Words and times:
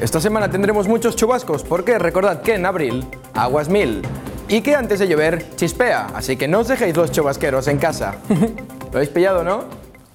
Esta 0.00 0.18
semana 0.18 0.50
tendremos 0.50 0.88
muchos 0.88 1.14
chubascos 1.14 1.62
porque 1.62 1.98
recordad 1.98 2.40
que 2.40 2.54
en 2.54 2.64
abril, 2.64 3.06
aguas 3.34 3.68
mil. 3.68 4.00
Y 4.48 4.62
que 4.62 4.74
antes 4.74 4.98
de 4.98 5.06
llover, 5.06 5.54
chispea, 5.56 6.06
así 6.14 6.36
que 6.38 6.48
no 6.48 6.60
os 6.60 6.68
dejéis 6.68 6.96
los 6.96 7.12
chubasqueros 7.12 7.68
en 7.68 7.76
casa. 7.76 8.14
¿Lo 8.30 8.96
habéis 8.96 9.10
pillado, 9.10 9.44
no? 9.44 9.64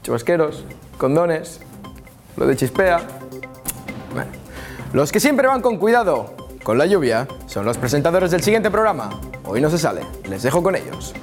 Chubasqueros, 0.02 0.66
condones, 0.98 1.60
lo 2.36 2.48
de 2.48 2.56
chispea. 2.56 3.00
Bueno, 4.12 4.32
los 4.92 5.12
que 5.12 5.20
siempre 5.20 5.48
van 5.48 5.62
con 5.62 5.78
cuidado 5.78 6.34
con 6.64 6.80
la 6.80 6.88
lluvia 6.88 7.28
son 7.46 7.64
los 7.64 7.78
presentadores 7.78 8.32
del 8.32 8.42
siguiente 8.42 8.72
programa. 8.72 9.12
Hoy 9.46 9.62
no 9.62 9.70
se 9.70 9.78
sale, 9.78 10.02
les 10.28 10.42
dejo 10.42 10.64
con 10.64 10.76
ellos. 10.76 11.14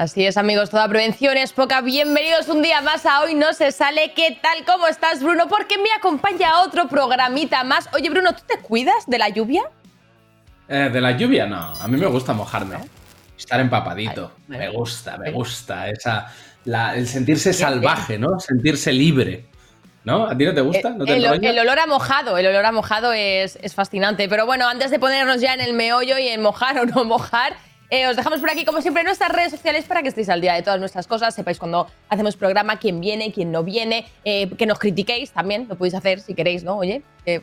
Así 0.00 0.24
es, 0.24 0.38
amigos, 0.38 0.70
toda 0.70 0.88
prevención 0.88 1.36
es 1.36 1.52
poca. 1.52 1.82
Bienvenidos 1.82 2.48
un 2.48 2.62
día 2.62 2.80
más 2.80 3.04
a 3.04 3.20
Hoy 3.20 3.34
No 3.34 3.52
Se 3.52 3.70
Sale. 3.70 4.14
¿Qué 4.16 4.38
tal? 4.40 4.64
¿Cómo 4.64 4.86
estás, 4.86 5.22
Bruno? 5.22 5.46
Porque 5.46 5.76
me 5.76 5.92
acompaña 5.94 6.62
otro 6.62 6.88
programita 6.88 7.64
más. 7.64 7.86
Oye, 7.92 8.08
Bruno, 8.08 8.32
¿tú 8.32 8.40
te 8.46 8.58
cuidas 8.60 9.04
de 9.06 9.18
la 9.18 9.28
lluvia? 9.28 9.60
Eh, 10.70 10.88
de 10.90 11.00
la 11.02 11.10
lluvia, 11.10 11.44
no. 11.44 11.58
A 11.58 11.86
mí 11.86 11.98
me 11.98 12.06
gusta 12.06 12.32
mojarme. 12.32 12.76
Estar 13.36 13.60
empapadito. 13.60 14.32
Ay, 14.50 14.56
me 14.56 14.68
gusta, 14.70 15.18
me 15.18 15.32
gusta. 15.32 15.90
Esa, 15.90 16.32
la- 16.64 16.94
el 16.96 17.06
sentirse 17.06 17.52
salvaje, 17.52 18.18
¿no? 18.18 18.40
Sentirse 18.40 18.94
libre. 18.94 19.44
¿No? 20.04 20.24
¿A 20.24 20.34
ti 20.34 20.46
no 20.46 20.54
te 20.54 20.62
gusta? 20.62 20.88
¿No 20.88 21.04
te 21.04 21.14
el, 21.14 21.44
el 21.44 21.58
olor 21.58 21.78
a 21.78 21.86
mojado, 21.86 22.38
el 22.38 22.46
olor 22.46 22.64
a 22.64 22.72
mojado 22.72 23.12
es, 23.12 23.58
es 23.60 23.74
fascinante. 23.74 24.30
Pero 24.30 24.46
bueno, 24.46 24.66
antes 24.66 24.90
de 24.90 24.98
ponernos 24.98 25.42
ya 25.42 25.52
en 25.52 25.60
el 25.60 25.74
meollo 25.74 26.16
y 26.16 26.28
en 26.28 26.40
mojar 26.40 26.78
o 26.78 26.86
no 26.86 27.04
mojar, 27.04 27.52
eh, 27.90 28.06
os 28.06 28.16
dejamos 28.16 28.40
por 28.40 28.50
aquí, 28.50 28.64
como 28.64 28.80
siempre, 28.80 29.02
nuestras 29.02 29.30
redes 29.30 29.50
sociales 29.50 29.84
para 29.84 30.02
que 30.02 30.08
estéis 30.08 30.28
al 30.28 30.40
día 30.40 30.54
de 30.54 30.62
todas 30.62 30.78
nuestras 30.78 31.06
cosas. 31.06 31.34
Sepáis 31.34 31.58
cuando 31.58 31.88
hacemos 32.08 32.36
programa, 32.36 32.78
quién 32.78 33.00
viene, 33.00 33.32
quién 33.32 33.50
no 33.50 33.64
viene, 33.64 34.06
eh, 34.24 34.48
que 34.56 34.66
nos 34.66 34.78
critiquéis 34.78 35.32
también, 35.32 35.66
lo 35.68 35.76
podéis 35.76 35.94
hacer 35.94 36.20
si 36.20 36.34
queréis, 36.34 36.62
¿no? 36.62 36.76
Oye, 36.78 37.02
eh, 37.26 37.40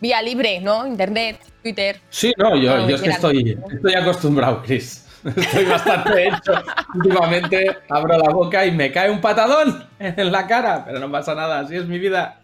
vía 0.00 0.22
libre, 0.22 0.60
¿no? 0.60 0.86
Internet, 0.86 1.38
Twitter. 1.62 2.00
Sí, 2.08 2.32
no, 2.38 2.56
yo, 2.56 2.88
yo 2.88 2.96
es 2.96 3.02
que 3.02 3.10
estoy, 3.10 3.58
estoy 3.72 3.94
acostumbrado, 3.94 4.62
Chris. 4.62 5.06
Estoy 5.36 5.66
bastante 5.66 6.28
hecho. 6.28 6.52
Últimamente 6.94 7.76
abro 7.90 8.16
la 8.16 8.30
boca 8.30 8.64
y 8.64 8.70
me 8.70 8.90
cae 8.90 9.10
un 9.10 9.20
patadón 9.20 9.86
en 9.98 10.32
la 10.32 10.46
cara, 10.46 10.84
pero 10.84 10.98
no 10.98 11.10
pasa 11.10 11.34
nada, 11.34 11.60
así 11.60 11.76
es 11.76 11.86
mi 11.86 11.98
vida. 11.98 12.40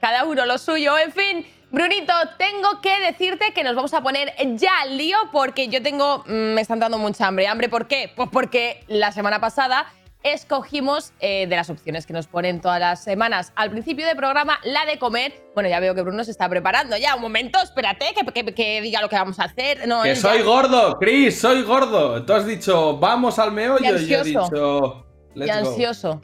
Cada 0.00 0.24
uno 0.24 0.46
lo 0.46 0.58
suyo. 0.58 0.98
En 0.98 1.12
fin, 1.12 1.46
Brunito, 1.74 2.12
tengo 2.38 2.80
que 2.80 3.00
decirte 3.00 3.52
que 3.52 3.64
nos 3.64 3.74
vamos 3.74 3.92
a 3.94 4.00
poner 4.00 4.32
ya 4.56 4.80
al 4.82 4.96
lío 4.96 5.16
porque 5.32 5.66
yo 5.68 5.82
tengo. 5.82 6.22
mm, 6.26 6.54
Me 6.54 6.60
están 6.60 6.78
dando 6.78 6.98
mucha 6.98 7.26
hambre. 7.26 7.48
¿Hambre 7.48 7.68
por 7.68 7.88
qué? 7.88 8.12
Pues 8.14 8.28
porque 8.32 8.84
la 8.86 9.10
semana 9.10 9.40
pasada 9.40 9.86
escogimos 10.22 11.12
eh, 11.20 11.46
de 11.48 11.56
las 11.56 11.68
opciones 11.68 12.06
que 12.06 12.12
nos 12.12 12.28
ponen 12.28 12.60
todas 12.60 12.80
las 12.80 13.02
semanas 13.04 13.52
al 13.56 13.70
principio 13.70 14.06
del 14.06 14.16
programa 14.16 14.58
la 14.62 14.86
de 14.86 14.98
comer. 14.98 15.34
Bueno, 15.54 15.68
ya 15.68 15.80
veo 15.80 15.94
que 15.94 16.02
Bruno 16.02 16.22
se 16.24 16.30
está 16.30 16.48
preparando. 16.48 16.96
Ya, 16.96 17.14
un 17.16 17.20
momento, 17.22 17.58
espérate, 17.62 18.06
que, 18.14 18.24
que- 18.44 18.54
que 18.54 18.80
diga 18.80 19.00
lo 19.02 19.08
que 19.08 19.16
vamos 19.16 19.38
a 19.40 19.44
hacer. 19.44 19.86
No, 19.88 20.02
Que 20.04 20.14
soy 20.16 20.38
ya- 20.38 20.44
gordo, 20.44 20.96
Chris, 20.98 21.40
soy 21.40 21.62
gordo. 21.62 22.24
Tú 22.24 22.32
has 22.34 22.46
dicho, 22.46 22.96
vamos 22.98 23.38
al 23.38 23.52
meollo, 23.52 23.84
Y 23.84 24.02
y, 24.04 24.06
yo 24.06 24.16
he 24.16 24.20
ansioso. 24.20 24.50
dicho, 24.50 25.06
y 25.34 25.38
let's 25.40 26.02
go. 26.02 26.20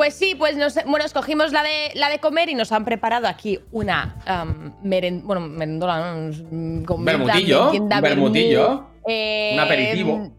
Pues 0.00 0.14
sí, 0.14 0.34
pues 0.34 0.56
nos, 0.56 0.76
bueno, 0.86 1.04
escogimos 1.04 1.52
la 1.52 1.62
de, 1.62 1.90
la 1.92 2.08
de 2.08 2.20
comer 2.20 2.48
y 2.48 2.54
nos 2.54 2.72
han 2.72 2.86
preparado 2.86 3.28
aquí 3.28 3.60
una 3.70 4.16
um, 4.26 4.72
meren- 4.82 5.20
bueno, 5.24 5.42
merendola, 5.42 6.14
¿no? 6.14 6.30
Mm, 6.50 7.04
Bermutillo, 7.04 7.66
merienda, 7.66 8.00
bermutillo, 8.00 8.86
eh, 9.06 9.50
un 9.52 9.60
aperitivo. 9.60 10.30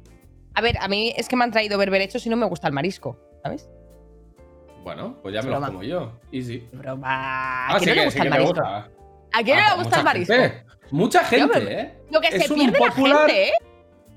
A 0.56 0.62
ver, 0.62 0.80
a 0.80 0.88
mí 0.88 1.14
es 1.16 1.30
que 1.30 1.36
me 1.36 1.44
han 1.44 1.52
traído 1.52 1.78
berberechos 1.78 2.26
y 2.26 2.30
no 2.32 2.38
me 2.38 2.48
gusta 2.48 2.66
el 2.70 2.74
marisco, 2.74 3.20
¿sabes? 3.44 3.70
Bueno, 4.84 5.18
pues 5.22 5.36
ya 5.36 5.44
me 5.44 5.50
Broma. 5.52 5.68
lo 5.68 5.74
como 5.74 5.84
yo. 5.84 6.12
Easy. 6.32 6.68
Ah, 7.04 7.76
¿a 7.76 7.78
sí 7.80 7.86
quién 7.86 7.98
no 7.98 8.02
le 8.02 8.02
que, 8.02 8.06
gusta 8.06 8.20
sí 8.20 8.26
el 8.26 8.30
marisco? 8.32 8.54
gusta. 8.56 8.78
¿A 9.32 9.44
quién 9.44 9.58
no 9.58 9.64
Ah, 9.64 9.70
le 9.76 9.84
gusta 9.84 9.98
el 10.00 10.04
marisco? 10.04 10.34
gente. 10.34 10.64
Mucha 10.90 11.24
gente, 11.24 11.60
¿eh? 11.82 11.94
Lo 12.10 12.20
que 12.20 12.28
Es 12.30 12.48
se 12.48 12.52
pierde 12.56 12.80
unpopular- 12.80 13.14
la 13.14 13.28
gente, 13.28 13.50
¿eh? 13.50 13.52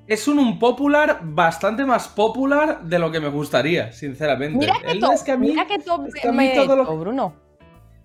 Es 0.06 0.28
un 0.28 0.38
unpopular 0.38 1.20
bastante 1.22 1.84
más 1.84 2.08
popular 2.08 2.82
de 2.82 2.98
lo 2.98 3.10
que 3.10 3.20
me 3.20 3.28
gustaría, 3.28 3.90
sinceramente. 3.92 4.58
Mira 4.58 4.74
que 4.84 4.98
top, 4.98 5.12
es 5.12 5.22
que 5.22 5.32
a 5.32 5.36
mí- 5.36 5.48
mira 5.48 5.66
que 5.66 5.78
top 5.78 6.06
es 6.08 6.14
que 6.14 6.28
a 6.28 6.32
mí 6.32 6.36
me 6.48 6.54
todo 6.54 6.76
lo- 6.76 6.96
Bruno. 6.98 7.34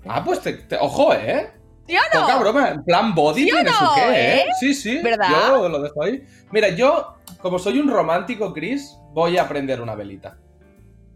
Ah, 0.07 0.23
pues 0.23 0.39
te, 0.39 0.53
te- 0.53 0.77
ojo, 0.77 1.13
¿eh? 1.13 1.51
¿Sí 1.87 1.95
o 1.97 1.99
no? 2.13 2.21
Poca 2.21 2.37
broma, 2.39 2.69
en 2.69 2.83
plan 2.85 3.13
body 3.15 3.41
¿Sí 3.41 3.45
tiene 3.49 3.63
no, 3.63 3.71
su 3.73 3.95
qué, 3.95 4.01
¿eh? 4.11 4.39
eh? 4.41 4.45
Sí, 4.59 4.73
sí. 4.73 4.99
¿Verdad? 5.03 5.27
Yo 5.29 5.67
lo 5.67 5.81
dejo 5.81 6.03
ahí. 6.03 6.23
Mira, 6.51 6.69
yo, 6.69 7.15
como 7.41 7.59
soy 7.59 7.79
un 7.79 7.89
romántico, 7.89 8.53
Chris, 8.53 8.95
voy 9.11 9.37
a 9.37 9.47
prender 9.49 9.81
una 9.81 9.95
velita. 9.95 10.37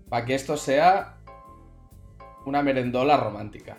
Para 0.10 0.26
que 0.26 0.36
esto 0.36 0.58
sea 0.58 1.18
una 2.46 2.62
merendola 2.62 3.16
romántica. 3.18 3.78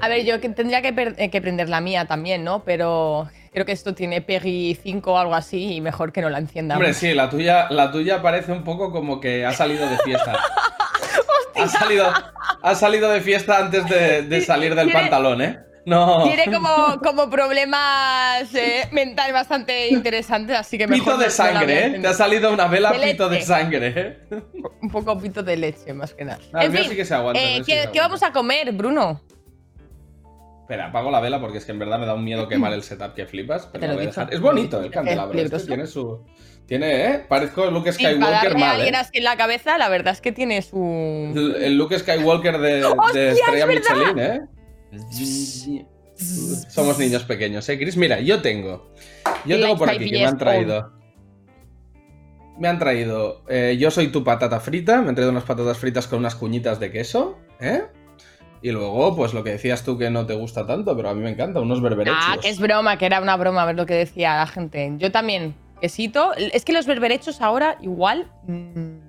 A 0.00 0.08
ver, 0.08 0.24
yo 0.24 0.40
tendría 0.40 0.82
que, 0.82 0.94
eh, 1.16 1.30
que 1.30 1.40
prender 1.40 1.68
la 1.68 1.80
mía 1.80 2.06
también, 2.06 2.44
¿no? 2.44 2.64
Pero 2.64 3.28
creo 3.52 3.64
que 3.64 3.72
esto 3.72 3.94
tiene 3.94 4.20
Peggy 4.20 4.74
5 4.82 5.12
o 5.12 5.18
algo 5.18 5.34
así 5.34 5.76
y 5.76 5.80
mejor 5.80 6.12
que 6.12 6.20
no 6.20 6.28
la 6.28 6.38
encienda. 6.38 6.74
Hombre, 6.74 6.92
sí, 6.94 7.14
la 7.14 7.30
tuya, 7.30 7.68
la 7.70 7.90
tuya 7.90 8.20
parece 8.20 8.52
un 8.52 8.64
poco 8.64 8.90
como 8.90 9.20
que 9.20 9.46
ha 9.46 9.52
salido 9.52 9.88
de 9.88 9.96
fiesta. 9.98 10.38
ha, 11.54 11.68
salido, 11.68 12.12
ha 12.62 12.74
salido 12.74 13.10
de 13.10 13.20
fiesta 13.20 13.58
antes 13.58 13.88
de, 13.88 14.22
de 14.22 14.40
salir 14.40 14.74
del 14.74 14.92
pantalón, 14.92 15.42
¿eh? 15.42 15.58
No. 15.86 16.24
Tiene 16.24 16.46
como, 16.46 16.98
como 17.02 17.28
problemas 17.28 18.54
eh, 18.54 18.88
mentales 18.92 19.34
bastante 19.34 19.88
interesantes, 19.88 20.56
así 20.56 20.78
que 20.78 20.86
mejor 20.86 21.04
Pito 21.04 21.18
de 21.18 21.30
sangre, 21.30 21.86
¿eh? 21.86 21.98
Te 22.00 22.06
ha 22.08 22.14
salido 22.14 22.52
una 22.52 22.66
vela 22.68 22.90
De 22.90 23.12
pito 23.12 23.28
de 23.28 23.42
sangre, 23.42 23.92
¿eh? 23.94 24.18
Un 24.80 24.88
poco 24.90 25.18
pito 25.18 25.42
de 25.42 25.56
leche, 25.56 25.92
más 25.92 26.14
que 26.14 26.24
nada. 26.24 26.40
El 26.54 26.66
en 26.66 26.72
fin, 26.72 26.90
sí 26.90 26.96
que 26.96 27.04
se 27.04 27.14
aguanta, 27.14 27.40
eh, 27.40 27.56
sí 27.58 27.72
¿qué, 27.72 27.90
que 27.92 28.00
vamos 28.00 28.22
a 28.22 28.32
comer, 28.32 28.72
Bruno? 28.72 29.20
Espera, 30.64 30.86
apago 30.86 31.10
la 31.10 31.20
vela 31.20 31.40
porque 31.42 31.58
es 31.58 31.66
que 31.66 31.72
en 31.72 31.78
verdad 31.78 31.98
me 31.98 32.06
da 32.06 32.14
un 32.14 32.24
miedo 32.24 32.48
quemar 32.48 32.72
el 32.72 32.82
setup 32.82 33.12
que 33.14 33.26
flipas. 33.26 33.66
Pero 33.66 33.80
Te 33.82 33.86
lo 33.86 33.92
lo 33.92 33.96
voy 33.98 34.00
a 34.00 34.04
he 34.04 34.06
dicho. 34.08 34.20
dejar. 34.22 34.34
Es 34.34 34.40
bonito 34.40 34.78
el 34.80 34.86
Es 34.86 34.90
candelabro. 34.92 35.38
este 35.38 35.58
tiene 35.60 35.86
su. 35.86 36.24
Tiene, 36.66 37.06
¿eh? 37.06 37.24
Parezco 37.28 37.66
Luke 37.70 37.92
Sí, 37.92 38.02
Skywalker 38.02 38.52
a 38.56 38.58
mal, 38.58 38.76
alguien 38.76 38.94
¿eh? 38.94 38.98
así 38.98 39.18
en 39.18 39.24
la 39.24 39.36
cabeza, 39.36 39.76
la 39.76 39.90
verdad 39.90 40.14
es 40.14 40.22
que 40.22 40.32
tiene 40.32 40.62
su... 40.62 40.78
El, 41.36 41.56
el 41.62 41.76
Luke 41.76 41.98
Skywalker 41.98 42.56
de, 42.56 42.74
de 42.76 42.84
¡Hostia, 42.86 43.32
Estrella 43.32 43.66
es! 43.66 43.80
Michelin, 43.80 44.18
¿eh? 44.18 44.40
Somos 46.70 46.98
niños 46.98 47.24
pequeños, 47.24 47.68
¿eh, 47.68 47.78
Chris? 47.78 47.96
Mira, 47.98 48.20
yo 48.20 48.40
tengo. 48.40 48.90
Yo 49.44 49.60
tengo 49.60 49.76
por 49.76 49.90
aquí 49.90 50.10
que 50.10 50.18
me 50.20 50.24
han 50.26 50.38
traído. 50.38 50.92
Me 52.58 52.68
han 52.68 52.78
traído. 52.78 53.42
eh, 53.48 53.76
yo 53.78 53.90
soy 53.90 54.08
tu 54.08 54.22
patata 54.24 54.60
frita. 54.60 55.02
Me 55.02 55.08
han 55.10 55.14
traído 55.14 55.32
unas 55.32 55.44
patatas 55.44 55.76
fritas 55.76 56.06
con 56.06 56.20
unas 56.20 56.34
cuñitas 56.34 56.80
de 56.80 56.90
queso, 56.90 57.38
¿eh? 57.60 57.82
Y 58.64 58.72
luego, 58.72 59.14
pues 59.14 59.34
lo 59.34 59.44
que 59.44 59.50
decías 59.50 59.84
tú 59.84 59.98
que 59.98 60.08
no 60.08 60.24
te 60.24 60.32
gusta 60.32 60.66
tanto, 60.66 60.96
pero 60.96 61.10
a 61.10 61.14
mí 61.14 61.20
me 61.20 61.28
encanta, 61.28 61.60
unos 61.60 61.82
berberechos. 61.82 62.18
Ah, 62.18 62.36
que 62.40 62.48
es 62.48 62.58
broma, 62.58 62.96
que 62.96 63.04
era 63.04 63.20
una 63.20 63.36
broma, 63.36 63.66
ver 63.66 63.76
lo 63.76 63.84
que 63.84 63.92
decía 63.92 64.36
la 64.38 64.46
gente. 64.46 64.90
Yo 64.96 65.12
también, 65.12 65.54
quesito. 65.82 66.32
Es 66.34 66.64
que 66.64 66.72
los 66.72 66.86
berberechos 66.86 67.42
ahora 67.42 67.76
igual... 67.82 68.32
mm, 68.46 69.00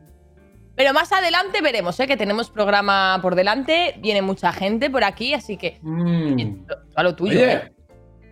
Pero 0.76 0.92
más 0.92 1.14
adelante 1.14 1.62
veremos, 1.62 1.98
¿eh? 2.02 2.06
que 2.06 2.18
tenemos 2.18 2.50
programa 2.50 3.18
por 3.22 3.36
delante, 3.36 3.96
viene 4.00 4.22
mucha 4.22 4.52
gente 4.52 4.90
por 4.90 5.06
aquí, 5.06 5.34
así 5.34 5.56
que 5.56 5.80
Mm. 5.82 6.66
a 6.94 7.04
lo 7.04 7.16
tuyo. 7.16 7.32
Oye, 7.40 7.54
¿eh? 7.54 7.72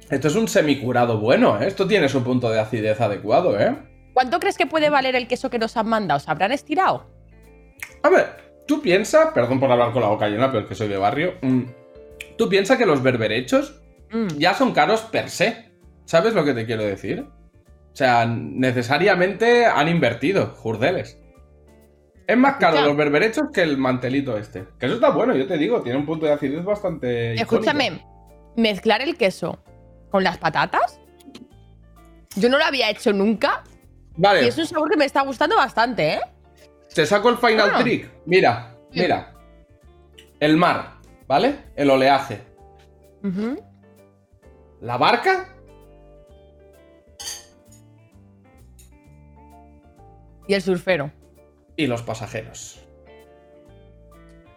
esto 0.09 0.27
es 0.27 0.35
un 0.35 0.49
semicurado 0.49 1.19
bueno, 1.21 1.57
¿eh? 1.61 1.67
Esto 1.67 1.87
tiene 1.87 2.09
su 2.09 2.21
punto 2.21 2.49
de 2.49 2.59
acidez 2.59 2.99
adecuado, 2.99 3.57
¿eh? 3.57 3.77
¿Cuánto 4.13 4.41
crees 4.41 4.57
que 4.57 4.65
puede 4.65 4.89
valer 4.89 5.15
el 5.15 5.29
queso 5.29 5.49
que 5.49 5.57
nos 5.57 5.77
han 5.77 5.87
mandado? 5.87 6.19
¿Se 6.19 6.29
habrán 6.29 6.51
estirado? 6.51 7.05
A 8.03 8.09
ver, 8.09 8.42
tú 8.67 8.81
piensas, 8.81 9.31
perdón 9.33 9.59
por 9.59 9.71
hablar 9.71 9.91
con 9.91 10.01
la 10.01 10.07
boca 10.09 10.27
llena, 10.27 10.47
pero 10.51 10.63
es 10.63 10.67
que 10.69 10.75
soy 10.75 10.87
de 10.87 10.97
barrio. 10.97 11.33
mm, 11.41 11.61
tú 12.37 12.49
piensas 12.49 12.77
que 12.77 12.85
los 12.85 13.01
berberechos 13.03 13.79
Mm. 14.11 14.27
ya 14.37 14.53
son 14.53 14.73
caros 14.73 15.01
per 15.01 15.29
se. 15.29 15.71
¿Sabes 16.05 16.33
lo 16.35 16.45
que 16.45 16.53
te 16.53 16.65
quiero 16.67 16.83
decir? 16.83 17.21
O 17.21 17.95
sea, 17.95 18.25
necesariamente 18.27 19.65
han 19.65 19.87
invertido, 19.87 20.47
jurdeles. 20.55 21.17
Es 22.27 22.37
más 22.37 22.53
caro 22.57 22.75
Escucha. 22.75 22.87
los 22.87 22.97
berberechos 22.97 23.43
que 23.51 23.61
el 23.63 23.77
mantelito 23.77 24.37
este. 24.37 24.65
Que 24.79 24.85
eso 24.85 24.95
está 24.95 25.09
bueno, 25.09 25.35
yo 25.35 25.47
te 25.47 25.57
digo, 25.57 25.81
tiene 25.81 25.97
un 25.97 26.05
punto 26.05 26.25
de 26.27 26.33
acidez 26.33 26.63
bastante. 26.63 27.33
icónico. 27.33 27.55
Escúchame, 27.55 28.05
mezclar 28.55 29.01
el 29.01 29.17
queso 29.17 29.57
con 30.11 30.23
las 30.23 30.37
patatas. 30.37 30.99
Yo 32.35 32.49
no 32.49 32.57
lo 32.57 32.63
había 32.65 32.89
hecho 32.89 33.13
nunca 33.13 33.63
Vale, 34.15 34.43
y 34.43 34.47
es 34.47 34.57
un 34.57 34.65
sabor 34.67 34.89
que 34.91 34.97
me 34.97 35.05
está 35.05 35.21
gustando 35.23 35.55
bastante, 35.55 36.13
¿eh? 36.13 36.21
Te 36.93 37.05
saco 37.05 37.29
el 37.29 37.37
final 37.37 37.71
Ah. 37.73 37.79
trick. 37.81 38.09
Mira, 38.25 38.75
mira. 38.91 39.33
El 40.39 40.57
mar, 40.57 40.95
¿vale? 41.27 41.55
El 41.75 41.89
oleaje. 41.89 42.41
La 44.81 44.97
barca 44.97 45.49
Y 50.47 50.53
el 50.53 50.61
surfero. 50.61 51.11
y 51.77 51.87
los 51.87 52.03
pasajeros. 52.03 52.79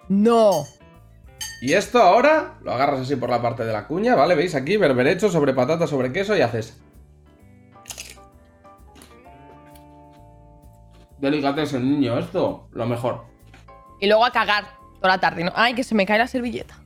No. 0.08 0.50
Y 1.62 1.72
esto 1.72 2.02
ahora 2.02 2.58
lo 2.62 2.72
agarras 2.72 3.00
así 3.00 3.16
por 3.16 3.30
la 3.30 3.40
parte 3.40 3.64
de 3.64 3.72
la 3.72 3.86
cuña, 3.86 4.14
¿vale? 4.14 4.34
¿Veis 4.34 4.54
aquí? 4.54 4.76
Berberecho 4.76 5.30
sobre 5.30 5.54
patata, 5.54 5.86
sobre 5.86 6.12
queso 6.12 6.36
y 6.36 6.40
haces. 6.42 6.78
Delicatessen, 11.18 11.88
niño, 11.90 12.18
esto, 12.18 12.68
lo 12.72 12.86
mejor. 12.86 13.24
Y 14.00 14.06
luego 14.06 14.24
a 14.24 14.30
cagar 14.30 14.64
toda 15.00 15.14
la 15.14 15.20
tarde. 15.20 15.44
¿no? 15.44 15.52
Ay, 15.54 15.74
que 15.74 15.82
se 15.84 15.94
me 15.94 16.04
cae 16.06 16.18
la 16.18 16.26
servilleta. 16.26 16.78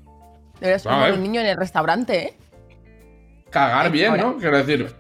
Deberías 0.61 0.83
ser 0.83 0.93
como 0.93 1.07
un 1.07 1.23
niño 1.23 1.41
en 1.41 1.47
el 1.47 1.57
restaurante, 1.57 2.23
¿eh? 2.23 2.37
Cagar 3.51 3.87
Ay, 3.87 3.93
bien, 3.93 4.11
ahora. 4.11 4.23
¿no? 4.23 4.37
Quiero 4.37 4.59
decir, 4.59 4.95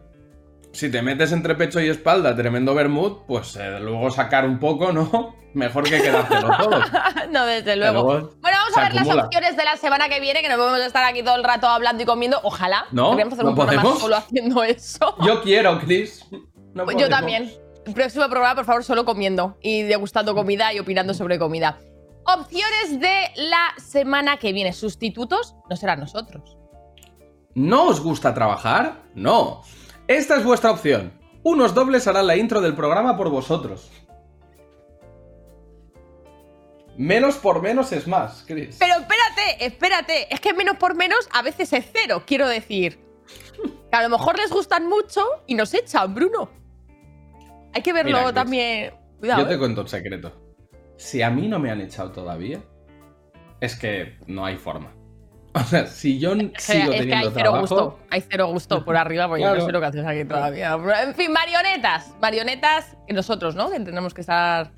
si 0.73 0.91
te 0.91 1.03
metes 1.03 1.32
entre 1.32 1.55
pecho 1.55 1.81
y 1.81 1.88
espalda 1.88 2.35
tremendo 2.35 2.75
vermut, 2.75 3.27
pues 3.27 3.56
eh, 3.56 3.79
luego 3.81 4.11
sacar 4.11 4.44
un 4.44 4.59
poco, 4.59 4.93
¿no? 4.93 5.37
Mejor 5.55 5.85
que 5.85 6.00
quedártelo 6.00 6.49
todo. 6.59 6.81
no, 7.31 7.44
desde 7.44 7.76
luego. 7.76 8.03
luego 8.05 8.31
Bueno, 8.41 8.59
vamos 8.59 8.76
a 8.76 8.83
ver 8.83 8.94
las 8.94 9.09
opciones 9.09 9.56
de 9.56 9.65
la 9.65 9.76
semana 9.76 10.09
que 10.09 10.21
viene, 10.21 10.43
que 10.43 10.49
no 10.49 10.56
podemos 10.56 10.81
estar 10.81 11.05
aquí 11.05 11.23
todo 11.23 11.37
el 11.37 11.44
rato 11.44 11.67
hablando 11.67 12.03
y 12.03 12.06
comiendo. 12.06 12.41
Ojalá. 12.43 12.87
No, 12.93 13.12
hacer 13.12 13.44
¿no 13.44 13.50
un 13.50 13.55
programa 13.56 13.83
podemos? 13.83 14.00
solo 14.00 14.17
haciendo 14.17 14.62
eso. 14.62 15.17
Yo 15.26 15.43
quiero, 15.43 15.79
Chris. 15.81 16.25
No 16.75 16.85
Pues 16.85 16.97
yo 16.97 17.09
también. 17.09 17.53
Próximo 17.95 18.29
programa, 18.29 18.55
por 18.55 18.65
favor, 18.65 18.85
solo 18.85 19.05
comiendo 19.05 19.57
y 19.63 19.83
degustando 19.83 20.35
comida 20.35 20.73
y 20.73 20.79
opinando 20.79 21.15
sobre 21.15 21.39
comida. 21.39 21.79
Opciones 22.25 23.01
de 23.01 23.31
la 23.37 23.75
semana 23.79 24.37
que 24.37 24.53
viene. 24.53 24.73
Sustitutos 24.73 25.55
no 25.69 25.77
serán 25.77 26.01
nosotros. 26.01 26.57
¿No 27.55 27.89
os 27.89 28.01
gusta 28.01 28.35
trabajar? 28.35 29.03
No. 29.15 29.63
Esta 30.07 30.37
es 30.37 30.45
vuestra 30.45 30.71
opción. 30.71 31.13
Unos 31.43 31.75
dobles 31.75 32.07
harán 32.07 32.27
la 32.27 32.37
intro 32.37 32.61
del 32.61 32.75
programa 32.75 33.17
por 33.17 33.31
vosotros. 33.31 33.91
Menos 36.97 37.37
por 37.37 37.63
menos 37.63 37.93
es 37.93 38.07
más, 38.07 38.45
Chris. 38.47 38.77
Pero 38.79 38.95
espérate, 38.95 39.65
espérate. 39.65 40.35
Es 40.35 40.41
que 40.41 40.53
menos 40.53 40.77
por 40.77 40.95
menos 40.95 41.29
a 41.33 41.41
veces 41.41 41.73
es 41.73 41.87
cero, 41.93 42.23
quiero 42.27 42.47
decir. 42.47 43.01
Que 43.91 43.97
a 43.97 44.03
lo 44.03 44.11
mejor 44.11 44.39
les 44.39 44.51
gustan 44.51 44.87
mucho 44.87 45.25
y 45.47 45.55
nos 45.55 45.73
echan, 45.73 46.15
Bruno. 46.15 46.60
Hay 47.75 47.83
que 47.83 47.93
verlo 47.93 48.19
Mira, 48.19 48.33
también. 48.33 48.93
Cuidado. 49.19 49.43
Yo 49.43 49.49
te 49.49 49.55
¿eh? 49.55 49.59
cuento 49.59 49.83
un 49.83 49.89
secreto. 49.89 50.33
Si 50.97 51.23
a 51.23 51.31
mí 51.31 51.49
no 51.49 51.59
me 51.59 51.71
han 51.71 51.81
echado 51.81 52.11
todavía, 52.13 52.61
es 53.61 53.77
que 53.77 54.17
no 54.27 54.45
hay 54.45 54.57
forma. 54.57 54.95
O 55.53 55.61
sea, 55.65 55.85
si 55.87 56.21
yo 56.21 56.35
Es 56.35 56.39
que- 56.53 56.61
sigo 56.61 56.85
es 56.85 56.89
que 56.91 56.95
hay 56.95 56.99
teniendo 56.99 57.31
cero 57.33 57.43
trabajo, 57.51 57.61
gusto. 57.63 57.99
Hay 58.11 58.23
cero 58.29 58.47
gusto 58.47 58.85
por 58.85 58.97
arriba, 58.97 59.27
porque 59.27 59.43
yo 59.43 59.55
no 59.55 59.67
sé 59.67 59.73
lo 59.73 59.81
que 59.81 59.87
haces 59.87 60.07
aquí 60.07 60.25
todavía. 60.25 60.79
En 61.03 61.15
fin, 61.17 61.33
marionetas. 61.33 62.15
Marionetas 62.21 62.97
que 63.07 63.13
nosotros, 63.13 63.57
¿no? 63.57 63.69
Que 63.69 63.81
tenemos 63.81 64.15
que 64.15 64.21
estar. 64.21 64.71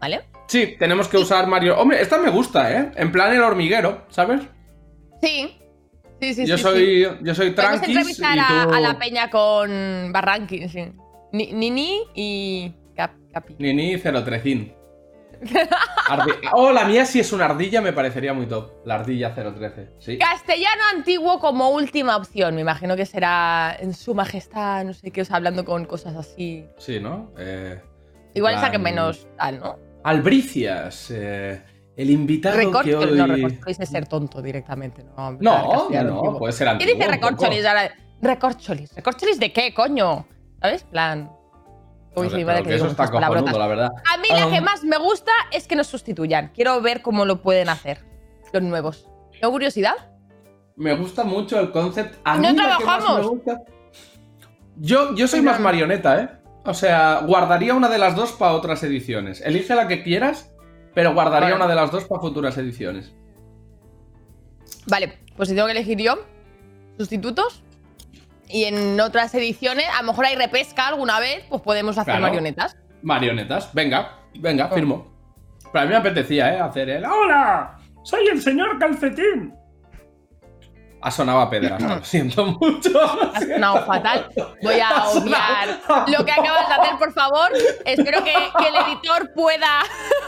¿Vale? 0.00 0.22
Sí, 0.48 0.74
tenemos 0.80 1.06
que 1.06 1.16
usar 1.16 1.46
Mario. 1.46 1.78
Hombre, 1.78 2.02
esta 2.02 2.18
me 2.18 2.30
gusta, 2.30 2.72
¿eh? 2.76 2.90
En 2.96 3.12
plan 3.12 3.32
el 3.32 3.40
hormiguero, 3.40 4.04
¿sabes? 4.10 4.40
Sí. 5.22 5.56
Sí, 6.20 6.34
sí, 6.34 6.46
yo 6.46 6.56
sí, 6.56 6.62
soy, 6.62 7.04
sí. 7.04 7.10
yo 7.22 7.34
soy 7.34 7.46
y 7.46 7.50
entrevistar 7.50 8.38
a, 8.38 8.64
tú... 8.64 8.74
a 8.74 8.80
la 8.80 8.98
peña 8.98 9.30
con 9.30 10.12
Barranqui, 10.12 10.68
sí. 10.68 10.92
Ni- 11.32 11.52
Nini 11.52 12.00
y 12.14 12.72
Cap- 12.94 13.16
Capi. 13.32 13.56
Nini 13.58 13.96
013. 13.98 14.76
Ardi- 16.08 16.32
Oh, 16.52 16.70
la 16.72 16.84
mía 16.84 17.04
sí 17.04 17.18
es 17.20 17.32
una 17.32 17.46
ardilla, 17.46 17.80
me 17.80 17.92
parecería 17.92 18.32
muy 18.32 18.46
top. 18.46 18.70
La 18.84 18.96
ardilla 18.96 19.34
013, 19.34 19.90
sí. 19.98 20.18
Castellano 20.18 20.82
antiguo 20.94 21.38
como 21.40 21.70
última 21.70 22.16
opción. 22.16 22.54
Me 22.54 22.60
imagino 22.60 22.94
que 22.96 23.06
será 23.06 23.76
en 23.80 23.92
su 23.94 24.14
majestad, 24.14 24.84
no 24.84 24.92
sé 24.92 25.10
qué, 25.10 25.22
o 25.22 25.24
sea, 25.24 25.36
hablando 25.36 25.64
con 25.64 25.84
cosas 25.86 26.14
así. 26.16 26.66
Sí, 26.78 27.00
¿no? 27.00 27.32
Eh, 27.38 27.80
Igual 28.34 28.54
plan- 28.54 28.64
saquen 28.66 28.82
menos 28.82 29.26
tal, 29.36 29.58
¿no? 29.58 29.78
Albricias, 30.04 31.10
eh, 31.10 31.62
el 31.96 32.10
invitado 32.10 32.56
que 32.82 32.94
hoy... 32.96 33.16
no, 33.18 33.26
recorcholis 33.26 33.80
es 33.80 33.88
ser 33.88 34.06
tonto 34.06 34.40
directamente, 34.42 35.02
¿no? 35.04 35.32
No, 35.32 35.38
no, 35.40 35.88
antiguo. 35.98 36.38
puede 36.38 36.52
ser 36.52 36.66
¿Qué 36.66 36.70
antiguo. 36.70 36.94
dice 36.94 37.08
un 37.08 37.14
poco. 37.20 37.30
recorcholis? 37.34 37.64
Recorcholis. 38.20 38.94
¿Recorcholis 38.94 39.40
de 39.40 39.52
qué, 39.52 39.74
coño? 39.74 40.26
¿Sabes? 40.62 40.84
plan. 40.84 41.30
Uy, 42.14 42.24
No 42.24 42.30
sé, 42.30 42.36
sí, 42.36 42.44
pero 42.44 42.46
vale 42.46 42.62
que 42.62 42.68
que 42.68 42.74
eso 42.76 42.84
digo 42.84 42.90
está 42.92 43.10
cojonudo, 43.10 43.58
la 43.58 43.66
verdad. 43.66 43.90
A 44.12 44.16
mí 44.18 44.28
la 44.30 44.46
Um, 44.46 44.52
que 44.52 44.60
más 44.60 44.84
me 44.84 44.98
gusta 44.98 45.32
es 45.50 45.66
que 45.66 45.74
nos 45.76 45.86
sustituyan. 45.86 46.52
Quiero 46.54 46.80
ver 46.80 47.02
cómo 47.02 47.24
lo 47.24 47.40
pueden 47.42 47.68
hacer 47.68 48.04
los 48.52 48.62
nuevos. 48.62 49.08
¿Tengo 49.40 49.50
curiosidad? 49.52 49.94
Me 50.76 50.94
gusta 50.94 51.24
mucho 51.24 51.58
el 51.58 51.70
concept. 51.72 52.16
A 52.24 52.34
No 52.36 52.40
mí 52.40 52.48
lo 52.48 52.54
que 52.54 52.62
más 52.68 52.78
trabajamos. 52.78 53.20
me 53.20 53.26
gusta- 53.28 53.62
Yo, 54.76 55.14
yo 55.14 55.26
soy 55.28 55.40
más 55.42 55.58
marioneta, 55.60 56.20
¿eh? 56.22 56.28
O 56.64 56.74
sea, 56.74 57.22
guardaría 57.26 57.74
una 57.74 57.88
de 57.88 57.98
las 57.98 58.14
dos 58.14 58.32
para 58.32 58.52
otras 58.52 58.82
ediciones. 58.84 59.40
Elige 59.40 59.74
la 59.74 59.88
que 59.88 60.02
quieras, 60.02 60.52
pero 60.94 61.12
guardaría 61.14 61.46
Vale. 61.50 61.56
una 61.56 61.66
de 61.66 61.74
las 61.74 61.90
dos 61.90 62.04
para 62.04 62.20
futuras 62.20 62.56
ediciones. 62.58 63.12
Vale, 64.86 65.18
pues 65.36 65.48
si 65.48 65.54
tengo 65.54 65.66
que 65.66 65.72
elegir 65.72 65.98
yo, 65.98 66.14
sustitutos. 66.98 67.62
Y 68.52 68.64
en 68.64 69.00
otras 69.00 69.34
ediciones, 69.34 69.86
a 69.96 70.02
lo 70.02 70.08
mejor 70.08 70.26
hay 70.26 70.36
repesca 70.36 70.88
alguna 70.88 71.18
vez, 71.18 71.44
pues 71.48 71.62
podemos 71.62 71.96
hacer 71.96 72.12
Claro. 72.12 72.20
marionetas. 72.22 72.76
Marionetas, 73.02 73.72
venga, 73.72 74.18
venga, 74.34 74.68
Oh. 74.70 74.74
firmo. 74.74 75.12
Pero 75.72 75.82
a 75.82 75.86
mí 75.86 75.90
me 75.90 75.96
apetecía, 75.96 76.54
¿eh? 76.54 76.60
Hacer 76.60 76.90
el. 76.90 77.04
¡Hola! 77.06 77.78
¡Soy 78.04 78.26
el 78.28 78.42
señor 78.42 78.78
calcetín! 78.78 79.54
Ha 81.04 81.10
sonado 81.10 81.40
a 81.40 81.50
pederasta, 81.50 81.96
lo 81.96 82.04
siento 82.04 82.44
mucho. 82.46 82.90
Ha 83.34 83.40
sonado 83.40 83.86
fatal. 83.86 84.28
Voy 84.62 84.78
a 84.80 85.08
obviar 85.08 85.80
lo 86.08 86.24
que 86.24 86.30
acabas 86.32 86.68
de 86.68 86.74
hacer, 86.74 86.98
por 86.98 87.12
favor. 87.12 87.50
Espero 87.86 88.22
que, 88.22 88.32
que 88.58 88.68
el 88.68 88.76
editor 88.86 89.32
pueda 89.34 89.80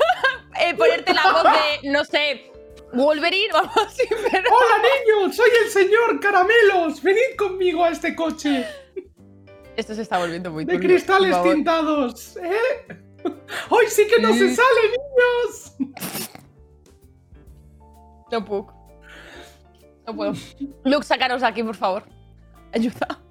eh, 0.61 0.75
ponerte 0.75 1.13
la 1.15 1.31
voz 1.31 1.43
de, 1.45 1.91
no 1.91 2.05
sé, 2.05 2.51
Wolverine 2.95 3.53
así, 3.87 4.03
pero. 4.09 4.51
¡Hola, 4.51 4.83
niños! 4.83 5.37
¡Soy 5.37 5.51
el 5.65 5.71
señor 5.71 6.21
Caramelos! 6.21 7.03
¡Venid 7.03 7.37
conmigo 7.37 7.85
a 7.85 7.91
este 7.91 8.15
coche! 8.15 8.67
Esto 9.77 9.95
se 9.95 10.03
está 10.03 10.19
volviendo 10.19 10.51
muy 10.51 10.65
¡De 10.65 10.75
turbio, 10.75 10.89
cristales 10.89 11.43
tintados! 11.43 12.37
¿Eh? 12.37 13.03
¡Hoy 13.71 13.87
sí 13.89 14.07
que 14.07 14.21
no 14.21 14.33
se 14.33 14.55
sale, 14.55 14.81
niños! 14.91 15.77
No 18.31 18.45
puedo. 18.45 18.73
No 20.07 20.15
puedo. 20.15 20.33
Luke, 20.85 21.05
sacaros 21.05 21.41
de 21.41 21.47
aquí, 21.49 21.63
por 21.63 21.77
favor. 21.77 22.05
Ayuda. 22.73 23.24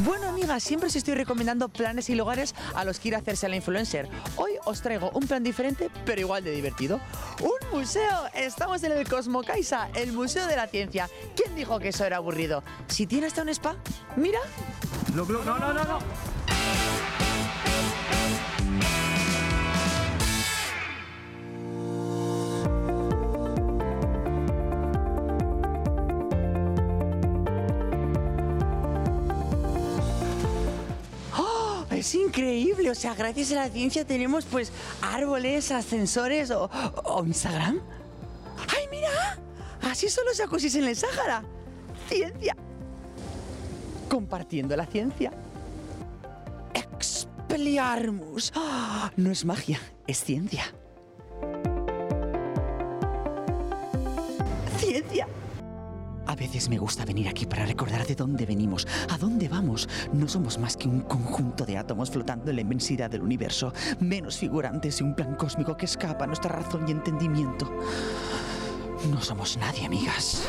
Bueno, 0.00 0.28
amigas, 0.28 0.62
siempre 0.62 0.88
os 0.88 0.96
estoy 0.96 1.14
recomendando 1.14 1.68
planes 1.68 2.10
y 2.10 2.16
lugares 2.16 2.54
a 2.74 2.84
los 2.84 2.98
que 2.98 3.08
ir 3.08 3.14
a 3.14 3.18
hacerse 3.18 3.48
la 3.48 3.56
influencer. 3.56 4.08
Hoy 4.36 4.52
os 4.64 4.82
traigo 4.82 5.10
un 5.14 5.26
plan 5.26 5.44
diferente, 5.44 5.88
pero 6.04 6.20
igual 6.20 6.42
de 6.42 6.50
divertido. 6.50 7.00
¡Un 7.40 7.78
museo! 7.78 8.26
Estamos 8.34 8.82
en 8.82 8.92
el 8.92 9.08
Cosmocaisa, 9.08 9.88
el 9.94 10.12
Museo 10.12 10.46
de 10.46 10.56
la 10.56 10.66
Ciencia. 10.66 11.08
¿Quién 11.36 11.54
dijo 11.54 11.78
que 11.78 11.88
eso 11.90 12.04
era 12.04 12.16
aburrido? 12.16 12.64
Si 12.88 13.06
tiene 13.06 13.28
hasta 13.28 13.42
un 13.42 13.50
spa, 13.50 13.76
mira. 14.16 14.40
No, 15.14 15.24
no, 15.24 15.44
no, 15.44 15.58
no, 15.58 15.84
no. 15.84 15.98
Es 32.04 32.14
increíble, 32.14 32.90
o 32.90 32.94
sea, 32.94 33.14
gracias 33.14 33.50
a 33.52 33.54
la 33.54 33.70
ciencia 33.70 34.04
tenemos 34.04 34.44
pues 34.44 34.70
árboles, 35.00 35.70
ascensores 35.70 36.50
o, 36.50 36.70
o 37.02 37.24
Instagram. 37.24 37.80
¡Ay, 38.68 38.84
mira! 38.90 39.38
Así 39.80 40.10
son 40.10 40.26
los 40.26 40.36
jacuzzis 40.36 40.74
en 40.74 40.84
el 40.84 40.96
Sáhara. 40.96 41.42
Ciencia. 42.06 42.54
Compartiendo 44.10 44.76
la 44.76 44.84
ciencia. 44.84 45.32
Expelliarmus. 46.74 48.52
¡Ah! 48.54 49.10
No 49.16 49.30
es 49.30 49.46
magia, 49.46 49.80
es 50.06 50.22
ciencia. 50.22 50.64
Ciencia. 50.64 50.83
A 56.34 56.36
veces 56.36 56.68
me 56.68 56.78
gusta 56.78 57.04
venir 57.04 57.28
aquí 57.28 57.46
para 57.46 57.64
recordar 57.64 58.04
de 58.08 58.16
dónde 58.16 58.44
venimos, 58.44 58.88
a 59.08 59.16
dónde 59.18 59.46
vamos. 59.46 59.88
No 60.12 60.26
somos 60.26 60.58
más 60.58 60.76
que 60.76 60.88
un 60.88 61.02
conjunto 61.02 61.64
de 61.64 61.78
átomos 61.78 62.10
flotando 62.10 62.50
en 62.50 62.56
la 62.56 62.62
inmensidad 62.62 63.08
del 63.08 63.22
universo, 63.22 63.72
menos 64.00 64.38
figurantes 64.38 64.98
de 64.98 65.04
un 65.04 65.14
plan 65.14 65.36
cósmico 65.36 65.76
que 65.76 65.84
escapa 65.84 66.24
a 66.24 66.26
nuestra 66.26 66.50
razón 66.50 66.88
y 66.88 66.90
entendimiento. 66.90 67.70
No 69.10 69.20
somos 69.20 69.56
nadie, 69.58 69.84
amigas. 69.84 70.48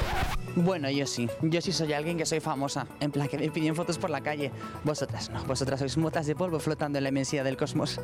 Bueno, 0.55 0.89
yo 0.89 1.05
sí. 1.05 1.29
Yo 1.41 1.59
sí 1.59 1.73
soy 1.73 1.91
alguien 1.93 2.17
que 2.17 2.25
soy 2.25 2.39
famosa. 2.39 2.87
En 3.01 3.11
plan, 3.11 3.27
que 3.27 3.37
me 3.37 3.49
piden 3.51 3.75
fotos 3.75 3.97
por 3.97 4.09
la 4.09 4.21
calle. 4.21 4.51
Vosotras 4.83 5.29
no. 5.29 5.43
Vosotras 5.43 5.79
sois 5.79 5.97
motas 5.97 6.25
de 6.25 6.35
polvo 6.35 6.59
flotando 6.59 6.97
en 6.97 7.03
la 7.03 7.09
inmensidad 7.09 7.43
del 7.43 7.57
cosmos. 7.57 7.99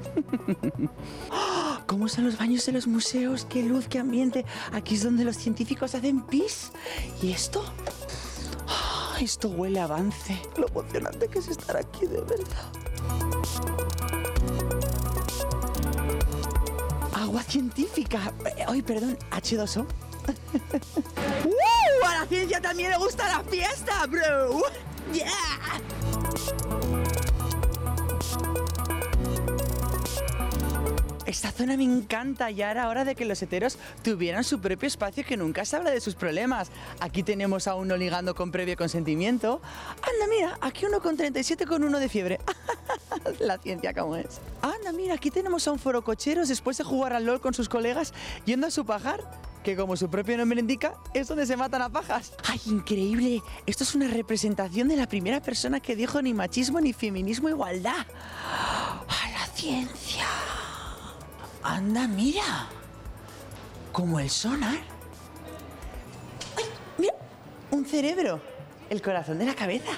¡Oh! 1.29 1.77
¿Cómo 1.88 2.08
son 2.08 2.25
los 2.25 2.38
baños 2.38 2.65
de 2.65 2.74
los 2.74 2.88
museos? 2.88 3.46
¡Qué 3.46 3.63
luz, 3.63 3.88
qué 3.88 4.00
ambiente! 4.00 4.46
Aquí 4.74 4.96
es 4.96 5.03
donde 5.03 5.24
los 5.24 5.38
científicos 5.38 5.96
hacen 5.96 6.22
pis. 6.22 6.72
¿Y 7.22 7.31
esto? 7.31 7.63
¡Ah! 8.67 9.15
Esto 9.22 9.50
huele 9.50 9.79
a 9.79 9.86
avance. 9.86 10.38
Lo 10.58 10.67
emocionante 10.67 11.27
que 11.27 11.39
es 11.39 11.48
estar 11.48 11.77
aquí, 11.77 12.05
de 12.05 12.22
verdad. 12.22 12.72
Agua 17.13 17.43
científica. 17.43 18.34
Eh, 18.58 18.65
Ay, 18.67 18.81
perdón, 18.81 19.17
H2O. 19.31 19.86
¡Uh! 21.45 22.05
A 22.05 22.19
la 22.21 22.25
ciencia 22.27 22.61
también 22.61 22.91
le 22.91 22.97
gusta 22.97 23.27
la 23.27 23.43
fiesta, 23.43 24.05
bro. 24.07 24.61
¡Yeah! 25.13 25.81
Esta 31.31 31.49
zona 31.49 31.77
me 31.77 31.85
encanta, 31.85 32.51
ya 32.51 32.71
era 32.71 32.89
hora 32.89 33.05
de 33.05 33.15
que 33.15 33.23
los 33.23 33.41
heteros 33.41 33.77
tuvieran 34.03 34.43
su 34.43 34.59
propio 34.59 34.87
espacio 34.87 35.23
que 35.25 35.37
nunca 35.37 35.63
se 35.63 35.77
habla 35.77 35.89
de 35.89 36.01
sus 36.01 36.13
problemas. 36.13 36.69
Aquí 36.99 37.23
tenemos 37.23 37.67
a 37.67 37.75
uno 37.75 37.95
ligando 37.95 38.35
con 38.35 38.51
previo 38.51 38.75
consentimiento. 38.75 39.61
Anda, 40.01 40.27
mira, 40.29 40.57
aquí 40.59 40.85
uno 40.85 41.01
con 41.01 41.15
37 41.15 41.65
con 41.65 41.85
uno 41.85 41.99
de 41.99 42.09
fiebre. 42.09 42.39
La 43.39 43.57
ciencia 43.59 43.93
como 43.93 44.17
es. 44.17 44.41
Anda, 44.61 44.91
mira, 44.91 45.13
aquí 45.13 45.31
tenemos 45.31 45.65
a 45.69 45.71
un 45.71 45.79
foro 45.79 46.03
cocheros 46.03 46.49
después 46.49 46.77
de 46.77 46.83
jugar 46.83 47.13
al 47.13 47.25
LOL 47.25 47.39
con 47.39 47.53
sus 47.53 47.69
colegas 47.69 48.13
yendo 48.43 48.67
a 48.67 48.71
su 48.71 48.85
pajar, 48.85 49.23
que 49.63 49.75
como 49.75 49.95
su 49.95 50.09
propio 50.09 50.37
nombre 50.37 50.59
indica, 50.59 50.93
es 51.13 51.27
donde 51.27 51.45
se 51.45 51.55
matan 51.55 51.81
a 51.81 51.89
pajas. 51.89 52.33
¡Ay, 52.45 52.59
increíble! 52.65 53.41
Esto 53.65 53.83
es 53.83 53.95
una 53.95 54.07
representación 54.07 54.87
de 54.87 54.95
la 54.95 55.07
primera 55.07 55.41
persona 55.41 55.79
que 55.79 55.95
dijo 55.95 56.21
ni 56.21 56.33
machismo 56.33 56.81
ni 56.81 56.93
feminismo 56.93 57.49
igualdad. 57.49 58.05
¡A 59.07 59.29
la 59.31 59.45
ciencia! 59.53 60.25
Anda, 61.63 62.07
mira. 62.07 62.67
Como 63.91 64.19
el 64.19 64.29
sonar. 64.29 64.79
¡Ay, 66.57 66.65
mira! 66.97 67.13
Un 67.69 67.85
cerebro. 67.85 68.41
El 68.89 69.01
corazón 69.01 69.37
de 69.37 69.45
la 69.45 69.55
cabeza. 69.55 69.91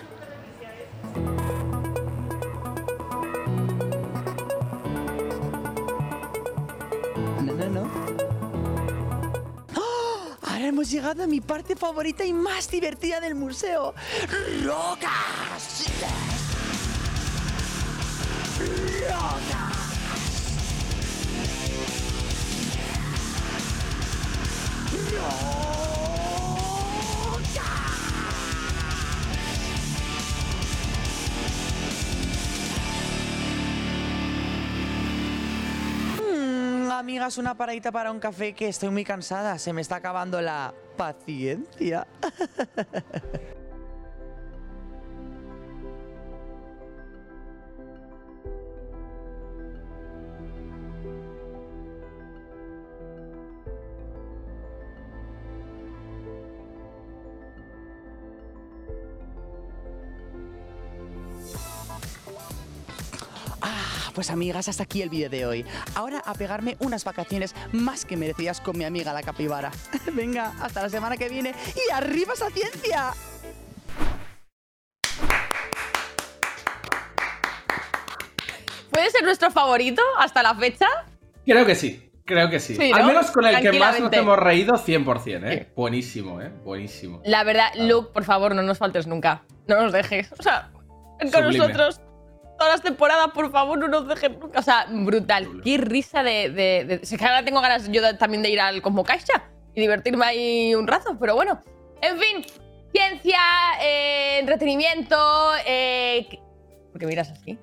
Hemos 10.74 10.90
llegado 10.90 11.24
a 11.24 11.28
mi 11.28 11.40
parte 11.40 11.76
favorita 11.76 12.26
y 12.26 12.34
más 12.34 12.72
divertida 12.72 13.20
del 13.20 13.36
museo. 13.36 13.94
¡Rocas! 14.64 15.86
¡Rocas! 19.08 19.74
Mm, 24.92 25.83
Amigas, 37.04 37.38
una 37.38 37.54
paradita 37.54 37.92
para 37.92 38.14
un 38.14 38.20
café 38.22 38.54
que 38.54 38.70
estoy 38.70 38.88
muy 38.88 39.04
cansada. 39.04 39.60
Se 39.60 39.74
me 39.74 39.82
está 39.82 39.98
acabando 39.98 40.40
la 40.40 40.74
paciencia. 40.96 42.08
pues 64.24 64.32
amigas, 64.32 64.70
hasta 64.70 64.84
aquí 64.84 65.02
el 65.02 65.10
vídeo 65.10 65.30
de 65.30 65.46
hoy. 65.46 65.66
Ahora 65.96 66.24
a 66.26 66.34
pegarme 66.34 66.78
unas 66.80 67.04
vacaciones 67.04 67.54
más 67.74 68.06
que 68.06 68.16
merecidas 68.16 68.62
con 68.62 68.78
mi 68.78 68.86
amiga 68.86 69.12
la 69.12 69.22
capibara. 69.22 69.70
Venga, 70.14 70.54
hasta 70.62 70.82
la 70.82 70.88
semana 70.88 71.18
que 71.18 71.28
viene 71.28 71.54
y 71.76 71.92
arriba 71.92 72.32
esa 72.32 72.50
ciencia. 72.50 73.12
¿Puede 78.92 79.10
ser 79.12 79.24
nuestro 79.24 79.52
favorito 79.52 80.02
hasta 80.18 80.42
la 80.42 80.56
fecha? 80.56 80.88
Creo 81.46 81.66
que 81.66 81.76
sí, 81.76 82.10
creo 82.24 82.50
que 82.50 82.62
sí. 82.62 82.78
Sí, 82.78 82.94
Al 82.94 83.02
¿no? 83.02 83.08
menos 83.08 83.30
con 83.30 83.46
el 83.46 83.60
que 83.60 83.78
más 83.78 84.00
nos 84.00 84.14
hemos 84.14 84.40
reído 84.40 84.76
100%, 84.76 85.52
¿eh? 85.52 85.66
Sí. 85.68 85.74
Buenísimo, 85.76 86.42
¿eh? 86.42 86.50
Buenísimo. 86.64 87.22
La 87.26 87.44
verdad, 87.44 87.74
Luke, 87.76 88.12
por 88.14 88.24
favor, 88.24 88.56
no 88.56 88.62
nos 88.62 88.78
faltes 88.78 89.06
nunca. 89.06 89.44
No 89.68 89.82
nos 89.82 89.92
dejes. 89.92 90.32
O 90.40 90.42
sea, 90.42 90.72
con 91.20 91.30
Sublime. 91.30 91.58
nosotros 91.58 92.00
todas 92.64 92.74
las 92.76 92.82
temporadas, 92.82 93.28
por 93.34 93.52
favor, 93.52 93.78
no 93.78 93.88
nos 93.88 94.08
dejes 94.08 94.32
nunca. 94.40 94.60
O 94.60 94.62
sea, 94.62 94.86
brutal. 94.90 95.62
Qué 95.64 95.78
risa 95.78 96.24
de. 96.24 96.50
de, 96.50 96.86
de- 97.02 97.18
que 97.18 97.26
ahora 97.26 97.44
tengo 97.44 97.62
ganas 97.62 97.90
yo 97.92 98.18
también 98.18 98.42
de 98.44 98.50
ir 98.50 98.60
al 98.62 98.82
Cosmo 98.82 99.04
Caixa 99.04 99.44
y 99.76 99.82
divertirme 99.82 100.26
ahí 100.26 100.76
un 100.76 100.88
rato, 100.88 101.18
pero 101.20 101.36
bueno. 101.36 101.62
En 102.02 102.18
fin, 102.20 102.46
ciencia, 102.94 103.38
eh, 103.82 104.40
entretenimiento. 104.40 105.18
Eh, 105.66 106.28
¿qué- 106.30 106.40
¿Por 106.92 107.00
qué 107.00 107.08
miras 107.08 107.30
así? 107.32 107.58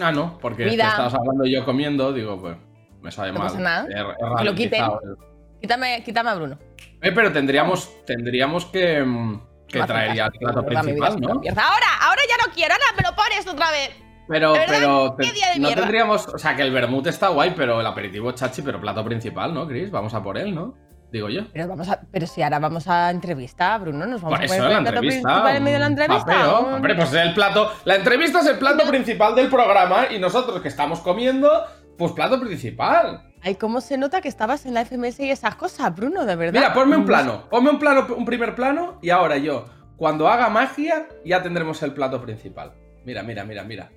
Ah, 0.00 0.10
no, 0.12 0.38
porque 0.40 0.64
Vida. 0.64 0.88
estabas 0.88 1.14
hablando 1.14 1.44
yo 1.44 1.64
comiendo, 1.64 2.12
digo, 2.12 2.40
pues 2.40 2.56
me 3.00 3.10
sabe 3.10 3.32
No 3.32 3.38
mal. 3.40 3.48
pasa 3.48 3.60
nada. 3.60 3.86
He- 3.88 4.40
he 4.40 4.44
lo 4.44 4.54
quiten. 4.54 4.82
el- 4.82 5.16
Quítame, 5.60 6.02
quítame 6.04 6.30
a 6.30 6.34
Bruno. 6.34 6.58
Eh, 7.00 7.12
pero 7.12 7.32
tendríamos, 7.32 8.04
tendríamos 8.04 8.66
que, 8.66 9.02
mm, 9.02 9.40
que 9.72 9.78
Me 9.78 9.84
hace 9.84 9.92
traer 9.92 10.14
ya 10.14 10.26
el 10.26 10.32
plato 10.32 10.64
principal, 10.64 11.20
¿no? 11.20 11.28
Ahora, 11.30 11.86
ahora 12.02 12.22
ya 12.28 12.46
no 12.46 12.52
quiero, 12.54 12.74
ahora 12.74 12.84
me 12.96 13.02
lo 13.02 13.16
pones 13.16 13.46
otra 13.46 13.70
vez. 13.72 13.90
Pero, 14.28 14.54
pero 14.68 15.16
¿Qué 15.18 15.26
te- 15.26 15.32
día 15.32 15.48
de 15.54 15.58
no 15.58 15.66
mierda? 15.66 15.82
tendríamos, 15.82 16.28
o 16.28 16.38
sea, 16.38 16.54
que 16.54 16.62
el 16.62 16.70
vermut 16.72 17.06
está 17.08 17.28
guay, 17.28 17.54
pero 17.56 17.80
el 17.80 17.86
aperitivo 17.86 18.30
chachi, 18.32 18.62
pero 18.62 18.80
plato 18.80 19.04
principal, 19.04 19.52
¿no, 19.52 19.66
Chris? 19.66 19.90
Vamos 19.90 20.14
a 20.14 20.22
por 20.22 20.38
él, 20.38 20.54
¿no? 20.54 20.74
Digo 21.10 21.28
yo. 21.28 21.42
Pero, 21.52 21.68
vamos 21.68 21.88
a, 21.90 22.00
pero 22.10 22.26
si 22.26 22.40
ahora 22.40 22.58
vamos 22.58 22.88
a 22.88 23.10
entrevista, 23.10 23.76
Bruno, 23.76 24.06
nos 24.06 24.22
vamos 24.22 24.38
Por 24.38 24.44
a 24.44 24.48
poner 24.48 24.72
el 24.72 24.82
plato 24.82 25.00
principal 25.00 25.56
en 25.56 25.62
medio 25.64 25.74
de 25.74 25.80
la 25.80 25.86
entrevista. 25.86 26.24
papeo. 26.24 26.58
Hombre, 26.60 26.94
pues 26.94 27.12
el 27.12 27.34
plato. 27.34 27.70
La 27.84 27.96
entrevista 27.96 28.40
es 28.40 28.46
el 28.46 28.58
plato 28.58 28.86
principal 28.88 29.34
del 29.34 29.48
programa 29.48 30.06
y 30.10 30.18
nosotros 30.18 30.62
que 30.62 30.68
estamos 30.68 31.00
comiendo, 31.00 31.50
pues 31.98 32.12
plato 32.12 32.40
principal. 32.40 33.24
Ay, 33.44 33.56
cómo 33.56 33.80
se 33.80 33.98
nota 33.98 34.20
que 34.20 34.28
estabas 34.28 34.66
en 34.66 34.74
la 34.74 34.84
FMS 34.84 35.20
y 35.20 35.30
esas 35.30 35.56
cosas, 35.56 35.94
Bruno, 35.94 36.24
de 36.24 36.36
verdad. 36.36 36.52
Mira, 36.60 36.72
ponme 36.72 36.96
un 36.96 37.04
plano, 37.04 37.48
ponme 37.50 37.70
un 37.70 37.78
plano, 37.78 38.06
un 38.16 38.24
primer 38.24 38.54
plano 38.54 38.98
y 39.02 39.10
ahora 39.10 39.36
yo, 39.36 39.66
cuando 39.96 40.28
haga 40.28 40.48
magia, 40.48 41.08
ya 41.24 41.42
tendremos 41.42 41.82
el 41.82 41.92
plato 41.92 42.22
principal. 42.22 42.72
Mira, 43.04 43.22
mira, 43.24 43.44
mira, 43.44 43.64
mira. 43.64 43.90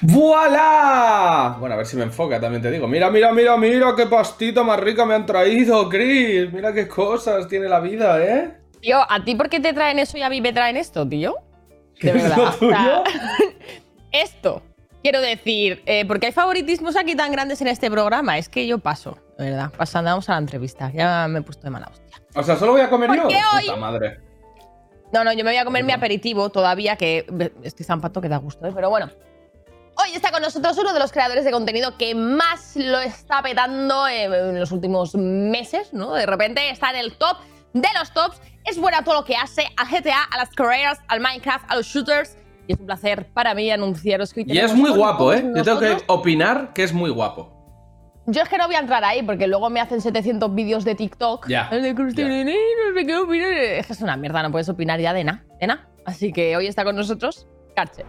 ¡Voilá! 0.00 1.56
Bueno, 1.60 1.74
a 1.74 1.78
ver 1.78 1.86
si 1.86 1.96
me 1.96 2.02
enfoca, 2.02 2.40
también 2.40 2.60
te 2.60 2.70
digo. 2.70 2.88
Mira, 2.88 3.08
mira, 3.10 3.32
mira, 3.32 3.56
mira, 3.56 3.94
qué 3.96 4.06
pastita 4.06 4.64
más 4.64 4.80
rica 4.80 5.06
me 5.06 5.14
han 5.14 5.24
traído, 5.24 5.88
Chris. 5.88 6.52
Mira 6.52 6.72
qué 6.72 6.88
cosas 6.88 7.46
tiene 7.48 7.68
la 7.68 7.78
vida, 7.80 8.22
¿eh? 8.22 8.58
Tío, 8.80 8.98
¿a 9.08 9.22
ti 9.24 9.34
por 9.36 9.48
qué 9.48 9.60
te 9.60 9.72
traen 9.72 10.00
eso 10.00 10.18
y 10.18 10.22
a 10.22 10.28
mí 10.28 10.40
me 10.40 10.52
traen 10.52 10.76
esto, 10.76 11.08
tío? 11.08 11.36
De 11.94 12.00
¿Qué 12.00 12.08
es 12.08 12.14
verdad. 12.14 12.36
lo 12.36 12.44
o 12.44 12.52
sea, 12.52 12.58
tuyo? 12.58 13.02
esto. 14.12 14.62
Quiero 15.04 15.20
decir, 15.20 15.82
eh, 15.84 16.06
porque 16.06 16.24
hay 16.28 16.32
favoritismos 16.32 16.96
aquí 16.96 17.14
tan 17.14 17.30
grandes 17.30 17.60
en 17.60 17.68
este 17.68 17.90
programa. 17.90 18.38
Es 18.38 18.48
que 18.48 18.66
yo 18.66 18.78
paso, 18.78 19.18
de 19.36 19.50
verdad. 19.50 19.70
Pasando, 19.76 20.10
vamos 20.10 20.30
a 20.30 20.32
la 20.32 20.38
entrevista. 20.38 20.90
Ya 20.94 21.28
me 21.28 21.40
he 21.40 21.42
puesto 21.42 21.62
de 21.64 21.68
mala 21.68 21.88
hostia. 21.92 22.22
O 22.34 22.42
sea, 22.42 22.56
solo 22.56 22.72
voy 22.72 22.80
a 22.80 22.88
comer 22.88 23.08
¿Por 23.08 23.18
yo. 23.18 23.28
qué 23.28 23.36
hoy? 23.54 23.66
Puta 23.66 23.76
madre. 23.76 24.20
No, 25.12 25.22
no, 25.22 25.30
yo 25.34 25.44
me 25.44 25.50
voy 25.50 25.58
a 25.58 25.66
comer 25.66 25.82
mi 25.84 25.88
Perdón. 25.88 26.00
aperitivo 26.00 26.48
todavía, 26.48 26.96
que 26.96 27.26
estoy 27.62 27.84
zampato 27.84 28.22
que 28.22 28.30
da 28.30 28.38
gusto, 28.38 28.66
¿eh? 28.66 28.72
pero 28.74 28.88
bueno. 28.88 29.10
Hoy 29.98 30.08
está 30.14 30.32
con 30.32 30.40
nosotros 30.40 30.78
uno 30.78 30.94
de 30.94 30.98
los 30.98 31.12
creadores 31.12 31.44
de 31.44 31.50
contenido 31.50 31.98
que 31.98 32.14
más 32.14 32.74
lo 32.74 32.98
está 32.98 33.42
petando 33.42 34.08
en 34.08 34.58
los 34.58 34.72
últimos 34.72 35.14
meses, 35.16 35.92
¿no? 35.92 36.14
De 36.14 36.24
repente 36.24 36.70
está 36.70 36.88
en 36.88 36.96
el 36.96 37.18
top 37.18 37.36
de 37.74 37.88
los 37.98 38.10
tops. 38.14 38.40
Es 38.64 38.78
buena 38.78 39.00
a 39.00 39.04
todo 39.04 39.16
lo 39.16 39.24
que 39.26 39.36
hace, 39.36 39.66
a 39.76 39.84
GTA, 39.84 40.24
a 40.32 40.38
las 40.38 40.48
carreras, 40.48 40.98
al 41.08 41.20
Minecraft, 41.20 41.70
a 41.70 41.76
los 41.76 41.86
shooters. 41.86 42.38
Y 42.66 42.72
es 42.72 42.80
un 42.80 42.86
placer 42.86 43.26
para 43.32 43.54
mí 43.54 43.70
anunciaros 43.70 44.32
que 44.32 44.40
hoy 44.40 44.46
Y 44.48 44.58
es 44.58 44.74
muy 44.74 44.90
guapo, 44.90 45.32
¿eh? 45.32 45.44
Yo 45.54 45.62
tengo 45.62 45.78
que 45.78 45.86
nosotros- 45.90 46.04
opinar 46.08 46.72
que 46.74 46.82
es 46.84 46.92
muy 46.92 47.10
guapo. 47.10 47.50
Yo 48.26 48.40
es 48.40 48.48
que 48.48 48.56
no 48.56 48.66
voy 48.66 48.74
a 48.76 48.78
entrar 48.78 49.04
ahí 49.04 49.22
porque 49.22 49.46
luego 49.46 49.68
me 49.68 49.80
hacen 49.80 50.00
700 50.00 50.54
vídeos 50.54 50.84
de 50.86 50.94
TikTok. 50.94 51.46
Ya, 51.46 51.68
de 51.68 51.94
Cristina, 51.94 52.28
ya. 52.38 52.44
no 52.44 52.98
sé 52.98 53.06
qué 53.06 53.16
opinar. 53.18 53.52
Es 53.52 53.86
que 53.86 53.92
es 53.92 54.00
una 54.00 54.16
mierda, 54.16 54.42
no 54.42 54.50
puedes 54.50 54.68
opinar 54.70 54.98
ya 54.98 55.12
de 55.12 55.24
nada, 55.24 55.44
de 55.60 55.66
nada. 55.66 55.88
Así 56.06 56.32
que 56.32 56.56
hoy 56.56 56.66
está 56.66 56.84
con 56.84 56.96
nosotros 56.96 57.46
Carche. 57.76 58.04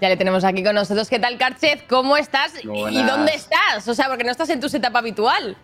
Ya 0.00 0.08
le 0.08 0.16
tenemos 0.16 0.42
aquí 0.42 0.64
con 0.64 0.74
nosotros. 0.74 1.08
¿Qué 1.08 1.20
tal, 1.20 1.38
Carchet? 1.38 1.86
¿Cómo 1.86 2.16
estás? 2.16 2.52
¿Y 2.64 2.66
Buenas. 2.66 3.06
dónde 3.06 3.32
estás? 3.34 3.86
O 3.86 3.94
sea, 3.94 4.08
porque 4.08 4.24
no 4.24 4.32
estás 4.32 4.50
en 4.50 4.58
tu 4.60 4.68
setup 4.68 4.96
habitual. 4.96 5.56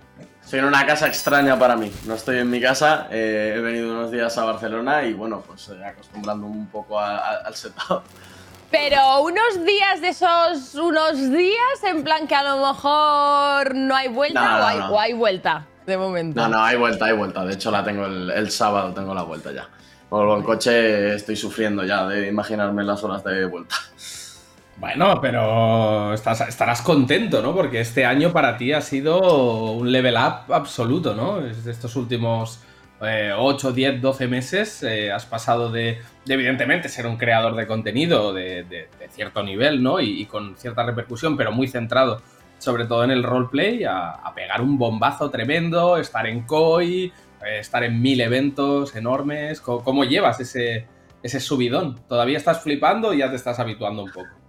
Estoy 0.48 0.60
en 0.60 0.64
una 0.64 0.86
casa 0.86 1.06
extraña 1.08 1.58
para 1.58 1.76
mí. 1.76 1.92
No 2.06 2.14
estoy 2.14 2.38
en 2.38 2.48
mi 2.48 2.58
casa. 2.58 3.06
eh, 3.10 3.52
he 3.54 3.60
venido 3.60 3.92
unos 3.92 4.10
días 4.10 4.38
a 4.38 4.44
Barcelona 4.46 5.02
y 5.02 5.12
bueno, 5.12 5.42
pues 5.46 5.68
eh, 5.68 5.84
acostumbrando 5.84 6.46
un 6.46 6.68
poco 6.68 6.98
a- 6.98 7.18
a- 7.18 7.36
al 7.44 7.54
setup. 7.54 8.00
Pero 8.70 9.20
unos 9.20 9.62
días 9.66 10.00
de 10.00 10.08
esos 10.08 10.74
unos 10.74 11.18
días, 11.30 11.84
en 11.84 12.02
plan 12.02 12.26
que 12.26 12.34
a 12.34 12.44
lo 12.44 12.66
mejor 12.66 13.74
no 13.74 13.94
hay 13.94 14.08
vuelta 14.08 14.40
No, 14.40 14.50
no, 14.58 14.64
o, 14.64 14.66
hay, 14.68 14.78
no. 14.78 14.88
o 14.88 15.00
hay 15.00 15.12
vuelta 15.12 15.66
de 15.84 15.98
momento. 15.98 16.40
No, 16.40 16.48
no, 16.48 16.64
hay 16.64 16.78
vuelta, 16.78 17.04
hay 17.04 17.12
vuelta. 17.12 17.44
De 17.44 17.52
hecho, 17.52 17.70
la 17.70 17.84
tengo 17.84 18.06
el, 18.06 18.30
el 18.30 18.50
sábado, 18.50 18.94
tengo 18.94 19.12
la 19.14 19.24
vuelta 19.24 19.52
ya. 19.52 19.68
O 20.08 20.34
el 20.34 20.42
coche 20.44 21.14
estoy 21.14 21.36
sufriendo 21.36 21.84
ya 21.84 22.06
de 22.08 22.26
imaginarme 22.26 22.84
las 22.84 23.04
horas 23.04 23.22
de 23.22 23.44
vuelta. 23.44 23.76
Bueno, 24.80 25.20
pero 25.20 26.14
estás- 26.14 26.48
estarás 26.48 26.82
contento, 26.82 27.42
¿no? 27.42 27.52
Porque 27.54 27.80
este 27.80 28.04
año 28.06 28.32
para 28.32 28.56
ti 28.56 28.72
ha 28.72 28.80
sido 28.80 29.72
un 29.72 29.90
level 29.90 30.14
up 30.14 30.52
absoluto, 30.52 31.14
¿no? 31.14 31.44
Es 31.44 31.64
de 31.64 31.72
estos 31.72 31.96
últimos 31.96 32.60
eh, 33.00 33.32
8, 33.36 33.72
10, 33.72 34.00
12 34.00 34.28
meses 34.28 34.82
eh, 34.84 35.10
has 35.12 35.26
pasado 35.26 35.70
de, 35.70 35.98
de, 36.24 36.34
evidentemente, 36.34 36.88
ser 36.88 37.06
un 37.06 37.16
creador 37.16 37.56
de 37.56 37.66
contenido 37.66 38.32
de, 38.32 38.88
cierto 39.10 39.42
nivel, 39.42 39.82
¿no? 39.82 40.00
Y, 40.00 40.20
y 40.22 40.26
con 40.26 40.56
cierta 40.56 40.84
repercusión, 40.84 41.36
pero 41.36 41.50
muy 41.52 41.66
centrado 41.68 42.22
sobre 42.58 42.86
todo 42.86 43.04
en 43.04 43.10
el 43.12 43.22
roleplay, 43.22 43.84
a, 43.84 44.20
pegar 44.34 44.60
un 44.62 44.78
bombazo 44.78 45.30
tremendo, 45.30 45.96
estar 45.96 46.26
en 46.26 46.42
COI, 46.42 47.04
eh, 47.06 47.58
estar 47.60 47.82
en 47.84 48.00
mil 48.02 48.20
eventos 48.20 48.94
enormes. 48.96 49.60
¿Cómo, 49.60 49.82
cómo 49.84 50.04
llevas 50.04 50.40
ese, 50.40 50.86
ese 51.22 51.40
subidón? 51.40 52.00
¿Todavía 52.08 52.36
estás 52.36 52.62
flipando 52.62 53.08
o 53.08 53.14
ya 53.14 53.30
te 53.30 53.36
estás 53.36 53.58
habituando 53.60 54.02
un 54.04 54.10
poco? 54.12 54.47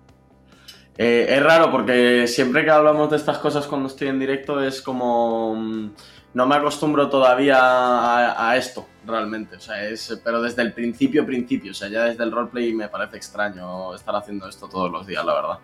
Eh, 1.02 1.28
es 1.30 1.42
raro 1.42 1.72
porque 1.72 2.28
siempre 2.28 2.66
que 2.66 2.72
hablamos 2.72 3.10
de 3.10 3.16
estas 3.16 3.38
cosas 3.38 3.66
cuando 3.68 3.88
estoy 3.88 4.10
en 4.10 4.20
directo 4.20 4.62
es 4.62 4.82
como... 4.82 5.56
mm, 5.56 5.92
No 6.34 6.46
me 6.46 6.56
acostumbro 6.56 7.10
todavía 7.10 7.58
a, 7.58 8.58
esto, 8.58 8.86
realmente. 9.06 9.56
O 9.56 9.60
sea, 9.62 9.82
es, 9.86 10.20
pero 10.24 10.42
desde 10.42 10.62
el 10.62 10.74
principio, 10.74 11.26
principio. 11.26 11.72
O 11.72 11.74
sea, 11.74 11.88
ya 11.88 12.04
desde 12.04 12.24
el 12.26 12.32
roleplay 12.34 12.74
me 12.74 12.90
parece 12.90 13.16
extraño 13.16 13.96
estar 13.96 14.14
haciendo 14.14 14.48
esto 14.50 14.68
todos 14.68 14.92
los 14.92 15.08
días, 15.08 15.24
la 15.26 15.34
verdad. 15.34 15.60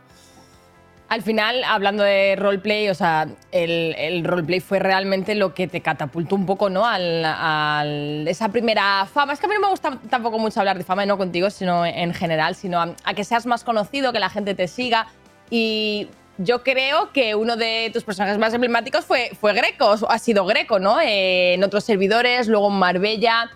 Al 1.09 1.21
final, 1.21 1.63
hablando 1.65 2.01
de 2.01 2.35
roleplay, 2.37 2.89
o 2.89 2.95
sea, 2.95 3.27
el, 3.51 3.93
el 3.97 4.23
roleplay 4.23 4.61
fue 4.61 4.79
realmente 4.79 5.35
lo 5.35 5.53
que 5.53 5.67
te 5.67 5.81
catapultó 5.81 6.35
un 6.35 6.45
poco, 6.47 6.69
¿no? 6.69 6.83
Al, 6.85 8.25
esa 8.27 8.47
primera 8.49 9.05
fama. 9.05 9.33
Es 9.33 9.39
que 9.39 9.45
a 9.47 9.49
mí 9.49 9.55
no 9.55 9.61
me 9.61 9.69
gusta 9.69 9.99
tampoco 10.09 10.39
mucho 10.39 10.61
hablar 10.61 10.77
de 10.77 10.85
fama, 10.85 11.05
no 11.05 11.17
contigo, 11.17 11.49
sino 11.49 11.85
en 11.85 12.13
general, 12.13 12.55
sino 12.55 12.81
a 12.81 13.13
que 13.13 13.23
seas 13.25 13.45
más 13.45 13.63
conocido, 13.65 14.13
que 14.13 14.19
la 14.19 14.29
gente 14.29 14.55
te 14.55 14.67
siga. 14.67 15.07
Y 15.49 16.07
yo 16.37 16.63
creo 16.63 17.11
que 17.13 17.35
uno 17.35 17.55
de 17.55 17.89
tus 17.93 18.03
personajes 18.03 18.37
más 18.37 18.53
emblemáticos 18.53 19.05
fue, 19.05 19.31
fue 19.39 19.53
Greco, 19.53 19.95
ha 20.07 20.19
sido 20.19 20.45
Greco, 20.45 20.79
¿no? 20.79 20.99
Eh, 20.99 21.53
en 21.53 21.63
otros 21.63 21.83
servidores, 21.83 22.47
luego 22.47 22.69
en 22.69 22.75
Marbella. 22.75 23.51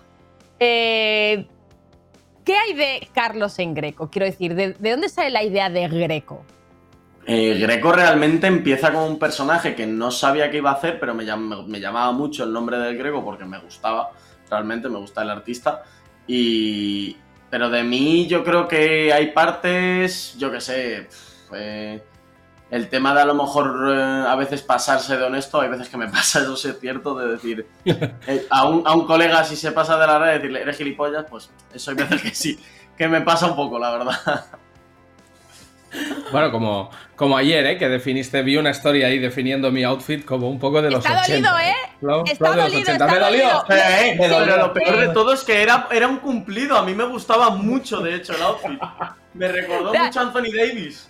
Eh, 0.58 1.46
¿Qué 2.44 2.56
hay 2.56 2.72
de 2.74 3.08
Carlos 3.12 3.58
en 3.58 3.74
Greco? 3.74 4.10
Quiero 4.10 4.26
decir, 4.26 4.54
¿de, 4.54 4.72
de 4.72 4.90
dónde 4.90 5.08
sale 5.08 5.30
la 5.30 5.42
idea 5.42 5.68
de 5.68 5.88
Greco? 5.88 6.44
Eh, 7.26 7.58
Greco 7.60 7.92
realmente 7.92 8.46
empieza 8.46 8.92
como 8.92 9.06
un 9.06 9.18
personaje 9.18 9.74
que 9.74 9.86
no 9.86 10.10
sabía 10.10 10.50
qué 10.50 10.56
iba 10.56 10.70
a 10.70 10.74
hacer, 10.74 10.98
pero 10.98 11.14
me 11.14 11.24
llamaba 11.24 12.12
mucho 12.12 12.44
el 12.44 12.52
nombre 12.52 12.78
del 12.78 12.96
Greco 12.96 13.22
porque 13.24 13.44
me 13.44 13.58
gustaba, 13.58 14.10
realmente 14.48 14.88
me 14.88 14.98
gusta 14.98 15.22
el 15.22 15.30
artista. 15.30 15.82
Y... 16.26 17.16
Pero 17.50 17.68
de 17.68 17.82
mí 17.82 18.28
yo 18.28 18.44
creo 18.44 18.68
que 18.68 19.12
hay 19.12 19.32
partes, 19.32 20.36
yo 20.38 20.52
qué 20.52 20.60
sé, 20.60 21.08
eh, 21.54 22.02
el 22.70 22.88
tema 22.88 23.14
de 23.14 23.22
a 23.22 23.24
lo 23.24 23.34
mejor 23.34 23.92
eh, 23.94 24.24
a 24.28 24.34
veces 24.36 24.62
pasarse 24.62 25.16
de 25.16 25.24
honesto, 25.24 25.60
hay 25.60 25.68
veces 25.68 25.88
que 25.88 25.96
me 25.96 26.08
pasa 26.10 26.40
eso, 26.40 26.56
sí 26.56 26.68
es 26.68 26.78
cierto, 26.80 27.14
de 27.18 27.32
decir 27.32 27.66
eh, 27.84 28.46
a, 28.50 28.68
un, 28.68 28.86
a 28.86 28.94
un 28.94 29.06
colega 29.06 29.42
si 29.44 29.56
se 29.56 29.72
pasa 29.72 29.98
de 29.98 30.06
la 30.06 30.18
red, 30.18 30.34
decirle, 30.34 30.62
eres 30.62 30.76
gilipollas, 30.76 31.24
pues 31.28 31.50
eso 31.74 31.90
hay 31.90 31.96
veces 31.96 32.22
que 32.22 32.34
sí, 32.34 32.58
que 32.96 33.08
me 33.08 33.20
pasa 33.22 33.46
un 33.46 33.56
poco, 33.56 33.78
la 33.78 33.90
verdad. 33.90 34.44
Bueno, 36.30 36.52
como, 36.52 36.88
como 37.16 37.36
ayer, 37.36 37.66
¿eh? 37.66 37.76
Que 37.76 37.88
definiste, 37.88 38.42
vi 38.42 38.56
una 38.56 38.70
story 38.70 39.02
ahí 39.02 39.18
definiendo 39.18 39.72
mi 39.72 39.82
outfit 39.82 40.24
como 40.24 40.48
un 40.48 40.60
poco 40.60 40.80
de 40.80 40.88
los 40.88 41.04
Está 41.04 41.20
80. 41.22 41.50
dolido, 41.50 41.58
¿eh? 41.68 41.74
Flow- 42.00 42.22
Está 42.26 42.36
flow 42.36 42.50
de 42.52 42.56
los 42.58 42.64
dolido, 42.72 42.80
80. 42.92 42.92
está 42.92 43.06
¿Me 43.06 43.18
dolió? 43.18 43.46
dolido. 43.48 43.64
Eh, 43.70 44.12
Me 44.12 44.16
pero 44.28 44.38
dolió. 44.38 44.56
lo 44.58 44.72
peor 44.72 45.00
de 45.00 45.08
todo 45.08 45.32
es 45.32 45.42
que 45.42 45.60
era, 45.60 45.88
era 45.90 46.06
un 46.06 46.18
cumplido. 46.18 46.76
A 46.76 46.82
mí 46.84 46.94
me 46.94 47.02
gustaba 47.06 47.50
mucho, 47.50 47.98
de 48.02 48.14
hecho, 48.14 48.36
el 48.36 48.42
outfit. 48.42 48.80
Me 49.34 49.48
recordó 49.48 49.92
mucho 49.92 50.20
a 50.20 50.22
Anthony 50.22 50.52
Davis. 50.56 51.09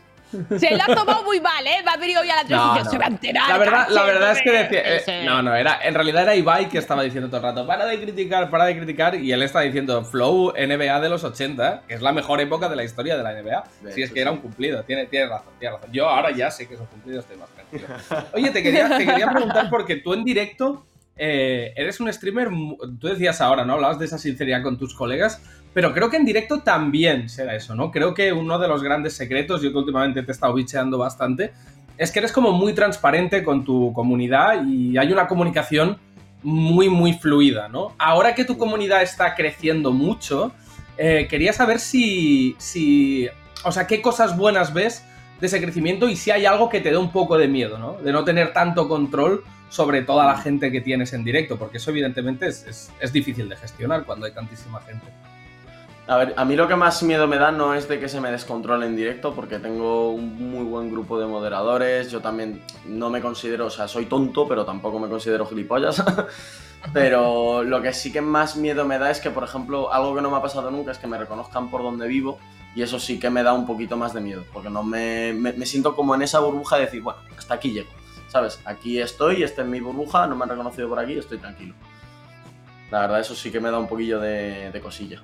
Se 0.58 0.70
la 0.76 0.84
ha 0.84 0.94
tomado 0.94 1.25
muy 1.25 1.40
mal, 1.40 1.66
¿eh? 1.66 1.82
Va 1.87 1.92
a 1.92 1.96
venir 1.96 2.16
hoy 2.18 2.30
a 2.30 2.37
la 2.37 2.42
No, 2.42 2.49
televisión, 2.49 2.84
no. 2.84 2.90
se 2.90 2.99
va 2.99 3.04
a 3.04 3.08
enterar. 3.08 3.49
La 3.49 3.58
verdad, 3.58 3.88
la 3.88 4.02
verdad 4.04 4.32
es 4.32 4.42
que 4.42 4.50
decía. 4.50 4.80
eh, 4.84 5.25
no, 5.26 5.43
no, 5.43 5.54
era, 5.54 5.80
en 5.82 5.95
realidad 5.95 6.23
era 6.23 6.34
Ibai 6.34 6.69
que 6.69 6.78
estaba 6.78 7.02
diciendo 7.02 7.28
todo 7.28 7.38
el 7.38 7.43
rato, 7.43 7.66
para 7.66 7.84
de 7.86 8.00
criticar, 8.00 8.49
para 8.50 8.64
de 8.66 8.76
criticar, 8.76 9.14
y 9.16 9.32
él 9.32 9.43
está 9.43 9.60
diciendo 9.60 10.04
Flow 10.04 10.52
NBA 10.56 11.00
de 11.00 11.08
los 11.08 11.25
80, 11.25 11.82
que 11.88 11.95
es 11.95 12.02
la 12.02 12.12
mejor 12.12 12.40
época 12.40 12.69
de 12.69 12.76
la 12.76 12.84
historia 12.84 13.16
de 13.16 13.23
la 13.23 13.32
NBA. 13.32 13.64
De 13.82 13.93
si 13.93 14.02
es 14.02 14.10
que 14.12 14.21
era 14.21 14.30
un 14.30 14.38
cumplido, 14.38 14.82
tiene, 14.84 15.06
tiene 15.06 15.26
razón, 15.26 15.52
tiene 15.58 15.75
razón. 15.76 15.90
Yo 15.93 16.08
ahora 16.08 16.30
ya 16.30 16.50
sé 16.50 16.66
que 16.69 16.75
es 16.75 16.80
un 16.80 16.86
cumplido, 16.86 17.21
estoy 17.21 17.36
más 17.36 17.49
tranquilo. 17.50 17.88
Oye, 18.34 18.50
te 18.50 18.62
quería, 18.62 18.88
te 18.97 19.04
quería 19.06 19.30
preguntar 19.30 19.69
porque 19.69 19.97
tú 19.97 20.14
en 20.14 20.25
directo 20.25 20.86
eh, 21.16 21.73
eres 21.76 22.00
un 22.00 22.10
streamer, 22.12 22.49
tú 22.99 23.08
decías 23.08 23.40
ahora, 23.40 23.64
¿no? 23.64 23.75
Hablabas 23.75 23.99
de 23.99 24.06
esa 24.06 24.16
sinceridad 24.16 24.62
con 24.62 24.78
tus 24.78 24.95
colegas, 24.95 25.43
pero 25.73 25.93
creo 25.95 26.11
que 26.11 26.17
en 26.17 26.25
directo 26.25 26.61
también 26.61 27.28
será 27.28 27.54
eso, 27.54 27.75
¿no? 27.75 27.91
Creo 27.91 28.13
que 28.15 28.33
uno 28.33 28.59
de 28.59 28.69
los 28.69 28.83
grandes 28.83 29.15
secretos, 29.15 29.63
yo 29.63 29.71
que 29.73 29.78
últimamente 29.78 30.23
te 30.23 30.30
he 30.30 30.33
estado 30.33 30.54
bicheando 30.54 30.99
bastante, 30.99 31.52
es 31.97 32.11
que 32.11 32.19
eres 32.21 32.33
como 32.33 32.52
muy 32.52 32.73
transparente 32.73 33.43
con 33.45 33.65
tu 33.65 33.93
comunidad 33.93 34.65
y 34.67 34.97
hay 34.99 35.13
una 35.13 35.26
comunicación 35.28 35.99
muy, 36.43 36.89
muy 36.89 37.13
fluida, 37.13 37.69
¿no? 37.69 37.95
Ahora 37.99 38.35
que 38.35 38.45
tu 38.45 38.56
comunidad 38.56 39.02
está 39.02 39.35
creciendo 39.35 39.93
mucho, 39.93 40.52
eh, 40.97 41.26
quería 41.28 41.52
saber 41.52 41.78
si, 41.78 42.56
si, 42.59 43.28
o 43.65 43.71
sea, 43.73 43.87
qué 43.87 44.00
cosas 44.00 44.37
buenas 44.37 44.73
ves 44.73 45.04
de 45.41 45.47
ese 45.47 45.61
crecimiento 45.61 46.09
y 46.09 46.17
si 46.17 46.30
hay 46.30 46.47
algo 46.47 46.69
que 46.69 46.80
te 46.80 46.91
dé 46.91 46.97
un 46.97 47.13
poco 47.13 47.37
de 47.39 47.49
miedo, 47.49 47.78
¿no? 47.78 47.95
De 48.02 48.13
no 48.13 48.25
tener 48.25 48.52
tanto 48.54 48.89
control 48.89 49.45
sobre 49.69 50.02
toda 50.02 50.26
la 50.26 50.37
gente 50.39 50.73
que 50.73 50.80
tienes 50.80 51.13
en 51.13 51.23
directo, 51.25 51.59
porque 51.59 51.76
eso 51.76 51.91
evidentemente 51.91 52.47
es, 52.49 52.67
es- 52.67 52.91
es 53.00 53.13
difícil 53.13 53.49
de 53.49 53.56
gestionar 53.56 54.04
cuando 54.04 54.26
hay 54.26 54.33
tantísima 54.33 54.80
gente. 54.80 55.06
A 56.10 56.16
ver, 56.16 56.34
a 56.36 56.44
mí 56.44 56.56
lo 56.56 56.66
que 56.66 56.75
más 56.75 57.04
miedo 57.04 57.28
me 57.28 57.38
da 57.38 57.52
no 57.52 57.73
es 57.73 57.86
de 57.86 58.00
que 58.00 58.08
se 58.08 58.20
me 58.20 58.32
descontrole 58.32 58.84
en 58.84 58.96
directo, 58.96 59.32
porque 59.32 59.60
tengo 59.60 60.10
un 60.10 60.50
muy 60.50 60.64
buen 60.64 60.90
grupo 60.90 61.20
de 61.20 61.26
moderadores. 61.26 62.10
Yo 62.10 62.20
también 62.20 62.64
no 62.84 63.10
me 63.10 63.20
considero, 63.20 63.66
o 63.66 63.70
sea, 63.70 63.86
soy 63.86 64.06
tonto, 64.06 64.49
pero 64.49 64.64
tampoco 64.64 64.99
me 64.99 65.08
considero 65.08 65.46
gilipollas. 65.46 66.02
pero 66.92 67.62
lo 67.62 67.80
que 67.80 67.92
sí 67.92 68.10
que 68.10 68.20
más 68.20 68.56
miedo 68.56 68.84
me 68.84 68.99
da 68.99 69.12
es 69.12 69.20
que, 69.20 69.30
por 69.30 69.44
ejemplo, 69.44 69.92
algo 69.92 70.12
que 70.16 70.20
no 70.20 70.32
me 70.32 70.38
ha 70.38 70.42
pasado 70.42 70.68
nunca 70.73 70.90
es 70.90 70.99
que 70.99 71.06
me 71.06 71.16
reconozcan 71.16 71.70
por 71.70 71.84
donde 71.84 72.08
vivo. 72.08 72.40
Y 72.75 72.82
eso 72.82 72.99
sí 72.99 73.20
que 73.20 73.30
me 73.30 73.44
da 73.44 73.52
un 73.52 73.64
poquito 73.64 73.96
más 73.96 74.12
de 74.12 74.20
miedo, 74.20 74.42
porque 74.52 74.68
no 74.68 74.82
me, 74.82 75.32
me, 75.32 75.64
siento 75.64 75.94
como 75.94 76.16
en 76.16 76.23
esa 76.23 76.40
burbuja 76.40 76.75
de 76.75 76.86
decir, 76.86 77.02
bueno, 77.02 77.20
hasta 77.38 77.54
aquí 77.54 77.70
llego. 77.70 77.90
¿Sabes? 78.26 78.58
Aquí 78.64 79.00
estoy, 79.00 79.44
esta 79.44 79.62
es 79.62 79.68
mi 79.68 79.78
burbuja, 79.78 80.26
no 80.26 80.34
me 80.34 80.42
han 80.42 80.50
reconocido 80.50 80.88
por 80.88 80.99
aquí, 80.99 81.16
estoy 81.16 81.38
tranquilo. 81.38 81.76
La 82.90 83.02
verdad, 83.02 83.20
eso 83.20 83.36
sí 83.36 83.52
que 83.52 83.60
me 83.60 83.70
da 83.70 83.78
un 83.78 83.86
poquillo 83.86 84.18
de 84.18 84.80
cosilla. 84.82 85.23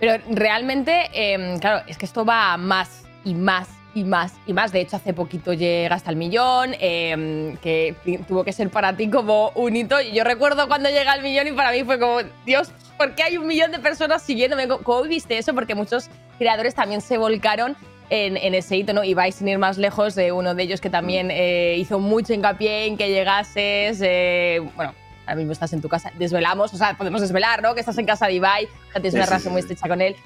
Pero 0.00 0.22
realmente, 0.30 1.08
eh, 1.12 1.56
claro, 1.60 1.84
es 1.86 1.98
que 1.98 2.06
esto 2.06 2.24
va 2.24 2.56
más 2.56 3.02
y 3.24 3.34
más 3.34 3.68
y 3.94 4.04
más 4.04 4.32
y 4.46 4.52
más. 4.52 4.70
De 4.70 4.80
hecho, 4.80 4.96
hace 4.96 5.12
poquito 5.12 5.52
llega 5.54 5.96
hasta 5.96 6.10
el 6.10 6.16
millón, 6.16 6.74
eh, 6.78 7.56
que 7.62 7.94
tuvo 8.28 8.44
que 8.44 8.52
ser 8.52 8.70
para 8.70 8.96
ti 8.96 9.10
como 9.10 9.50
un 9.56 9.74
hito. 9.74 10.00
Y 10.00 10.12
yo 10.12 10.22
recuerdo 10.24 10.68
cuando 10.68 10.88
llega 10.88 11.12
al 11.12 11.22
millón 11.22 11.48
y 11.48 11.52
para 11.52 11.72
mí 11.72 11.82
fue 11.84 11.98
como, 11.98 12.18
Dios, 12.46 12.70
¿por 12.96 13.14
qué 13.14 13.24
hay 13.24 13.36
un 13.38 13.46
millón 13.46 13.72
de 13.72 13.78
personas 13.80 14.22
siguiéndome? 14.22 14.68
¿Cómo- 14.68 14.82
¿Cómo 14.84 15.02
viste 15.02 15.36
eso? 15.38 15.52
Porque 15.54 15.74
muchos 15.74 16.08
creadores 16.38 16.74
también 16.76 17.00
se 17.00 17.18
volcaron 17.18 17.76
en, 18.10 18.36
en 18.36 18.54
ese 18.54 18.76
hito, 18.76 18.92
¿no? 18.92 19.02
Y 19.04 19.14
vais 19.14 19.34
sin 19.34 19.48
ir 19.48 19.58
más 19.58 19.78
lejos 19.78 20.14
de 20.14 20.30
uno 20.32 20.54
de 20.54 20.62
ellos 20.62 20.80
que 20.80 20.90
también 20.90 21.30
eh, 21.32 21.74
hizo 21.78 21.98
mucho 21.98 22.32
hincapié 22.32 22.86
en 22.86 22.96
que 22.96 23.08
llegases, 23.10 24.00
eh, 24.02 24.60
bueno, 24.76 24.94
ahora 25.28 25.36
mismo 25.36 25.52
estás 25.52 25.72
en 25.72 25.80
tu 25.82 25.88
casa, 25.88 26.10
desvelamos, 26.18 26.72
o 26.72 26.76
sea, 26.76 26.96
podemos 26.96 27.20
desvelar, 27.20 27.62
¿no? 27.62 27.74
Que 27.74 27.80
estás 27.80 27.98
en 27.98 28.06
casa 28.06 28.26
de 28.26 28.34
Ibai, 28.34 28.66
que 28.92 29.00
tienes 29.00 29.14
una 29.14 29.24
sí, 29.24 29.28
relación 29.30 29.50
sí, 29.50 29.52
muy 29.52 29.62
sí. 29.62 29.66
estrecha 29.72 29.88
con 29.88 30.00
él. 30.00 30.16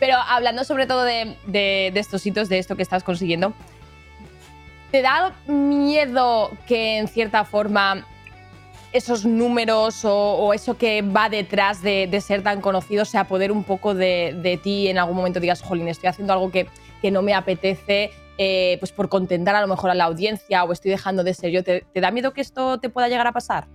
Pero 0.00 0.16
hablando 0.16 0.64
sobre 0.64 0.86
todo 0.86 1.04
de, 1.04 1.36
de- 1.46 1.90
de 1.92 2.00
estos 2.00 2.24
hitos, 2.26 2.48
de 2.48 2.58
esto 2.58 2.76
que 2.76 2.82
estás 2.82 3.02
consiguiendo, 3.02 3.52
¿te 4.90 5.02
da 5.02 5.32
miedo 5.46 6.50
que 6.66 6.98
en 6.98 7.08
cierta 7.08 7.44
forma 7.44 8.06
esos 8.92 9.24
números 9.26 10.04
o, 10.04 10.14
o 10.14 10.54
eso 10.54 10.78
que 10.78 11.02
va 11.02 11.28
detrás 11.28 11.82
de, 11.82 12.06
de 12.06 12.20
ser 12.20 12.42
tan 12.42 12.60
conocido 12.60 13.04
se 13.04 13.18
apodere 13.18 13.52
un 13.52 13.64
poco 13.64 13.94
de, 13.94 14.34
de 14.42 14.56
ti 14.56 14.84
y 14.84 14.88
en 14.88 14.98
algún 14.98 15.16
momento 15.16 15.38
digas, 15.40 15.60
jolín, 15.60 15.88
estoy 15.88 16.08
haciendo 16.08 16.32
algo 16.32 16.50
que, 16.50 16.66
que 17.02 17.10
no 17.10 17.20
me 17.20 17.34
apetece, 17.34 18.10
eh, 18.38 18.76
pues 18.80 18.92
por 18.92 19.08
contentar 19.08 19.54
a 19.54 19.60
lo 19.60 19.66
mejor 19.66 19.90
a 19.90 19.94
la 19.94 20.04
audiencia 20.04 20.64
o 20.64 20.72
estoy 20.72 20.90
dejando 20.92 21.24
de 21.24 21.34
ser 21.34 21.50
yo? 21.50 21.62
¿Te, 21.62 21.84
te 21.92 22.00
da 22.00 22.10
miedo 22.10 22.32
que 22.32 22.40
esto 22.40 22.78
te 22.78 22.88
pueda 22.88 23.08
llegar 23.08 23.26
a 23.26 23.32
pasar? 23.32 23.66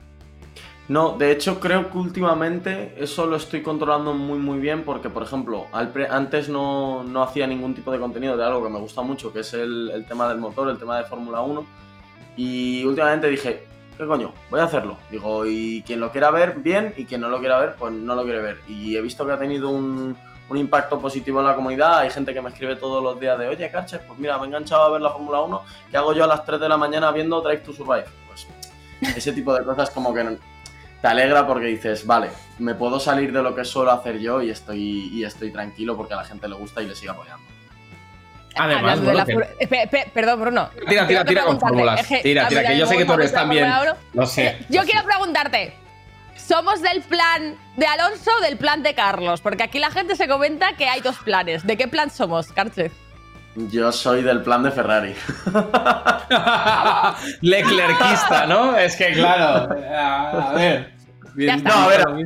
No, 0.92 1.18
de 1.18 1.32
hecho 1.32 1.62
creo 1.62 1.90
que 1.90 1.98
últimamente 1.98 2.96
eso 3.02 3.26
lo 3.26 3.38
estoy 3.38 3.62
controlando 3.62 4.14
muy 4.14 4.40
muy 4.40 4.60
bien 4.60 4.84
porque, 4.84 5.10
por 5.10 5.24
ejemplo, 5.24 5.68
antes 5.72 6.50
no, 6.50 7.06
no 7.06 7.24
hacía 7.24 7.48
ningún 7.48 7.74
tipo 7.74 7.94
de 7.94 7.98
contenido 7.98 8.36
de 8.36 8.44
algo 8.44 8.62
que 8.62 8.70
me 8.70 8.78
gusta 8.78 9.02
mucho, 9.02 9.32
que 9.32 9.40
es 9.40 9.54
el, 9.54 10.06
tema 10.06 10.28
del 10.28 10.40
motor, 10.40 10.68
el 10.68 10.78
tema 10.78 10.98
de 10.98 11.06
Fórmula 11.06 11.40
1. 11.44 11.66
Y 12.36 12.84
últimamente 12.84 13.30
dije, 13.30 13.64
¿qué 13.98 14.06
coño? 14.06 14.34
Voy 14.50 14.60
a 14.60 14.66
hacerlo. 14.66 14.98
Digo, 15.10 15.46
y 15.46 15.82
quien 15.84 16.02
lo 16.02 16.12
quiera 16.12 16.30
ver, 16.30 16.56
bien, 16.58 16.94
y 16.98 17.06
quien 17.06 17.22
no 17.22 17.30
lo 17.30 17.40
quiera 17.40 17.58
ver, 17.58 17.76
pues 17.80 17.94
no 17.94 18.14
lo 18.14 18.24
quiere 18.24 18.42
ver. 18.42 18.58
Y 18.68 18.98
he 18.98 19.02
visto 19.02 19.26
que 19.26 19.32
ha 19.32 19.40
tenido 19.40 19.70
un, 19.70 20.18
un 20.50 20.58
impacto 20.58 21.00
positivo 21.00 21.40
en 21.40 21.46
la 21.46 21.56
comunidad. 21.56 22.00
Hay 22.00 22.10
gente 22.10 22.34
que 22.34 22.42
me 22.42 22.50
escribe 22.50 22.76
todos 22.76 23.02
los 23.02 23.18
días 23.18 23.40
de, 23.40 23.48
oye, 23.48 23.72
Carches, 23.72 24.02
pues 24.06 24.20
mira, 24.20 24.38
me 24.38 24.44
he 24.44 24.48
enganchado 24.48 24.84
a 24.84 24.90
ver 24.90 25.00
la 25.00 25.12
Fórmula 25.12 25.40
1, 25.40 25.62
¿qué 25.90 25.96
hago 25.96 26.12
yo 26.12 26.26
a 26.26 26.28
las 26.28 26.44
3 26.44 26.60
de 26.60 26.68
la 26.68 26.76
mañana 26.76 27.14
viendo 27.14 27.40
Drive 27.40 27.62
to 27.62 27.72
Survive? 27.72 28.08
Pues 28.28 28.46
ese 29.16 29.32
tipo 29.32 29.54
de 29.54 29.64
cosas 29.64 29.90
como 29.90 30.14
que 30.14 30.38
te 31.02 31.08
alegra 31.08 31.48
porque 31.48 31.66
dices, 31.66 32.06
vale, 32.06 32.30
me 32.60 32.76
puedo 32.76 33.00
salir 33.00 33.34
de 33.34 33.42
lo 33.42 33.56
que 33.56 33.66
suelo 33.66 33.92
hacer 33.92 34.20
yo 34.20 34.42
y 34.42 34.52
estoy, 34.52 35.10
y 35.12 35.24
estoy 35.24 35.52
tranquilo 35.52 35.98
porque 35.98 36.14
a 36.14 36.18
la 36.18 36.24
gente 36.24 36.48
le 36.48 36.56
gusta 36.56 36.82
y 36.82 36.88
le 36.88 36.96
sigue 36.96 37.12
apoyando. 37.12 37.44
Además, 38.56 39.02
de 39.02 39.14
la 39.14 39.26
Perdón, 40.14 40.42
Bruno. 40.42 40.70
Tira, 40.88 41.08
tira, 41.08 41.26
tira 41.26 41.46
con 41.46 41.60
fórmulas. 41.60 42.02
Es 42.02 42.08
que 42.08 42.18
Tira, 42.18 42.48
tira, 42.48 42.64
que 42.64 42.78
yo 42.78 42.86
sé 42.86 42.98
que 42.98 43.06
tú 43.06 43.14
eres 43.14 43.32
también. 43.32 43.72
Lo 44.14 44.26
sé. 44.26 44.48
Eh, 44.48 44.66
Yo 44.70 44.84
quiero 44.84 45.06
preguntarte, 45.06 45.74
¿somos 46.36 46.82
del 46.82 47.02
plan 47.02 47.56
de 47.78 47.86
Alonso 47.86 48.30
o 48.38 48.42
del 48.42 48.58
plan 48.58 48.84
de 48.84 48.94
Carlos? 48.94 49.40
Porque 49.42 49.64
aquí 49.64 49.80
la 49.80 49.90
gente 49.90 50.16
se 50.16 50.28
comenta 50.28 50.74
que 50.74 50.88
hay 50.90 51.00
dos 51.00 51.18
planes. 51.20 51.66
¿De 51.66 51.78
qué 51.78 51.88
plan 51.88 52.10
somos, 52.10 52.52
Carche? 52.52 52.92
Yo 53.56 53.92
soy 53.92 54.22
del 54.24 54.42
plan 54.42 54.64
de 54.64 54.72
Ferrari. 54.72 55.14
Leclerquista, 57.42 58.46
¿no? 58.46 58.78
Es 58.78 58.96
que 58.96 59.12
claro. 59.12 59.70
A 59.74 60.54
ver. 60.54 61.02
No, 61.34 61.74
a 61.74 61.88
ver, 61.88 62.02
a 62.08 62.12
mí, 62.12 62.24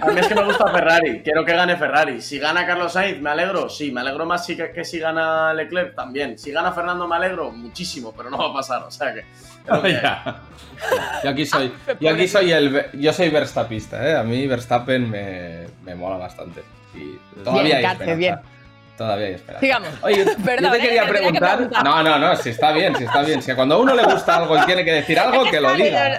a 0.00 0.06
mí 0.06 0.18
es 0.20 0.26
que 0.28 0.34
me 0.34 0.44
gusta 0.44 0.68
Ferrari. 0.68 1.22
Quiero 1.22 1.44
que 1.44 1.52
gane 1.52 1.76
Ferrari. 1.76 2.22
Si 2.22 2.38
gana 2.38 2.66
Carlos 2.66 2.92
Sainz, 2.92 3.20
me 3.20 3.28
alegro. 3.30 3.68
Sí, 3.68 3.92
me 3.92 4.00
alegro 4.00 4.24
más 4.24 4.46
si 4.46 4.56
que, 4.56 4.70
que 4.70 4.84
si 4.84 4.98
gana 4.98 5.52
Leclerc 5.52 5.94
también. 5.94 6.38
Si 6.38 6.52
gana 6.52 6.72
Fernando, 6.72 7.06
me 7.06 7.16
alegro 7.16 7.50
muchísimo, 7.50 8.14
pero 8.16 8.30
no 8.30 8.38
va 8.38 8.46
a 8.50 8.52
pasar. 8.54 8.82
O 8.84 8.90
sea 8.90 9.12
que. 9.14 9.24
Ya. 9.66 10.42
Yo 11.24 11.30
aquí 11.30 11.44
soy, 11.44 11.72
yo 12.00 12.10
aquí 12.10 12.28
soy 12.28 12.52
el, 12.52 12.86
yo 12.92 13.12
soy 13.12 13.30
Verstappista, 13.30 14.08
¿eh? 14.08 14.16
A 14.16 14.22
mí 14.22 14.46
Verstappen 14.46 15.10
me, 15.10 15.66
me 15.84 15.94
mola 15.96 16.16
bastante. 16.16 16.62
Y 16.94 17.18
todavía 17.42 17.62
Bien, 17.62 17.76
hay 17.78 17.84
esperanza. 17.92 18.14
bien. 18.14 18.38
Todavía 18.96 19.26
hay 19.26 19.34
esperanza. 19.34 19.60
Sigamos. 19.60 19.88
Oye, 20.02 20.16
yo 20.18 20.24
Perdón, 20.44 20.72
te 20.72 20.78
¿eh? 20.78 20.80
quería 20.80 21.02
Te 21.02 21.06
tenía 21.06 21.06
que 21.06 21.12
preguntar. 21.12 21.56
preguntar. 21.56 21.84
No, 21.84 22.02
no, 22.02 22.18
no, 22.18 22.36
si 22.36 22.50
está 22.50 22.72
bien, 22.72 22.96
si 22.96 23.04
está 23.04 23.22
bien. 23.22 23.42
Si 23.42 23.52
cuando 23.54 23.74
a 23.74 23.78
uno 23.78 23.94
le 23.94 24.04
gusta 24.04 24.36
algo 24.36 24.56
y 24.56 24.60
tiene 24.66 24.84
que 24.84 24.92
decir 24.92 25.18
algo, 25.18 25.44
que 25.50 25.60
lo 25.60 25.74
diga. 25.74 26.18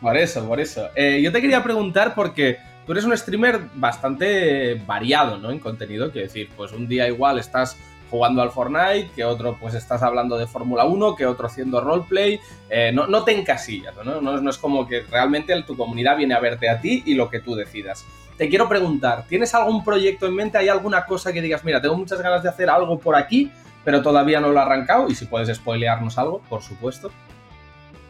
Por 0.00 0.16
eso, 0.16 0.46
por 0.46 0.60
eso. 0.60 0.88
Eh, 0.94 1.20
yo 1.22 1.32
te 1.32 1.40
quería 1.40 1.62
preguntar 1.62 2.14
porque 2.14 2.58
tú 2.86 2.92
eres 2.92 3.04
un 3.04 3.16
streamer 3.16 3.60
bastante 3.74 4.74
variado, 4.86 5.38
¿no? 5.38 5.50
En 5.50 5.58
contenido, 5.58 6.10
quiero 6.10 6.26
decir, 6.26 6.50
pues 6.56 6.72
un 6.72 6.88
día 6.88 7.06
igual 7.08 7.38
estás 7.38 7.76
jugando 8.10 8.42
al 8.42 8.50
Fortnite, 8.50 9.10
que 9.16 9.24
otro 9.24 9.56
pues 9.58 9.72
estás 9.74 10.02
hablando 10.02 10.36
de 10.36 10.46
Fórmula 10.46 10.84
1, 10.84 11.14
que 11.16 11.24
otro 11.24 11.46
haciendo 11.46 11.80
roleplay. 11.80 12.38
Eh, 12.68 12.90
no, 12.92 13.06
no 13.06 13.24
te 13.24 13.32
encasillas, 13.32 13.94
¿no? 14.04 14.20
¿no? 14.20 14.38
No 14.40 14.50
es 14.50 14.58
como 14.58 14.86
que 14.86 15.00
realmente 15.10 15.60
tu 15.62 15.76
comunidad 15.76 16.16
viene 16.18 16.34
a 16.34 16.40
verte 16.40 16.68
a 16.68 16.80
ti 16.80 17.02
y 17.06 17.14
lo 17.14 17.30
que 17.30 17.40
tú 17.40 17.54
decidas. 17.54 18.04
Te 18.42 18.48
quiero 18.48 18.68
preguntar, 18.68 19.24
¿tienes 19.28 19.54
algún 19.54 19.84
proyecto 19.84 20.26
en 20.26 20.34
mente? 20.34 20.58
¿Hay 20.58 20.68
alguna 20.68 21.06
cosa 21.06 21.32
que 21.32 21.40
digas, 21.40 21.62
mira, 21.62 21.80
tengo 21.80 21.94
muchas 21.94 22.20
ganas 22.20 22.42
de 22.42 22.48
hacer 22.48 22.68
algo 22.68 22.98
por 22.98 23.14
aquí, 23.14 23.52
pero 23.84 24.02
todavía 24.02 24.40
no 24.40 24.50
lo 24.50 24.58
he 24.58 24.62
arrancado? 24.62 25.06
Y 25.08 25.14
si 25.14 25.26
puedes 25.26 25.56
spoilearnos 25.56 26.18
algo, 26.18 26.40
por 26.48 26.60
supuesto. 26.60 27.12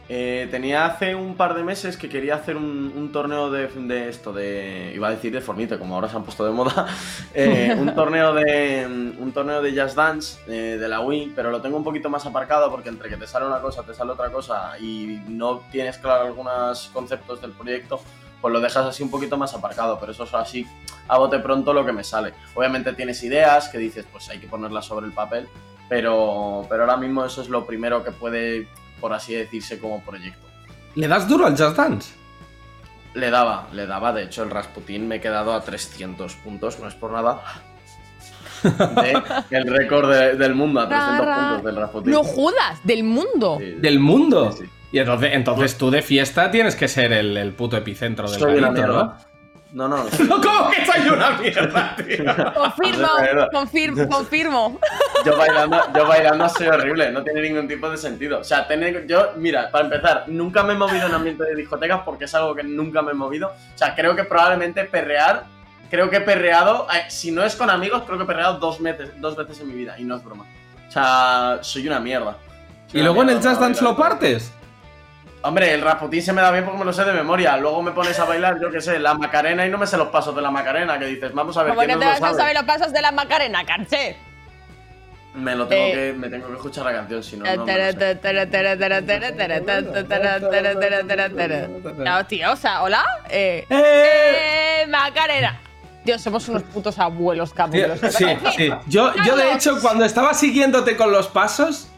Eh, 0.09 0.49
tenía 0.51 0.87
hace 0.87 1.15
un 1.15 1.37
par 1.37 1.53
de 1.53 1.63
meses 1.63 1.99
que 1.99 2.09
quería 2.09 2.37
hacer 2.37 2.57
un, 2.57 2.95
un 2.97 3.13
torneo 3.13 3.51
de, 3.51 3.67
de 3.67 4.09
esto, 4.09 4.33
de. 4.33 4.93
Iba 4.95 5.09
a 5.09 5.11
decir 5.11 5.35
de 5.35 5.43
Formite, 5.43 5.79
como 5.79 5.97
ahora 5.97 6.09
se 6.09 6.17
han 6.17 6.25
puesto 6.25 6.47
de 6.47 6.53
moda. 6.53 6.87
eh, 7.35 7.77
un 7.79 7.95
torneo 7.95 8.33
de. 8.33 8.87
Un 8.87 9.33
torneo 9.33 9.61
de 9.61 9.79
Just 9.79 9.97
Dance 9.97 10.41
eh, 10.49 10.79
de 10.79 10.89
la 10.89 11.01
Wii, 11.01 11.35
pero 11.37 11.51
lo 11.51 11.61
tengo 11.61 11.77
un 11.77 11.85
poquito 11.85 12.09
más 12.09 12.25
aparcado 12.25 12.71
porque 12.71 12.89
entre 12.89 13.11
que 13.11 13.19
te 13.19 13.27
sale 13.27 13.45
una 13.45 13.61
cosa, 13.61 13.83
te 13.83 13.93
sale 13.93 14.13
otra 14.13 14.31
cosa 14.31 14.79
y 14.79 15.21
no 15.29 15.61
tienes 15.71 15.99
claro 15.99 16.25
algunos 16.25 16.89
conceptos 16.95 17.43
del 17.43 17.51
proyecto, 17.51 18.01
pues 18.43 18.53
lo 18.53 18.61
dejas 18.61 18.85
así 18.85 19.03
un 19.03 19.11
poquito 19.11 19.39
más 19.39 19.55
aparcado. 19.55 19.99
Pero 19.99 20.13
eso 20.13 20.25
es 20.25 20.35
así 20.35 20.67
a 21.09 21.17
bote 21.17 21.39
pronto 21.39 21.73
lo 21.73 21.87
que 21.87 21.93
me 21.93 22.05
sale. 22.05 22.35
Obviamente 22.55 22.93
tienes 22.93 23.23
ideas 23.23 23.71
que 23.71 23.79
dices, 23.79 24.05
pues 24.13 24.29
hay 24.29 24.39
que 24.39 24.47
ponerlas 24.49 24.85
sobre 24.85 25.07
el 25.07 25.13
papel, 25.13 25.49
pero, 25.89 26.67
pero 26.69 26.83
ahora 26.83 26.97
mismo 26.99 27.25
eso 27.25 27.41
es 27.41 27.49
lo 27.49 27.65
primero 27.65 28.05
que 28.05 28.11
puede, 28.13 28.69
por 29.01 29.13
así 29.15 29.35
decirse, 29.35 29.79
como 29.79 30.03
proyecto. 30.03 30.47
¿Le 30.97 31.09
das 31.09 31.27
duro 31.27 31.47
al 31.47 31.57
Just 31.57 31.77
Dance? 31.77 32.13
Le 33.15 33.31
daba, 33.31 33.69
le 33.73 33.87
daba, 33.87 34.13
de 34.13 34.25
hecho 34.25 34.43
el 34.43 34.51
Rasputin 34.51 35.07
me 35.07 35.17
he 35.17 35.21
quedado 35.21 35.53
a 35.53 35.61
300 35.63 36.35
puntos, 36.37 36.79
no 36.81 36.89
es 36.89 36.95
por 36.95 37.13
nada. 37.13 37.43
De 38.63 39.23
el 39.51 39.67
récord 39.67 40.11
de- 40.11 40.37
del 40.37 40.55
mundo 40.55 40.81
a 40.81 40.89
300 40.89 41.19
Ra, 41.19 41.25
ra. 41.25 41.49
puntos 41.49 41.65
del 41.65 41.77
Rasputin. 41.77 42.13
No 42.13 42.23
jodas, 42.25 42.81
del 42.85 43.05
mundo. 43.05 43.57
Sí, 43.59 43.73
¿Del 43.79 43.99
mundo? 44.01 44.53
sí, 44.53 44.65
sí. 44.65 44.71
Y 44.93 44.99
entonces, 44.99 45.31
entonces 45.33 45.77
tú 45.79 45.91
de 45.91 46.03
fiesta 46.03 46.51
tienes 46.51 46.77
que 46.77 46.87
ser 46.87 47.13
el, 47.13 47.37
el 47.37 47.53
puto 47.53 47.77
epicentro 47.77 48.31
del 48.31 48.39
Soy 48.39 48.61
garito. 48.61 49.15
No, 49.73 49.89
no, 49.89 50.07
soy- 50.11 50.29
¿no? 50.29 50.39
¿Cómo 50.39 50.69
que 50.71 50.85
soy 50.85 51.09
una 51.09 51.31
mierda, 51.31 51.97
tío? 51.97 52.53
Confirmo, 52.55 53.09
confirmo, 53.51 54.09
confirmo. 54.11 54.81
yo 55.25 55.35
bailando, 55.39 55.81
yo 55.97 56.07
bailando 56.07 56.47
soy 56.51 56.67
horrible, 56.67 57.11
no 57.11 57.23
tiene 57.25 57.41
ningún 57.41 57.67
tipo 57.67 57.89
de 57.89 57.97
sentido. 57.97 58.41
O 58.41 58.45
sea, 58.45 58.69
tener, 58.69 59.07
yo, 59.07 59.33
mira, 59.37 59.71
para 59.71 59.85
empezar, 59.87 60.25
nunca 60.27 60.63
me 60.63 60.75
he 60.75 60.77
movido 60.77 61.07
en 61.07 61.15
ambiente 61.15 61.45
de 61.45 61.55
discotecas 61.55 62.03
porque 62.05 62.27
es 62.27 62.35
algo 62.35 62.55
que 62.55 62.63
nunca 62.63 63.01
me 63.01 63.13
he 63.13 63.15
movido. 63.15 63.49
O 63.49 63.79
sea, 63.79 63.95
creo 63.95 64.15
que 64.15 64.25
probablemente 64.25 64.85
perrear, 64.85 65.45
creo 65.91 66.11
que 66.11 66.17
he 66.17 66.21
perreado, 66.21 66.87
eh, 66.95 67.05
si 67.09 67.31
no 67.31 67.43
es 67.43 67.57
con 67.57 67.71
amigos, 67.71 68.03
creo 68.05 68.19
que 68.19 68.25
he 68.25 68.27
perreado 68.27 68.59
dos 68.59 68.79
veces, 68.83 69.11
dos 69.23 69.37
veces 69.37 69.59
en 69.61 69.69
mi 69.69 69.75
vida, 69.75 69.95
y 69.99 70.05
no 70.05 70.17
es 70.17 70.23
broma. 70.25 70.45
O 70.87 70.91
sea, 70.93 71.61
soy 71.63 71.89
una 71.89 71.99
mierda. 71.99 72.37
Soy 72.89 72.99
¿Y 73.01 73.03
una 73.03 73.05
luego 73.05 73.23
en 73.23 73.29
el 73.31 73.37
Just 73.43 73.59
Dance 73.59 73.83
lo 73.83 73.97
partes? 73.97 74.53
Hombre, 75.45 75.75
el 75.75 75.81
Rasputin 75.81 76.23
se 76.23 76.33
me 76.33 76.41
da 76.41 76.51
bien 76.53 76.65
porque 76.65 76.79
me 76.79 76.85
lo 76.85 76.93
sé 76.93 77.05
de 77.05 77.13
memoria. 77.13 77.57
Luego 77.57 77.83
me 77.83 77.91
pones 77.91 78.19
a 78.21 78.25
bailar, 78.25 78.61
yo 78.61 78.71
qué 78.71 78.81
sé, 78.81 78.99
la 79.01 79.15
Macarena 79.15 79.67
y 79.67 79.71
no 79.71 79.79
me 79.79 79.87
sé 79.87 79.97
los 79.97 80.09
pasos 80.09 80.35
de 80.37 80.41
la 80.43 80.51
Macarena, 80.51 80.99
que 80.99 81.07
dices, 81.07 81.33
vamos 81.33 81.57
a 81.57 81.63
ver, 81.65 81.75
¿Cómo 81.75 81.85
¿quién 81.85 81.99
que 81.99 82.05
nos 82.05 82.15
te 82.15 82.21
lo 82.21 82.21
vas 82.21 82.23
a 82.23 82.27
sabe? 82.35 82.39
saber 82.43 82.55
los 82.55 82.65
pasos 82.65 82.93
de 82.93 83.03
la 83.03 83.11
Macarena, 83.13 83.65
Carche? 83.65 84.17
Me 85.35 85.55
lo 85.57 85.67
tengo 85.67 85.83
Eh. 85.83 85.93
que, 85.93 86.13
me 86.19 86.29
tengo 86.29 86.47
que 86.49 86.55
escuchar 86.55 86.85
la 86.85 86.93
canción, 86.93 87.23
si 87.25 87.37
no, 87.39 87.45
no 87.57 87.65
me 87.65 87.75
lo 87.75 87.93
sé. 87.93 88.15
No, 91.99 92.27
tío, 92.27 92.53
o 92.53 92.57
sea, 92.57 92.83
hola. 92.83 93.05
Eh, 93.31 93.67
¡Eh! 93.69 94.83
eh, 94.83 94.87
Macarena. 94.89 95.59
Dios, 96.05 96.21
somos 96.21 96.49
unos 96.49 96.63
putos 96.65 96.99
abuelos 96.99 97.53
cabulos. 97.55 97.99
Sí, 98.11 98.27
sí. 98.57 98.71
Yo, 98.89 99.13
yo 99.25 99.37
de 99.37 99.53
hecho, 99.53 99.81
cuando 99.81 100.05
estaba 100.05 100.35
siguiéndote 100.35 100.97
con 100.97 101.13
los 101.13 101.29
pasos, 101.29 101.89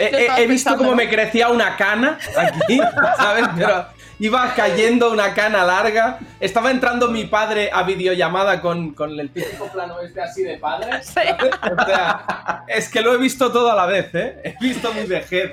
he, 0.00 0.04
he- 0.04 0.20
estabas 0.22 0.40
he 0.40 0.46
visto 0.46 0.76
cómo 0.76 0.94
me 0.94 1.08
crecía 1.08 1.48
una 1.48 1.76
cana 1.76 2.18
aquí, 2.36 2.80
¿sabes? 3.16 3.44
Pero 3.56 3.86
iba 4.18 4.52
cayendo 4.54 5.10
una 5.12 5.32
cana 5.32 5.64
larga. 5.64 6.18
Estaba 6.40 6.70
entrando 6.70 7.08
mi 7.10 7.24
padre 7.24 7.70
a 7.72 7.82
videollamada 7.84 8.60
con, 8.60 8.92
con 8.92 9.18
el 9.18 9.30
típico 9.30 9.66
plano 9.68 9.98
este 10.00 10.20
así 10.20 10.42
de 10.42 10.58
padre. 10.58 10.90
O 10.98 11.02
sea, 11.02 12.64
es 12.68 12.88
que 12.90 13.00
lo 13.00 13.14
he 13.14 13.18
visto 13.18 13.50
todo 13.50 13.70
a 13.70 13.74
la 13.74 13.86
vez, 13.86 14.14
¿eh? 14.14 14.40
He 14.44 14.54
visto 14.60 14.92
mi 14.92 15.04
vejez. 15.06 15.52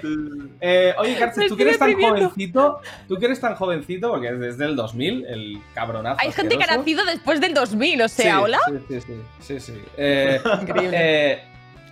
Eh, 0.60 0.94
oye, 0.98 1.16
Cartes, 1.16 1.38
Me 1.38 1.48
tú 1.48 1.56
que 1.56 1.64
eres 1.64 1.80
tan 1.80 1.94
jovencito, 1.94 2.82
tú 3.08 3.18
que 3.18 3.26
eres 3.26 3.40
tan 3.40 3.56
jovencito, 3.56 4.10
porque 4.10 4.30
es 4.30 4.40
desde 4.40 4.66
el 4.66 4.76
2000, 4.76 5.26
el 5.28 5.62
cabronazo. 5.74 6.18
Hay 6.20 6.32
gente 6.34 6.58
que 6.58 6.64
ha 6.64 6.66
asqueroso. 6.66 6.80
nacido 6.80 7.06
después 7.06 7.40
del 7.42 7.54
2000, 7.54 8.02
o 8.02 8.08
sea, 8.10 8.36
Sí, 8.36 8.42
hola. 8.44 8.60
Sí, 8.68 8.74
sí, 8.90 9.02
sí. 9.02 9.14
sí, 9.40 9.60
sí. 9.60 9.82
Eh, 9.98 10.42
Increíble. 10.62 10.98
eh, 11.00 11.44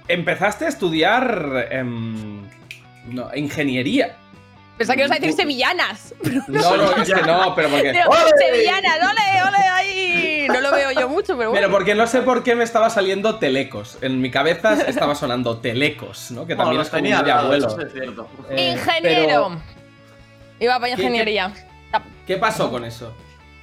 empezaste 0.08 0.65
a 0.65 0.70
estudiar 0.70 1.68
em, 1.72 2.41
no, 3.08 3.30
ingeniería. 3.36 4.15
Pensaba 4.78 4.98
que 4.98 5.04
ibas 5.06 5.12
a 5.18 5.20
decir 5.20 5.34
sevillanas. 5.36 6.13
No, 6.48 6.76
no, 6.78 6.96
es 6.98 7.10
que 7.13 7.22
no, 7.22 7.56
pero 7.56 7.70
porque. 7.70 7.91
Digo, 7.94 8.12
Sevillanas, 8.38 8.98
ole, 8.98 9.41
ole, 9.48 9.58
ahí. 9.58 10.48
No 10.50 10.60
lo 10.62 10.72
veo 10.72 10.91
yo 10.91 11.08
mucho, 11.08 11.38
pero 11.38 11.52
bueno. 11.52 11.54
Pero 11.68 11.72
porque 11.72 11.96
no 11.96 12.06
sé 12.08 12.22
por 12.22 12.44
qué 12.44 12.56
me 12.56 12.63
estaba 12.65 12.89
saliendo 12.89 13.38
telecos. 13.39 13.98
En 14.02 14.20
mi 14.22 14.30
cabeza 14.32 14.74
estaba 14.88 15.15
sonando 15.15 15.58
telecos, 15.60 16.32
¿no? 16.32 16.46
Que 16.46 16.56
No, 16.56 16.63
también 16.63 16.78
los 16.80 16.88
es 16.88 16.91
como 16.91 17.04
tenía 17.04 17.22
de 17.24 17.32
abuelo. 17.32 17.68
eso 17.68 17.82
es 17.82 17.94
cierto. 17.94 18.28
Eh, 18.50 18.72
Ingeniero. 18.74 19.50
pero, 19.50 19.62
Iba 20.60 20.74
para 20.80 20.96
¿Qué- 20.96 21.02
ingeniería. 21.02 21.52
¿Qué 22.28 22.38
pasó 22.38 22.70
con 22.70 22.84
eso? 22.86 23.15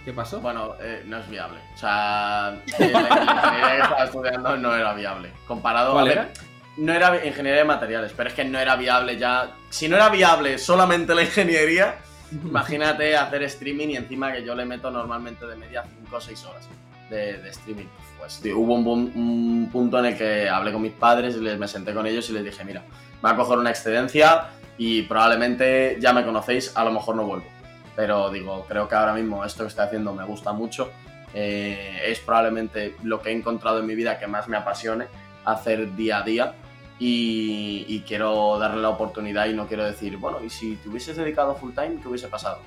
¿Qué 0.04 0.12
pasó? 0.12 0.40
Bueno, 0.40 0.74
eh, 0.80 1.02
no 1.06 1.18
es 1.18 1.28
viable. 1.28 1.58
O 1.74 1.78
sea, 1.78 2.56
la 2.78 2.86
ingeniería 2.86 3.76
que 3.76 3.82
estaba 3.82 4.04
estudiando 4.04 4.56
no 4.56 4.74
era 4.74 4.94
viable. 4.94 5.30
Comparado 5.46 5.92
¿Cuál 5.92 6.04
a 6.04 6.08
ver, 6.08 6.18
era? 6.18 6.32
No 6.76 6.92
era 6.92 7.26
ingeniería 7.26 7.60
de 7.60 7.64
materiales, 7.64 8.12
pero 8.16 8.28
es 8.28 8.34
que 8.34 8.44
no 8.44 8.58
era 8.58 8.74
viable 8.76 9.16
ya. 9.16 9.52
Si 9.70 9.88
no 9.88 9.96
era 9.96 10.08
viable 10.08 10.58
solamente 10.58 11.14
la 11.14 11.22
ingeniería, 11.22 11.96
imagínate 12.32 13.16
hacer 13.16 13.44
streaming 13.44 13.88
y 13.88 13.96
encima 13.96 14.32
que 14.32 14.44
yo 14.44 14.54
le 14.54 14.64
meto 14.64 14.90
normalmente 14.90 15.46
de 15.46 15.54
media 15.54 15.84
5 16.04 16.16
o 16.16 16.20
6 16.20 16.44
horas 16.46 16.68
de, 17.08 17.38
de 17.38 17.50
streaming. 17.50 17.86
Pues 18.18 18.40
tío, 18.40 18.58
hubo 18.58 18.74
un, 18.74 19.12
un 19.14 19.68
punto 19.70 19.98
en 20.00 20.06
el 20.06 20.18
que 20.18 20.48
hablé 20.48 20.72
con 20.72 20.82
mis 20.82 20.92
padres 20.92 21.36
y 21.36 21.40
les, 21.40 21.58
me 21.58 21.68
senté 21.68 21.94
con 21.94 22.06
ellos 22.06 22.28
y 22.30 22.32
les 22.32 22.44
dije, 22.44 22.64
mira, 22.64 22.80
me 22.80 23.28
va 23.28 23.30
a 23.30 23.36
coger 23.36 23.58
una 23.58 23.70
excedencia 23.70 24.48
y 24.78 25.02
probablemente 25.02 25.98
ya 26.00 26.12
me 26.12 26.24
conocéis, 26.24 26.76
a 26.76 26.84
lo 26.84 26.90
mejor 26.90 27.14
no 27.14 27.24
vuelvo. 27.24 27.46
Pero 27.94 28.30
digo, 28.30 28.64
creo 28.68 28.88
que 28.88 28.94
ahora 28.94 29.14
mismo 29.14 29.44
esto 29.44 29.64
que 29.64 29.68
estoy 29.68 29.84
haciendo 29.84 30.14
me 30.14 30.24
gusta 30.24 30.52
mucho. 30.52 30.90
eh, 31.34 32.02
es 32.06 32.18
probablemente 32.20 32.94
lo 33.02 33.20
que 33.20 33.30
he 33.30 33.32
encontrado 33.32 33.78
en 33.78 33.86
mi 33.86 33.94
vida 33.94 34.18
que 34.18 34.26
más 34.26 34.48
me 34.48 34.56
apasione 34.56 35.06
hacer 35.44 35.94
día 35.94 36.18
a 36.18 36.22
día. 36.22 36.54
Y, 36.98 37.84
y 37.88 38.00
quiero 38.06 38.58
darle 38.58 38.80
la 38.80 38.90
oportunidad 38.90 39.46
y 39.46 39.54
no 39.54 39.66
quiero 39.66 39.84
decir, 39.84 40.18
bueno, 40.18 40.38
y 40.44 40.50
si 40.50 40.76
te 40.76 40.88
hubieses 40.88 41.16
dedicado 41.16 41.54
full 41.56 41.72
time, 41.72 41.98
¿qué 42.00 42.06
hubiese 42.06 42.28
pasado? 42.28 42.60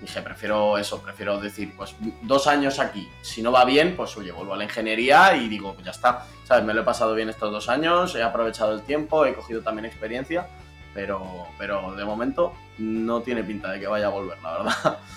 Dije, 0.00 0.22
prefiero 0.22 0.78
eso, 0.78 1.02
prefiero 1.02 1.38
decir, 1.38 1.74
pues 1.76 1.94
dos 2.22 2.46
años 2.46 2.78
aquí. 2.78 3.08
Si 3.20 3.42
no 3.42 3.52
va 3.52 3.64
bien, 3.64 3.94
pues 3.94 4.16
oye, 4.16 4.32
vuelvo 4.32 4.54
a 4.54 4.56
la 4.56 4.64
ingeniería 4.64 5.36
y 5.36 5.48
digo, 5.48 5.74
pues 5.74 5.84
ya 5.84 5.90
está. 5.90 6.24
¿Sabes? 6.44 6.64
Me 6.64 6.72
lo 6.72 6.80
he 6.80 6.84
pasado 6.84 7.14
bien 7.14 7.28
estos 7.28 7.50
dos 7.52 7.68
años, 7.68 8.14
he 8.14 8.22
aprovechado 8.22 8.72
el 8.72 8.82
tiempo, 8.82 9.26
he 9.26 9.34
cogido 9.34 9.60
también 9.60 9.84
experiencia, 9.86 10.48
pero, 10.94 11.46
pero 11.58 11.94
de 11.94 12.04
momento 12.04 12.54
no 12.78 13.22
tiene 13.22 13.44
pinta 13.44 13.70
de 13.72 13.80
que 13.80 13.86
vaya 13.86 14.06
a 14.06 14.10
volver, 14.10 14.38
la 14.42 14.58
verdad. 14.58 14.98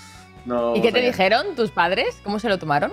No 0.44 0.74
¿Y 0.74 0.80
qué 0.80 0.92
te 0.92 1.00
dijeron 1.00 1.56
tus 1.56 1.72
padres? 1.72 2.20
¿Cómo 2.22 2.38
se 2.38 2.48
lo 2.48 2.58
tomaron? 2.58 2.92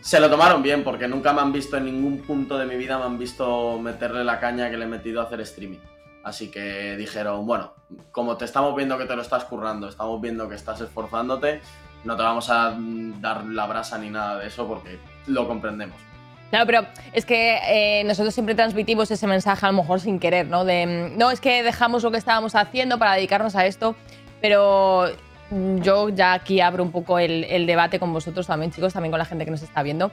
Se 0.00 0.20
lo 0.20 0.30
tomaron 0.30 0.62
bien, 0.62 0.84
porque 0.84 1.08
nunca 1.08 1.32
me 1.32 1.40
han 1.40 1.52
visto 1.52 1.76
en 1.76 1.86
ningún 1.86 2.18
punto 2.20 2.56
de 2.56 2.64
mi 2.64 2.76
vida, 2.76 2.96
me 2.96 3.04
han 3.04 3.18
visto 3.18 3.78
meterle 3.80 4.24
la 4.24 4.38
caña 4.38 4.70
que 4.70 4.76
le 4.76 4.84
he 4.84 4.88
metido 4.88 5.20
a 5.20 5.24
hacer 5.24 5.40
streaming. 5.40 5.80
Así 6.22 6.50
que 6.50 6.96
dijeron, 6.96 7.44
bueno, 7.44 7.74
como 8.12 8.36
te 8.36 8.44
estamos 8.44 8.74
viendo 8.74 8.96
que 8.96 9.04
te 9.04 9.16
lo 9.16 9.22
estás 9.22 9.44
currando, 9.44 9.88
estamos 9.88 10.20
viendo 10.20 10.48
que 10.48 10.54
estás 10.54 10.80
esforzándote, 10.80 11.60
no 12.04 12.16
te 12.16 12.22
vamos 12.22 12.48
a 12.50 12.76
dar 13.20 13.44
la 13.44 13.66
brasa 13.66 13.98
ni 13.98 14.10
nada 14.10 14.38
de 14.38 14.46
eso 14.46 14.66
porque 14.66 14.98
lo 15.26 15.46
comprendemos. 15.46 15.96
Claro, 16.50 16.66
pero 16.66 16.86
es 17.12 17.26
que 17.26 17.58
eh, 17.66 18.04
nosotros 18.04 18.32
siempre 18.32 18.54
transmitimos 18.54 19.10
ese 19.10 19.26
mensaje 19.26 19.66
a 19.66 19.72
lo 19.72 19.78
mejor 19.78 20.00
sin 20.00 20.18
querer, 20.18 20.46
¿no? 20.46 20.64
De, 20.64 20.86
mm, 20.86 21.18
no, 21.18 21.30
es 21.30 21.40
que 21.40 21.62
dejamos 21.62 22.02
lo 22.02 22.10
que 22.10 22.18
estábamos 22.18 22.54
haciendo 22.54 22.98
para 22.98 23.14
dedicarnos 23.14 23.56
a 23.56 23.66
esto, 23.66 23.96
pero 24.40 25.06
yo 25.50 26.08
ya 26.08 26.34
aquí 26.34 26.60
abro 26.60 26.82
un 26.82 26.92
poco 26.92 27.18
el, 27.18 27.44
el 27.44 27.66
debate 27.66 27.98
con 27.98 28.12
vosotros 28.12 28.46
también, 28.46 28.72
chicos, 28.72 28.92
también 28.92 29.10
con 29.10 29.18
la 29.18 29.24
gente 29.24 29.44
que 29.44 29.50
nos 29.50 29.62
está 29.62 29.82
viendo. 29.82 30.10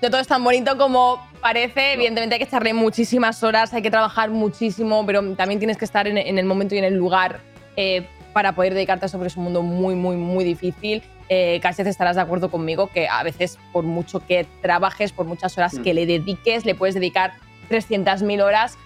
No 0.00 0.10
todo 0.10 0.20
es 0.20 0.26
tan 0.26 0.42
bonito 0.42 0.76
como 0.76 1.24
parece, 1.40 1.92
evidentemente 1.92 2.34
hay 2.34 2.38
que 2.40 2.46
echarle 2.46 2.74
muchísimas 2.74 3.42
horas, 3.44 3.72
hay 3.72 3.82
que 3.82 3.90
trabajar 3.90 4.30
muchísimo, 4.30 5.06
pero 5.06 5.36
también 5.36 5.60
tienes 5.60 5.78
que 5.78 5.84
estar 5.84 6.08
en, 6.08 6.18
en 6.18 6.38
el 6.38 6.44
momento 6.44 6.74
y 6.74 6.78
en 6.78 6.84
el 6.84 6.94
lugar 6.94 7.40
eh, 7.76 8.06
para 8.32 8.52
poder 8.52 8.74
dedicarte 8.74 9.04
a 9.04 9.06
eso, 9.06 9.18
porque 9.18 9.28
es 9.28 9.36
un 9.36 9.44
mundo 9.44 9.62
muy, 9.62 9.94
muy, 9.94 10.16
muy 10.16 10.44
difícil. 10.44 11.02
Eh, 11.34 11.60
casi 11.62 11.80
estarás 11.80 12.16
de 12.16 12.20
acuerdo 12.22 12.50
conmigo 12.50 12.88
que 12.88 13.08
a 13.08 13.22
veces, 13.22 13.58
por 13.72 13.84
mucho 13.84 14.20
que 14.20 14.46
trabajes, 14.60 15.12
por 15.12 15.24
muchas 15.24 15.56
horas 15.56 15.72
Mm. 15.72 15.82
que 15.82 15.94
le 15.94 16.04
dediques, 16.04 16.66
le 16.66 16.74
puedes 16.74 16.94
dedicar 16.94 17.32
300.000 17.70 18.42
horas 18.42 18.76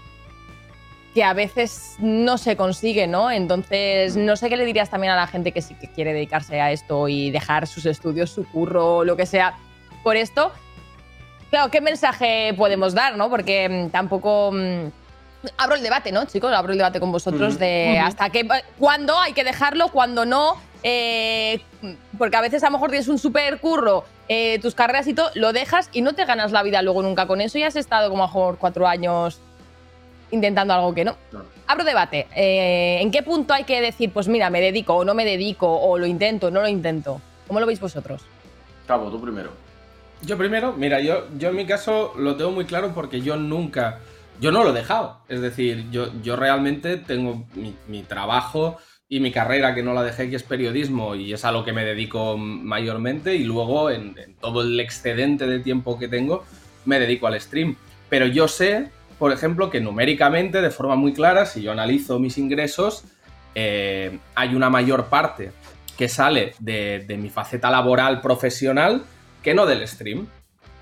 que 1.12 1.24
a 1.24 1.32
veces 1.32 1.96
no 1.98 2.38
se 2.38 2.56
consigue, 2.56 3.08
¿no? 3.08 3.32
Entonces, 3.32 4.16
no 4.16 4.36
sé 4.36 4.48
qué 4.48 4.56
le 4.56 4.64
dirías 4.64 4.90
también 4.90 5.12
a 5.12 5.16
la 5.16 5.26
gente 5.26 5.50
que 5.50 5.60
sí 5.60 5.74
que 5.74 5.90
quiere 5.90 6.12
dedicarse 6.12 6.60
a 6.60 6.70
esto 6.70 7.08
y 7.08 7.32
dejar 7.32 7.66
sus 7.66 7.84
estudios, 7.84 8.30
su 8.30 8.44
curro, 8.44 9.02
lo 9.02 9.16
que 9.16 9.26
sea, 9.26 9.54
por 10.04 10.14
esto. 10.16 10.52
Claro, 11.50 11.70
¿qué 11.72 11.80
mensaje 11.80 12.54
podemos 12.56 12.94
dar, 12.94 13.16
no? 13.16 13.28
Porque 13.28 13.68
mm, 13.68 13.90
tampoco... 13.90 14.52
abro 15.56 15.76
el 15.76 15.82
debate, 15.82 16.12
¿no, 16.12 16.24
chicos? 16.24 16.52
Abro 16.52 16.72
el 16.72 16.78
debate 16.78 17.00
con 17.00 17.12
vosotros 17.12 17.58
de 17.58 17.98
hasta 17.98 18.30
qué... 18.30 18.46
¿Cuándo 18.78 19.18
hay 19.18 19.32
que 19.32 19.44
dejarlo? 19.44 19.88
¿Cuándo 19.88 20.24
no? 20.24 20.54
Eh, 20.82 21.60
porque 22.16 22.36
a 22.36 22.40
veces 22.40 22.62
a 22.62 22.66
lo 22.66 22.72
mejor 22.72 22.90
tienes 22.90 23.08
un 23.08 23.18
super 23.18 23.58
curro, 23.58 24.04
eh, 24.28 24.58
tus 24.60 24.74
carreras 24.74 25.06
y 25.08 25.14
todo, 25.14 25.30
lo 25.34 25.52
dejas 25.52 25.88
y 25.92 26.00
no 26.00 26.14
te 26.14 26.24
ganas 26.24 26.52
la 26.52 26.62
vida 26.62 26.82
luego 26.82 27.02
nunca 27.02 27.26
con 27.26 27.40
eso 27.40 27.58
y 27.58 27.64
has 27.64 27.76
estado 27.76 28.08
como 28.08 28.22
a 28.22 28.26
lo 28.26 28.28
mejor 28.28 28.58
cuatro 28.58 28.86
años 28.86 29.40
intentando 30.30 30.74
algo 30.74 30.94
que 30.94 31.04
no. 31.04 31.16
No. 31.32 31.42
Abro 31.66 31.84
debate. 31.84 32.26
Eh, 32.34 32.98
¿En 33.00 33.10
qué 33.10 33.22
punto 33.22 33.54
hay 33.54 33.64
que 33.64 33.80
decir, 33.80 34.12
pues 34.12 34.28
mira, 34.28 34.50
me 34.50 34.60
dedico 34.60 34.94
o 34.94 35.04
no 35.04 35.14
me 35.14 35.24
dedico, 35.24 35.68
o 35.68 35.98
lo 35.98 36.06
intento 36.06 36.48
o 36.48 36.50
no 36.50 36.60
lo 36.60 36.68
intento? 36.68 37.20
¿Cómo 37.46 37.60
lo 37.60 37.66
veis 37.66 37.80
vosotros? 37.80 38.22
Cabo, 38.86 39.10
tú 39.10 39.20
primero. 39.20 39.50
Yo 40.22 40.38
primero, 40.38 40.72
mira, 40.72 41.00
yo, 41.00 41.26
yo 41.36 41.50
en 41.50 41.56
mi 41.56 41.66
caso 41.66 42.12
lo 42.16 42.36
tengo 42.36 42.50
muy 42.50 42.64
claro 42.64 42.92
porque 42.94 43.20
yo 43.20 43.36
nunca, 43.36 44.00
yo 44.40 44.52
no 44.52 44.64
lo 44.64 44.70
he 44.70 44.72
dejado. 44.72 45.20
Es 45.28 45.40
decir, 45.40 45.86
yo, 45.90 46.08
yo 46.22 46.36
realmente 46.36 46.96
tengo 46.96 47.46
mi, 47.54 48.02
trabajo 48.02 48.78
y 49.08 49.20
mi 49.20 49.30
carrera 49.30 49.74
que 49.74 49.82
no 49.82 49.94
la 49.94 50.02
dejé, 50.02 50.28
que 50.30 50.36
es 50.36 50.42
periodismo 50.42 51.14
y 51.14 51.32
es 51.32 51.44
a 51.44 51.52
lo 51.52 51.64
que 51.64 51.72
me 51.72 51.84
dedico 51.84 52.36
mayormente 52.36 53.36
y 53.36 53.44
luego 53.44 53.90
en, 53.90 54.18
en 54.18 54.34
todo 54.36 54.62
el 54.62 54.78
excedente 54.80 55.46
de 55.46 55.60
tiempo 55.60 55.98
que 55.98 56.08
tengo 56.08 56.44
me 56.84 56.98
dedico 56.98 57.26
al 57.26 57.40
stream. 57.40 57.76
Pero 58.08 58.26
yo 58.26 58.48
sé, 58.48 58.90
por 59.18 59.32
ejemplo, 59.32 59.70
que 59.70 59.80
numéricamente, 59.80 60.60
de 60.62 60.70
forma 60.70 60.96
muy 60.96 61.12
clara, 61.12 61.46
si 61.46 61.62
yo 61.62 61.72
analizo 61.72 62.18
mis 62.18 62.38
ingresos, 62.38 63.04
eh, 63.54 64.18
hay 64.34 64.54
una 64.54 64.70
mayor 64.70 65.06
parte 65.06 65.50
que 65.96 66.08
sale 66.08 66.54
de, 66.58 67.04
de 67.06 67.16
mi 67.16 67.30
faceta 67.30 67.70
laboral 67.70 68.20
profesional 68.20 69.02
que 69.42 69.54
no 69.54 69.64
del 69.66 69.86
stream. 69.86 70.26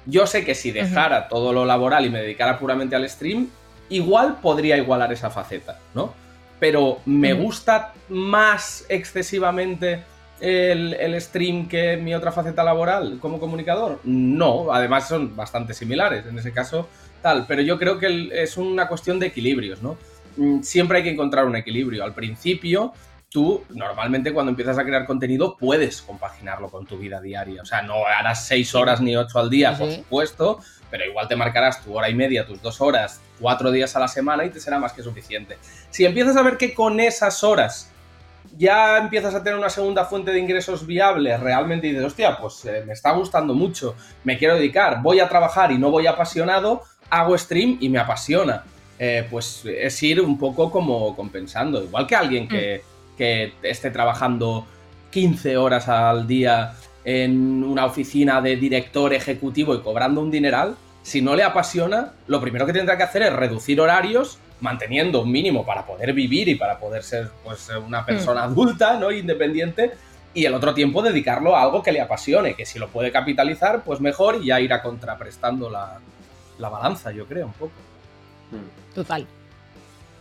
Yo 0.06 0.26
sé 0.26 0.44
que 0.44 0.54
si 0.54 0.70
dejara 0.70 1.28
todo 1.28 1.52
lo 1.52 1.64
laboral 1.64 2.04
y 2.06 2.10
me 2.10 2.20
dedicara 2.20 2.58
puramente 2.58 2.94
al 2.96 3.08
stream, 3.08 3.48
igual 3.88 4.36
podría 4.42 4.76
igualar 4.76 5.12
esa 5.12 5.30
faceta, 5.30 5.78
¿no? 5.94 6.12
Pero 6.60 7.00
me 7.06 7.32
gusta 7.34 7.92
más 8.08 8.84
excesivamente 8.88 10.02
el, 10.40 10.94
el 10.94 11.20
stream 11.20 11.68
que 11.68 11.96
mi 11.96 12.14
otra 12.14 12.32
faceta 12.32 12.62
laboral 12.64 13.18
como 13.20 13.38
comunicador. 13.40 14.00
No, 14.04 14.72
además 14.72 15.08
son 15.08 15.34
bastante 15.36 15.74
similares 15.74 16.24
en 16.26 16.38
ese 16.38 16.52
caso, 16.52 16.88
tal. 17.22 17.46
Pero 17.46 17.62
yo 17.62 17.78
creo 17.78 17.98
que 17.98 18.06
el- 18.06 18.32
es 18.32 18.56
una 18.56 18.88
cuestión 18.88 19.18
de 19.18 19.26
equilibrios, 19.26 19.82
¿no? 19.82 19.96
Mm, 20.36 20.62
Siempre 20.62 20.98
hay 20.98 21.04
que 21.04 21.10
encontrar 21.10 21.46
un 21.46 21.56
equilibrio. 21.56 22.04
Al 22.04 22.12
principio, 22.14 22.92
tú 23.34 23.64
normalmente 23.70 24.32
cuando 24.32 24.50
empiezas 24.50 24.78
a 24.78 24.84
crear 24.84 25.06
contenido 25.06 25.56
puedes 25.56 26.02
compaginarlo 26.02 26.68
con 26.68 26.86
tu 26.86 26.96
vida 26.96 27.20
diaria. 27.20 27.62
O 27.62 27.64
sea, 27.64 27.82
no 27.82 28.06
harás 28.06 28.46
seis 28.46 28.72
horas 28.76 29.00
ni 29.00 29.16
ocho 29.16 29.40
al 29.40 29.50
día, 29.50 29.76
por 29.76 29.90
supuesto, 29.90 30.60
pero 30.88 31.04
igual 31.04 31.26
te 31.26 31.34
marcarás 31.34 31.82
tu 31.82 31.98
hora 31.98 32.08
y 32.08 32.14
media, 32.14 32.46
tus 32.46 32.62
dos 32.62 32.80
horas, 32.80 33.20
cuatro 33.40 33.72
días 33.72 33.96
a 33.96 33.98
la 33.98 34.06
semana 34.06 34.44
y 34.44 34.50
te 34.50 34.60
será 34.60 34.78
más 34.78 34.92
que 34.92 35.02
suficiente. 35.02 35.58
Si 35.90 36.04
empiezas 36.04 36.36
a 36.36 36.42
ver 36.42 36.56
que 36.56 36.74
con 36.74 37.00
esas 37.00 37.42
horas 37.42 37.90
ya 38.56 38.98
empiezas 38.98 39.34
a 39.34 39.42
tener 39.42 39.58
una 39.58 39.68
segunda 39.68 40.04
fuente 40.04 40.30
de 40.30 40.38
ingresos 40.38 40.86
viable, 40.86 41.36
realmente 41.36 41.88
dices, 41.88 42.04
hostia, 42.04 42.38
pues 42.38 42.64
eh, 42.66 42.84
me 42.86 42.92
está 42.92 43.10
gustando 43.10 43.52
mucho, 43.52 43.96
me 44.22 44.38
quiero 44.38 44.54
dedicar, 44.54 45.02
voy 45.02 45.18
a 45.18 45.28
trabajar 45.28 45.72
y 45.72 45.78
no 45.78 45.90
voy 45.90 46.06
apasionado, 46.06 46.82
hago 47.10 47.36
stream 47.36 47.78
y 47.80 47.88
me 47.88 47.98
apasiona. 47.98 48.62
Eh, 48.96 49.26
pues 49.28 49.64
es 49.66 50.00
ir 50.04 50.20
un 50.20 50.38
poco 50.38 50.70
como 50.70 51.16
compensando. 51.16 51.82
Igual 51.82 52.06
que 52.06 52.14
alguien 52.14 52.46
que, 52.46 52.93
que 53.16 53.54
esté 53.62 53.90
trabajando 53.90 54.66
15 55.10 55.56
horas 55.56 55.88
al 55.88 56.26
día 56.26 56.74
en 57.04 57.62
una 57.62 57.86
oficina 57.86 58.40
de 58.40 58.56
director 58.56 59.12
ejecutivo 59.12 59.74
y 59.74 59.80
cobrando 59.80 60.20
un 60.20 60.30
dineral, 60.30 60.76
si 61.02 61.20
no 61.20 61.36
le 61.36 61.42
apasiona, 61.42 62.12
lo 62.26 62.40
primero 62.40 62.66
que 62.66 62.72
tendrá 62.72 62.96
que 62.96 63.02
hacer 63.02 63.22
es 63.22 63.32
reducir 63.32 63.80
horarios, 63.80 64.38
manteniendo 64.60 65.22
un 65.22 65.30
mínimo 65.30 65.66
para 65.66 65.84
poder 65.84 66.14
vivir 66.14 66.48
y 66.48 66.54
para 66.54 66.78
poder 66.78 67.02
ser 67.02 67.30
pues, 67.44 67.68
una 67.86 68.06
persona 68.06 68.44
adulta, 68.44 68.98
¿no? 68.98 69.10
Independiente, 69.10 69.92
y 70.32 70.46
el 70.46 70.54
otro 70.54 70.74
tiempo 70.74 71.02
dedicarlo 71.02 71.54
a 71.54 71.62
algo 71.62 71.82
que 71.82 71.92
le 71.92 72.00
apasione, 72.00 72.54
que 72.54 72.66
si 72.66 72.78
lo 72.78 72.88
puede 72.88 73.12
capitalizar, 73.12 73.82
pues 73.84 74.00
mejor 74.00 74.40
y 74.42 74.46
ya 74.46 74.60
irá 74.60 74.82
contraprestando 74.82 75.70
la, 75.70 76.00
la 76.58 76.68
balanza, 76.68 77.12
yo 77.12 77.26
creo, 77.26 77.46
un 77.46 77.52
poco. 77.52 77.72
Mm. 78.50 78.94
Total. 78.94 79.26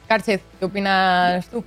Carchez, 0.07 0.41
¿qué 0.59 0.65
opinas 0.65 1.47
tú? 1.47 1.63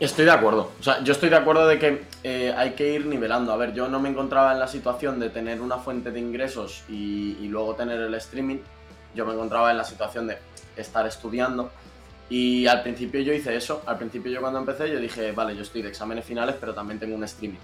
Estoy 0.00 0.26
de 0.26 0.30
acuerdo. 0.30 0.70
O 0.78 0.82
sea, 0.82 1.02
yo 1.02 1.12
estoy 1.12 1.28
de 1.28 1.36
acuerdo 1.36 1.66
de 1.66 1.78
que 1.78 2.04
eh, 2.22 2.54
hay 2.56 2.72
que 2.72 2.92
ir 2.92 3.06
nivelando. 3.06 3.52
A 3.52 3.56
ver, 3.56 3.74
yo 3.74 3.88
no 3.88 3.98
me 3.98 4.08
encontraba 4.08 4.52
en 4.52 4.60
la 4.60 4.68
situación 4.68 5.18
de 5.18 5.28
tener 5.28 5.60
una 5.60 5.78
fuente 5.78 6.12
de 6.12 6.20
ingresos 6.20 6.84
y, 6.88 7.36
y 7.40 7.48
luego 7.48 7.74
tener 7.74 8.00
el 8.00 8.14
streaming. 8.14 8.58
Yo 9.14 9.26
me 9.26 9.32
encontraba 9.32 9.72
en 9.72 9.76
la 9.76 9.84
situación 9.84 10.28
de 10.28 10.38
estar 10.76 11.04
estudiando. 11.06 11.70
Y 12.30 12.66
al 12.68 12.82
principio 12.82 13.20
yo 13.22 13.32
hice 13.32 13.56
eso. 13.56 13.82
Al 13.86 13.98
principio 13.98 14.30
yo 14.30 14.40
cuando 14.40 14.60
empecé 14.60 14.88
yo 14.88 15.00
dije, 15.00 15.32
vale, 15.32 15.56
yo 15.56 15.62
estoy 15.62 15.82
de 15.82 15.88
exámenes 15.88 16.24
finales, 16.24 16.54
pero 16.60 16.72
también 16.74 17.00
tengo 17.00 17.16
un 17.16 17.24
streaming. 17.24 17.58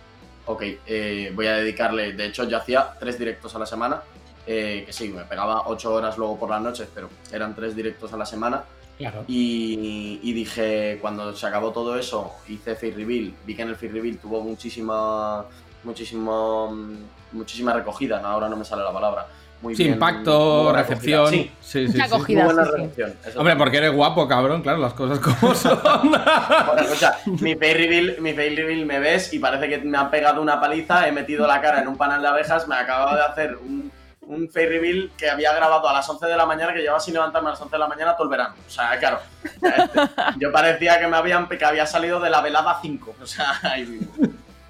Ok, 0.46 0.62
eh, 0.86 1.30
voy 1.34 1.46
a 1.46 1.54
dedicarle... 1.54 2.14
De 2.14 2.26
hecho, 2.26 2.44
yo 2.44 2.56
hacía 2.58 2.94
tres 2.98 3.16
directos 3.16 3.54
a 3.54 3.60
la 3.60 3.66
semana. 3.66 4.02
eh, 4.46 4.82
que 4.84 4.92
sí, 4.92 5.08
me 5.08 5.24
pegaba 5.24 5.68
ocho 5.68 5.94
horas 5.94 6.18
luego 6.18 6.38
por 6.38 6.50
las 6.50 6.60
noches, 6.60 6.88
pero 6.94 7.08
eran 7.32 7.54
tres 7.54 7.74
directos 7.76 8.12
a 8.12 8.16
la 8.16 8.26
semana. 8.26 8.64
Claro. 8.98 9.24
Y, 9.26 10.20
y 10.22 10.32
dije, 10.32 10.98
cuando 11.00 11.34
se 11.34 11.46
acabó 11.46 11.72
todo 11.72 11.98
eso, 11.98 12.32
hice 12.48 12.74
Face 12.74 12.92
Reveal, 12.96 13.32
vi 13.44 13.54
que 13.56 13.62
en 13.62 13.68
el 13.70 13.74
Face 13.76 13.88
Reveal 13.92 14.18
tuvo 14.18 14.40
muchísima, 14.40 15.44
muchísimo, 15.82 16.70
mm, 16.70 16.96
muchísima 17.36 17.72
recogida, 17.72 18.20
no, 18.20 18.28
ahora 18.28 18.48
no 18.48 18.56
me 18.56 18.64
sale 18.64 18.82
la 18.82 18.92
palabra. 18.92 19.26
Muy 19.62 19.74
Sí, 19.74 19.84
bien, 19.84 19.94
impacto, 19.94 20.72
recepción. 20.74 21.24
recogida. 21.24 21.52
Sí, 21.60 21.86
Sí, 21.86 21.88
sí, 21.88 21.98
sí. 22.02 22.34
muy 22.34 22.42
buena 22.44 22.64
sí, 22.66 22.70
recepción. 22.72 23.14
Hombre, 23.36 23.56
porque 23.56 23.78
eres 23.78 23.92
guapo, 23.94 24.28
cabrón, 24.28 24.60
claro, 24.62 24.78
las 24.78 24.92
cosas 24.92 25.18
como 25.20 25.54
son. 25.54 25.80
Bueno, 25.82 26.82
escucha, 26.82 27.16
mi 27.40 27.54
Face 27.54 27.74
Reveal, 27.74 28.16
mi 28.20 28.32
Face 28.32 28.54
Reveal 28.56 28.84
me 28.84 28.98
ves 28.98 29.32
y 29.32 29.38
parece 29.38 29.68
que 29.68 29.78
me 29.78 29.96
han 29.96 30.10
pegado 30.10 30.42
una 30.42 30.60
paliza, 30.60 31.08
he 31.08 31.12
metido 31.12 31.46
la 31.46 31.60
cara 31.62 31.80
en 31.80 31.88
un 31.88 31.96
panal 31.96 32.20
de 32.20 32.28
abejas, 32.28 32.68
me 32.68 32.74
acababa 32.76 33.16
de 33.16 33.22
hacer 33.22 33.56
un, 33.56 33.90
un 34.26 34.50
Reveal 34.52 35.10
que 35.16 35.30
había 35.30 35.52
grabado 35.52 35.88
a 35.88 35.92
las 35.92 36.08
11 36.08 36.26
de 36.26 36.36
la 36.36 36.46
mañana, 36.46 36.72
que 36.72 36.80
llevaba 36.80 37.00
sin 37.00 37.14
levantarme 37.14 37.48
a 37.48 37.52
las 37.52 37.60
11 37.60 37.74
de 37.74 37.78
la 37.78 37.88
mañana 37.88 38.12
todo 38.14 38.24
el 38.24 38.30
verano. 38.30 38.54
O 38.66 38.70
sea, 38.70 38.98
claro, 38.98 39.20
este, 39.42 40.00
yo 40.38 40.52
parecía 40.52 40.98
que 40.98 41.06
me 41.06 41.16
habían 41.16 41.48
que 41.48 41.64
había 41.64 41.86
salido 41.86 42.20
de 42.20 42.30
la 42.30 42.40
velada 42.40 42.78
5. 42.80 43.16
O 43.22 43.26
sea, 43.26 43.58
ahí 43.62 43.86
mismo. 43.86 44.12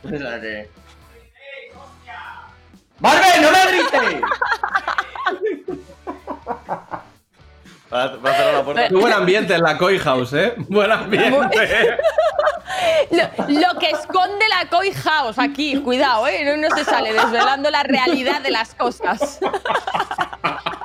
O 0.02 0.08
sea 0.08 0.40
que... 0.40 0.70
¡Barbe, 2.98 3.26
no 3.40 3.50
me 3.50 3.66
grites! 3.66 4.22
Va 7.94 8.02
a 8.04 8.16
va 8.16 8.30
a 8.30 8.35
cerrar 8.35 8.54
la 8.54 8.64
puerta. 8.64 8.88
Qué 8.88 8.94
buen 8.94 9.12
ambiente 9.12 9.54
en 9.54 9.62
la 9.62 9.78
Koi 9.78 9.98
House, 10.00 10.33
¿eh? 10.33 10.54
Buen 10.68 10.90
ambiente. 10.90 11.96
Lo, 13.11 13.22
lo 13.48 13.78
que 13.78 13.90
esconde 13.90 14.44
la 14.48 14.68
Koi 14.68 14.92
House 14.92 15.38
aquí, 15.38 15.80
cuidado, 15.80 16.26
¿eh? 16.26 16.44
No, 16.44 16.57
no 16.68 16.74
se 16.76 16.85
sale 16.85 17.12
desvelando 17.12 17.70
la 17.70 17.83
realidad 17.85 18.40
de 18.40 18.50
las 18.50 18.74
cosas. 18.74 19.38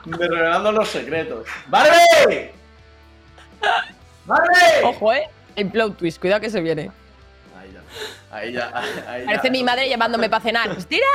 Me 0.06 0.18
revelando 0.28 0.72
los 0.72 0.88
secretos. 0.90 1.48
¡Barbe! 1.68 2.54
¡Barbe! 4.26 4.84
Ojo, 4.84 5.14
¿eh? 5.14 5.28
El 5.56 5.70
plot 5.72 5.98
twist, 5.98 6.20
cuidado 6.20 6.42
que 6.42 6.50
se 6.50 6.62
viene. 6.62 6.92
Ahí. 7.60 7.72
ya. 7.74 7.82
Ahí 8.38 8.54
ya. 8.54 8.72
ahí 9.12 9.22
ya. 9.22 9.26
Parece 9.26 9.50
mi 9.50 9.64
madre 9.64 9.90
llamándome 9.90 10.30
para 10.30 10.44
cenar. 10.44 10.70
¡Cristina! 10.70 11.06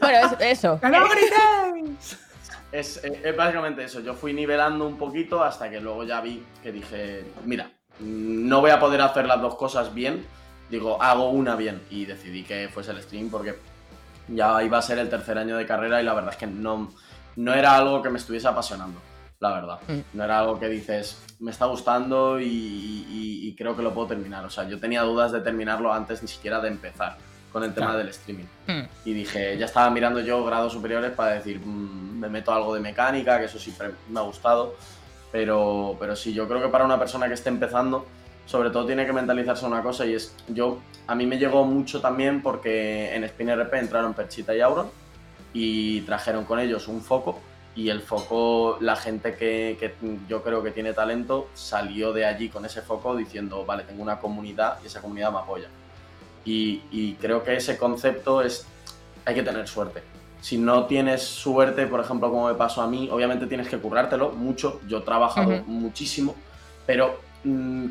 Bueno, 0.00 0.36
es- 0.40 0.58
eso. 0.58 0.78
Es, 2.78 3.02
eh, 3.04 3.22
es 3.24 3.36
básicamente 3.36 3.84
eso. 3.84 4.00
Yo 4.00 4.14
fui 4.14 4.32
nivelando 4.32 4.86
un 4.86 4.96
poquito 4.98 5.42
hasta 5.42 5.70
que 5.70 5.80
luego 5.80 6.04
ya 6.04 6.20
vi 6.20 6.42
que 6.62 6.72
dije, 6.72 7.24
mira, 7.44 7.70
no 8.00 8.60
voy 8.60 8.70
a 8.70 8.78
poder 8.78 9.00
hacer 9.00 9.26
las 9.26 9.40
dos 9.40 9.54
cosas 9.54 9.94
bien. 9.94 10.24
Digo, 10.70 11.00
hago 11.02 11.30
una 11.30 11.56
bien. 11.56 11.82
Y 11.90 12.04
decidí 12.04 12.42
que 12.44 12.68
fuese 12.68 12.90
el 12.90 13.02
stream 13.02 13.30
porque 13.30 13.58
ya 14.28 14.62
iba 14.62 14.78
a 14.78 14.82
ser 14.82 14.98
el 14.98 15.08
tercer 15.08 15.38
año 15.38 15.56
de 15.56 15.66
carrera 15.66 16.00
y 16.00 16.04
la 16.04 16.12
verdad 16.14 16.32
es 16.32 16.36
que 16.36 16.46
no, 16.46 16.92
no 17.36 17.54
era 17.54 17.76
algo 17.76 18.02
que 18.02 18.10
me 18.10 18.18
estuviese 18.18 18.48
apasionando. 18.48 19.00
La 19.38 19.52
verdad. 19.52 19.78
Mm. 19.88 20.16
No 20.16 20.24
era 20.24 20.38
algo 20.40 20.58
que 20.58 20.68
dices, 20.68 21.22
me 21.40 21.50
está 21.50 21.66
gustando 21.66 22.40
y, 22.40 22.46
y- 22.46 23.48
y 23.48 23.54
creo 23.54 23.76
que 23.76 23.82
lo 23.82 23.92
puedo 23.94 24.08
terminar. 24.08 24.44
O 24.44 24.50
sea, 24.50 24.64
yo 24.68 24.78
tenía 24.80 25.02
dudas 25.02 25.30
de 25.32 25.40
terminarlo 25.40 25.92
antes 25.92 26.22
ni 26.22 26.28
siquiera 26.28 26.60
de 26.60 26.68
empezar 26.68 27.16
con 27.56 27.64
el 27.64 27.72
tema 27.72 27.86
Claro. 27.86 27.98
del 28.00 28.08
streaming. 28.08 28.44
Hmm. 28.66 28.82
Y 29.06 29.14
dije, 29.14 29.56
ya 29.56 29.64
estaba 29.64 29.88
mirando 29.88 30.20
yo 30.20 30.44
grados 30.44 30.74
superiores 30.74 31.12
para 31.12 31.30
decir, 31.32 31.58
"Mm, 31.64 32.18
me 32.20 32.28
meto 32.28 32.52
algo 32.52 32.74
de 32.74 32.80
mecánica, 32.80 33.38
que 33.38 33.46
eso 33.46 33.58
siempre 33.58 33.92
me 34.10 34.20
ha 34.20 34.22
gustado. 34.24 34.74
Pero, 35.32 35.96
pero 35.98 36.14
sí, 36.14 36.34
yo 36.34 36.46
creo 36.46 36.60
que 36.60 36.68
para 36.68 36.84
una 36.84 36.98
persona 36.98 37.28
que 37.28 37.32
esté 37.32 37.48
empezando, 37.48 38.04
sobre 38.44 38.68
todo 38.68 38.84
tiene 38.84 39.06
que 39.06 39.12
mentalizarse 39.14 39.64
una 39.64 39.82
cosa 39.82 40.04
y 40.04 40.12
es, 40.12 40.34
yo, 40.48 40.80
a 41.06 41.14
mí 41.14 41.24
me 41.26 41.38
llegó 41.38 41.64
mucho 41.64 42.02
también 42.02 42.42
porque 42.42 43.14
en 43.14 43.24
Spin 43.24 43.48
RP 43.48 43.72
entraron 43.78 44.12
Perchita 44.12 44.54
y 44.54 44.60
Auron 44.60 44.90
y 45.54 46.02
trajeron 46.02 46.44
con 46.44 46.60
ellos 46.60 46.88
un 46.88 47.00
foco 47.00 47.40
y 47.74 47.88
el 47.88 48.02
foco, 48.02 48.76
la 48.80 48.96
gente 48.96 49.34
que, 49.34 49.78
que 49.80 49.94
yo 50.28 50.42
creo 50.42 50.62
que 50.62 50.72
tiene 50.72 50.92
talento 50.92 51.48
salió 51.54 52.12
de 52.12 52.26
allí 52.26 52.50
con 52.50 52.66
ese 52.66 52.82
foco 52.82 53.16
diciendo, 53.16 53.64
vale, 53.64 53.82
tengo 53.84 54.02
una 54.02 54.18
comunidad 54.18 54.76
y 54.84 54.88
esa 54.88 55.00
comunidad 55.00 55.32
me 55.32 55.38
apoya. 55.38 55.68
Y, 56.46 56.82
y 56.90 57.14
creo 57.20 57.42
que 57.42 57.56
ese 57.56 57.76
concepto 57.76 58.40
es, 58.40 58.66
hay 59.26 59.34
que 59.34 59.42
tener 59.42 59.68
suerte. 59.68 60.02
Si 60.40 60.56
no 60.56 60.86
tienes 60.86 61.22
suerte, 61.22 61.86
por 61.86 62.00
ejemplo, 62.00 62.30
como 62.30 62.46
me 62.46 62.54
pasó 62.54 62.80
a 62.80 62.86
mí, 62.86 63.08
obviamente 63.10 63.46
tienes 63.46 63.68
que 63.68 63.78
currártelo 63.78 64.30
mucho. 64.30 64.80
Yo 64.88 64.98
he 64.98 65.00
trabajado 65.02 65.62
muchísimo, 65.66 66.34
pero 66.86 67.18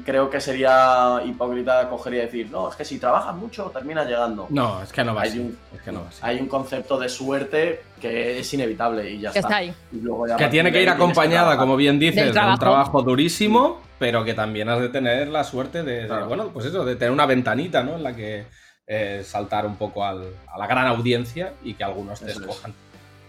creo 0.03 0.29
que 0.29 0.41
sería 0.41 1.21
hipócrita 1.25 1.87
coger 1.89 2.13
y 2.13 2.17
decir, 2.17 2.49
no, 2.51 2.69
es 2.69 2.75
que 2.75 2.83
si 2.85 2.99
trabajas 2.99 3.35
mucho 3.35 3.65
terminas 3.73 4.07
llegando. 4.07 4.47
No, 4.49 4.81
es 4.81 4.91
que 4.91 5.03
no 5.03 5.13
va 5.15 5.21
Hay 5.23 5.29
así. 5.29 5.39
un- 5.39 5.57
Es 5.75 5.81
que 5.81 5.91
no 5.91 6.01
va 6.01 6.07
así. 6.09 6.19
Hay 6.21 6.39
un 6.39 6.47
concepto 6.47 6.97
de 6.99 7.09
suerte 7.09 7.81
que 8.01 8.39
es 8.39 8.53
inevitable 8.53 9.09
y 9.09 9.19
ya 9.19 9.31
Que 9.31 9.39
está. 9.39 9.47
está 9.49 9.57
ahí. 9.57 9.73
Y 9.91 10.01
luego 10.01 10.27
ya 10.27 10.35
a 10.35 10.37
Que 10.37 10.47
tiene 10.47 10.71
que 10.71 10.79
ir 10.79 10.85
que 10.85 10.91
acompañada, 10.91 11.57
como 11.57 11.75
bien 11.75 11.99
dices, 11.99 12.33
de 12.33 12.39
un 12.39 12.57
trabajo. 12.59 13.01
durísimo, 13.01 13.81
pero 13.99 14.23
que 14.25 14.33
también 14.33 14.69
has 14.69 14.79
de 14.79 14.89
tener 14.89 15.27
la 15.29 15.43
suerte 15.43 15.83
de, 15.83 16.07
bueno, 16.27 16.49
pues 16.53 16.65
eso, 16.65 16.83
de 16.85 16.95
tener 16.95 17.11
una 17.11 17.25
ventanita, 17.25 17.83
¿no? 17.83 17.95
En 17.95 18.03
la 18.03 18.15
que 18.15 18.45
eh, 18.87 19.23
saltar 19.25 19.65
un 19.65 19.77
poco 19.77 20.03
al- 20.05 20.29
a 20.53 20.57
la 20.59 20.67
gran 20.67 20.85
audiencia 20.85 21.53
y 21.63 21.73
que 21.73 21.83
algunos 21.83 22.19
te 22.19 22.27
Eso 22.29 22.41
es. 22.41 22.45
escojan, 22.45 22.73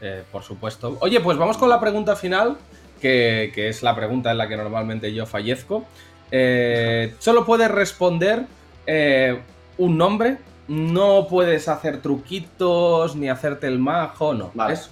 eh, 0.02 0.22
por 0.30 0.42
supuesto. 0.42 0.98
Oye, 1.00 1.20
pues 1.20 1.38
vamos 1.38 1.56
con 1.56 1.70
la 1.70 1.80
pregunta 1.80 2.14
final, 2.14 2.58
que, 3.00 3.52
que 3.54 3.68
es 3.68 3.82
la 3.82 3.94
pregunta 3.96 4.30
en 4.32 4.36
la 4.38 4.48
que 4.48 4.56
normalmente 4.58 5.14
yo 5.14 5.24
fallezco. 5.24 5.84
Eh, 6.30 7.14
solo 7.18 7.44
puedes 7.44 7.70
responder 7.70 8.46
eh, 8.86 9.40
un 9.78 9.96
nombre, 9.98 10.38
no 10.68 11.26
puedes 11.28 11.68
hacer 11.68 12.00
truquitos 12.02 13.14
ni 13.16 13.28
hacerte 13.28 13.66
el 13.66 13.78
majo, 13.78 14.34
no. 14.34 14.50
Vale. 14.54 14.74
Es 14.74 14.90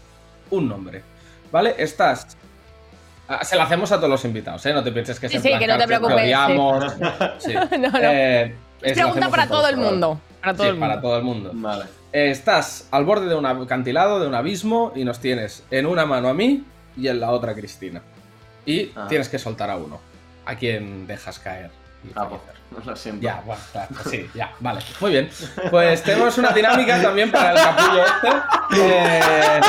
un 0.50 0.68
nombre. 0.68 1.02
¿Vale? 1.50 1.74
Estás. 1.78 2.36
Ah, 3.26 3.42
Se 3.44 3.56
lo 3.56 3.62
hacemos 3.62 3.90
a 3.92 3.96
todos 3.96 4.10
los 4.10 4.24
invitados, 4.24 4.64
¿eh? 4.66 4.72
No 4.72 4.84
te 4.84 4.92
pienses 4.92 5.18
que 5.18 5.28
Sí, 5.28 5.36
es 5.36 5.42
sí, 5.42 5.48
en 5.48 5.58
plan 5.58 5.60
que 5.60 5.66
no 5.66 5.78
te 5.78 5.78
cárcel, 5.78 5.98
preocupes, 5.98 6.24
odiamos. 6.24 6.94
Sí. 7.38 7.54
No, 7.78 7.90
no. 7.90 7.98
Eh, 8.02 8.54
Es 8.82 8.92
pregunta 8.92 9.28
para 9.30 9.48
todo 9.48 9.66
el 9.68 9.76
mundo. 9.76 10.20
Para 10.40 10.52
todo 10.54 10.62
Sí, 10.64 10.68
el 10.68 10.74
mundo. 10.74 10.86
para 10.88 11.00
todo 11.00 11.16
el 11.16 11.22
mundo. 11.24 11.50
Vale. 11.54 11.84
Eh, 12.12 12.30
estás 12.30 12.86
al 12.90 13.04
borde 13.04 13.26
de 13.26 13.34
un 13.34 13.46
acantilado, 13.46 14.20
de 14.20 14.28
un 14.28 14.34
abismo, 14.34 14.92
y 14.94 15.04
nos 15.04 15.18
tienes 15.20 15.64
en 15.70 15.86
una 15.86 16.04
mano 16.06 16.28
a 16.28 16.34
mí 16.34 16.64
y 16.96 17.08
en 17.08 17.18
la 17.18 17.30
otra 17.30 17.52
a 17.52 17.54
Cristina. 17.54 18.02
Y 18.66 18.90
Ah. 18.94 19.06
tienes 19.08 19.28
que 19.28 19.38
soltar 19.38 19.70
a 19.70 19.76
uno. 19.76 20.00
A 20.46 20.54
quien 20.56 21.06
dejas 21.06 21.38
caer. 21.38 21.70
y 22.04 22.10
Ah, 22.14 22.28
pues, 22.28 22.84
lo 22.86 22.96
siento. 22.96 23.22
Ya, 23.22 23.42
bueno, 23.44 23.62
claro, 23.72 23.94
sí, 24.10 24.28
ya, 24.34 24.52
vale. 24.60 24.80
Muy 25.00 25.10
bien. 25.12 25.30
Pues 25.70 26.02
tenemos 26.02 26.36
una 26.38 26.50
dinámica 26.52 27.00
también 27.00 27.30
para 27.30 27.52
el 27.52 27.56
capullo 27.56 28.04
este. 28.04 28.28
Eh, 28.80 29.60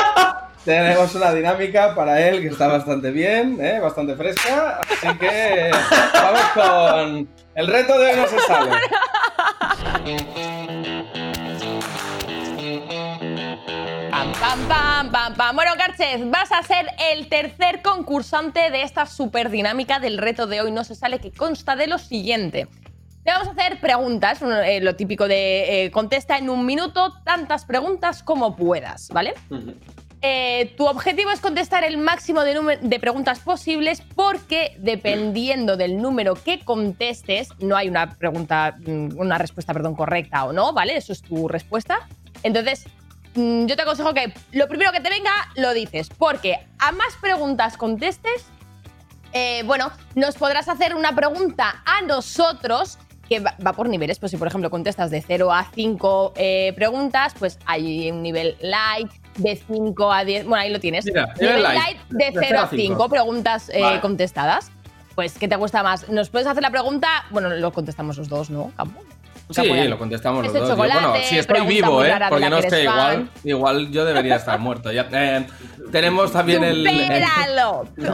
tenemos 0.64 1.14
una 1.14 1.32
dinámica 1.32 1.94
para 1.94 2.20
él 2.20 2.40
que 2.40 2.48
está 2.48 2.66
bastante 2.66 3.10
bien, 3.12 3.58
¿eh? 3.60 3.78
bastante 3.80 4.16
fresca. 4.16 4.80
Así 4.80 5.16
que 5.18 5.70
vamos 6.12 6.40
con 6.54 7.28
el 7.54 7.66
reto 7.68 7.98
de 7.98 8.10
hoy 8.10 8.16
no 8.16 8.26
se 8.26 8.38
sale. 8.40 8.70
Pam, 14.46 14.60
pam, 14.68 15.10
pam, 15.10 15.34
pam. 15.34 15.56
Bueno, 15.56 15.72
Carchez, 15.76 16.20
vas 16.30 16.52
a 16.52 16.62
ser 16.62 16.86
el 17.12 17.28
tercer 17.28 17.82
concursante 17.82 18.70
de 18.70 18.82
esta 18.82 19.04
super 19.04 19.50
dinámica 19.50 19.98
del 19.98 20.18
reto 20.18 20.46
de 20.46 20.60
hoy. 20.60 20.70
No 20.70 20.84
se 20.84 20.94
sale 20.94 21.18
que 21.18 21.32
consta 21.32 21.74
de 21.74 21.88
lo 21.88 21.98
siguiente. 21.98 22.68
Te 23.24 23.32
vamos 23.32 23.48
a 23.48 23.50
hacer 23.50 23.80
preguntas, 23.80 24.42
un- 24.42 24.52
eh, 24.52 24.80
lo 24.80 24.94
típico 24.94 25.26
de 25.26 25.86
eh, 25.86 25.90
contesta 25.90 26.38
en 26.38 26.48
un 26.48 26.64
minuto 26.64 27.12
tantas 27.24 27.64
preguntas 27.64 28.22
como 28.22 28.54
puedas, 28.54 29.08
¿vale? 29.08 29.34
Eh, 30.22 30.74
tu 30.76 30.86
objetivo 30.86 31.32
es 31.32 31.40
contestar 31.40 31.82
el 31.82 31.98
máximo 31.98 32.42
de, 32.42 32.78
de 32.80 33.00
preguntas 33.00 33.40
posibles 33.40 34.00
porque 34.14 34.76
dependiendo 34.78 35.76
del 35.76 36.00
número 36.00 36.34
que 36.36 36.60
contestes, 36.60 37.48
no 37.58 37.76
hay 37.76 37.88
una 37.88 38.10
pregunta, 38.16 38.76
mm, 38.78 39.18
una 39.18 39.38
respuesta, 39.38 39.72
perdón, 39.72 39.96
correcta 39.96 40.44
o 40.44 40.52
no, 40.52 40.72
¿vale? 40.72 40.96
Eso 40.96 41.12
es 41.12 41.20
tu 41.22 41.48
respuesta. 41.48 42.06
Entonces, 42.44 42.84
yo 43.36 43.76
te 43.76 43.82
aconsejo 43.82 44.14
que 44.14 44.32
lo 44.52 44.68
primero 44.68 44.92
que 44.92 45.00
te 45.00 45.10
venga 45.10 45.32
lo 45.56 45.72
dices, 45.74 46.08
porque 46.10 46.58
a 46.78 46.92
más 46.92 47.14
preguntas 47.20 47.76
contestes, 47.76 48.46
eh, 49.32 49.62
bueno, 49.64 49.92
nos 50.14 50.36
podrás 50.36 50.68
hacer 50.68 50.94
una 50.94 51.14
pregunta 51.14 51.82
a 51.84 52.02
nosotros 52.02 52.98
que 53.28 53.40
va, 53.40 53.54
va 53.64 53.72
por 53.72 53.88
niveles. 53.88 54.18
Pues 54.18 54.30
si, 54.30 54.36
por 54.38 54.48
ejemplo, 54.48 54.70
contestas 54.70 55.10
de 55.10 55.20
0 55.20 55.52
a 55.52 55.64
5 55.74 56.32
eh, 56.36 56.72
preguntas, 56.74 57.34
pues 57.38 57.58
hay 57.66 58.10
un 58.10 58.22
nivel 58.22 58.56
light, 58.60 59.10
de 59.36 59.56
5 59.56 60.12
a 60.12 60.24
10. 60.24 60.46
Bueno, 60.46 60.62
ahí 60.62 60.72
lo 60.72 60.80
tienes. 60.80 61.04
Mira, 61.04 61.34
nivel 61.40 61.62
light, 61.62 61.78
light, 61.78 61.98
de 62.08 62.40
de 62.40 62.46
0 62.46 62.60
a 62.60 62.68
5 62.68 63.08
preguntas 63.08 63.68
eh, 63.70 63.80
Vale. 63.80 64.00
contestadas. 64.00 64.70
Pues, 65.14 65.38
¿qué 65.38 65.48
te 65.48 65.56
gusta 65.56 65.82
más? 65.82 66.08
¿Nos 66.08 66.28
puedes 66.28 66.46
hacer 66.46 66.62
la 66.62 66.70
pregunta? 66.70 67.08
Bueno, 67.30 67.48
lo 67.48 67.72
contestamos 67.72 68.18
los 68.18 68.28
dos, 68.28 68.50
¿no? 68.50 68.70
Campo. 68.76 69.00
Sí, 69.50 69.64
ya. 69.64 69.84
lo 69.84 69.96
contestamos 69.96 70.44
los 70.44 70.52
dos. 70.52 70.68
Yo, 70.68 70.76
bueno, 70.76 71.14
si 71.22 71.38
estoy 71.38 71.66
vivo, 71.66 72.04
¿eh? 72.04 72.12
Porque 72.28 72.50
no 72.50 72.58
es 72.58 72.66
que 72.66 72.82
igual, 72.82 73.30
igual 73.44 73.90
yo 73.92 74.04
debería 74.04 74.36
estar 74.36 74.58
muerto. 74.58 74.90
Ya, 74.90 75.08
eh, 75.12 75.46
tenemos 75.92 76.32
también 76.32 76.64
el, 76.64 76.86
el-. 76.86 77.24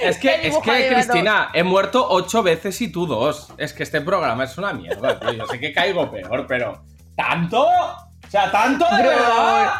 Es 0.00 0.18
que, 0.18 0.48
es 0.48 0.58
que 0.58 0.88
Cristina, 0.92 1.50
he 1.54 1.62
muerto 1.62 2.06
ocho 2.10 2.42
veces 2.42 2.80
y 2.80 2.90
tú 2.90 3.06
dos. 3.06 3.52
Es 3.58 3.72
que 3.72 3.84
este 3.84 4.00
programa 4.00 4.44
es 4.44 4.58
una 4.58 4.72
mierda, 4.72 5.20
tío. 5.20 5.32
Yo 5.32 5.46
sé 5.46 5.60
que 5.60 5.72
caigo 5.72 6.10
peor, 6.10 6.46
pero. 6.48 6.82
¿Tanto? 7.16 7.62
O 7.64 8.30
sea, 8.30 8.50
¿tanto 8.50 8.84
de 8.96 9.02
verdad? 9.04 9.72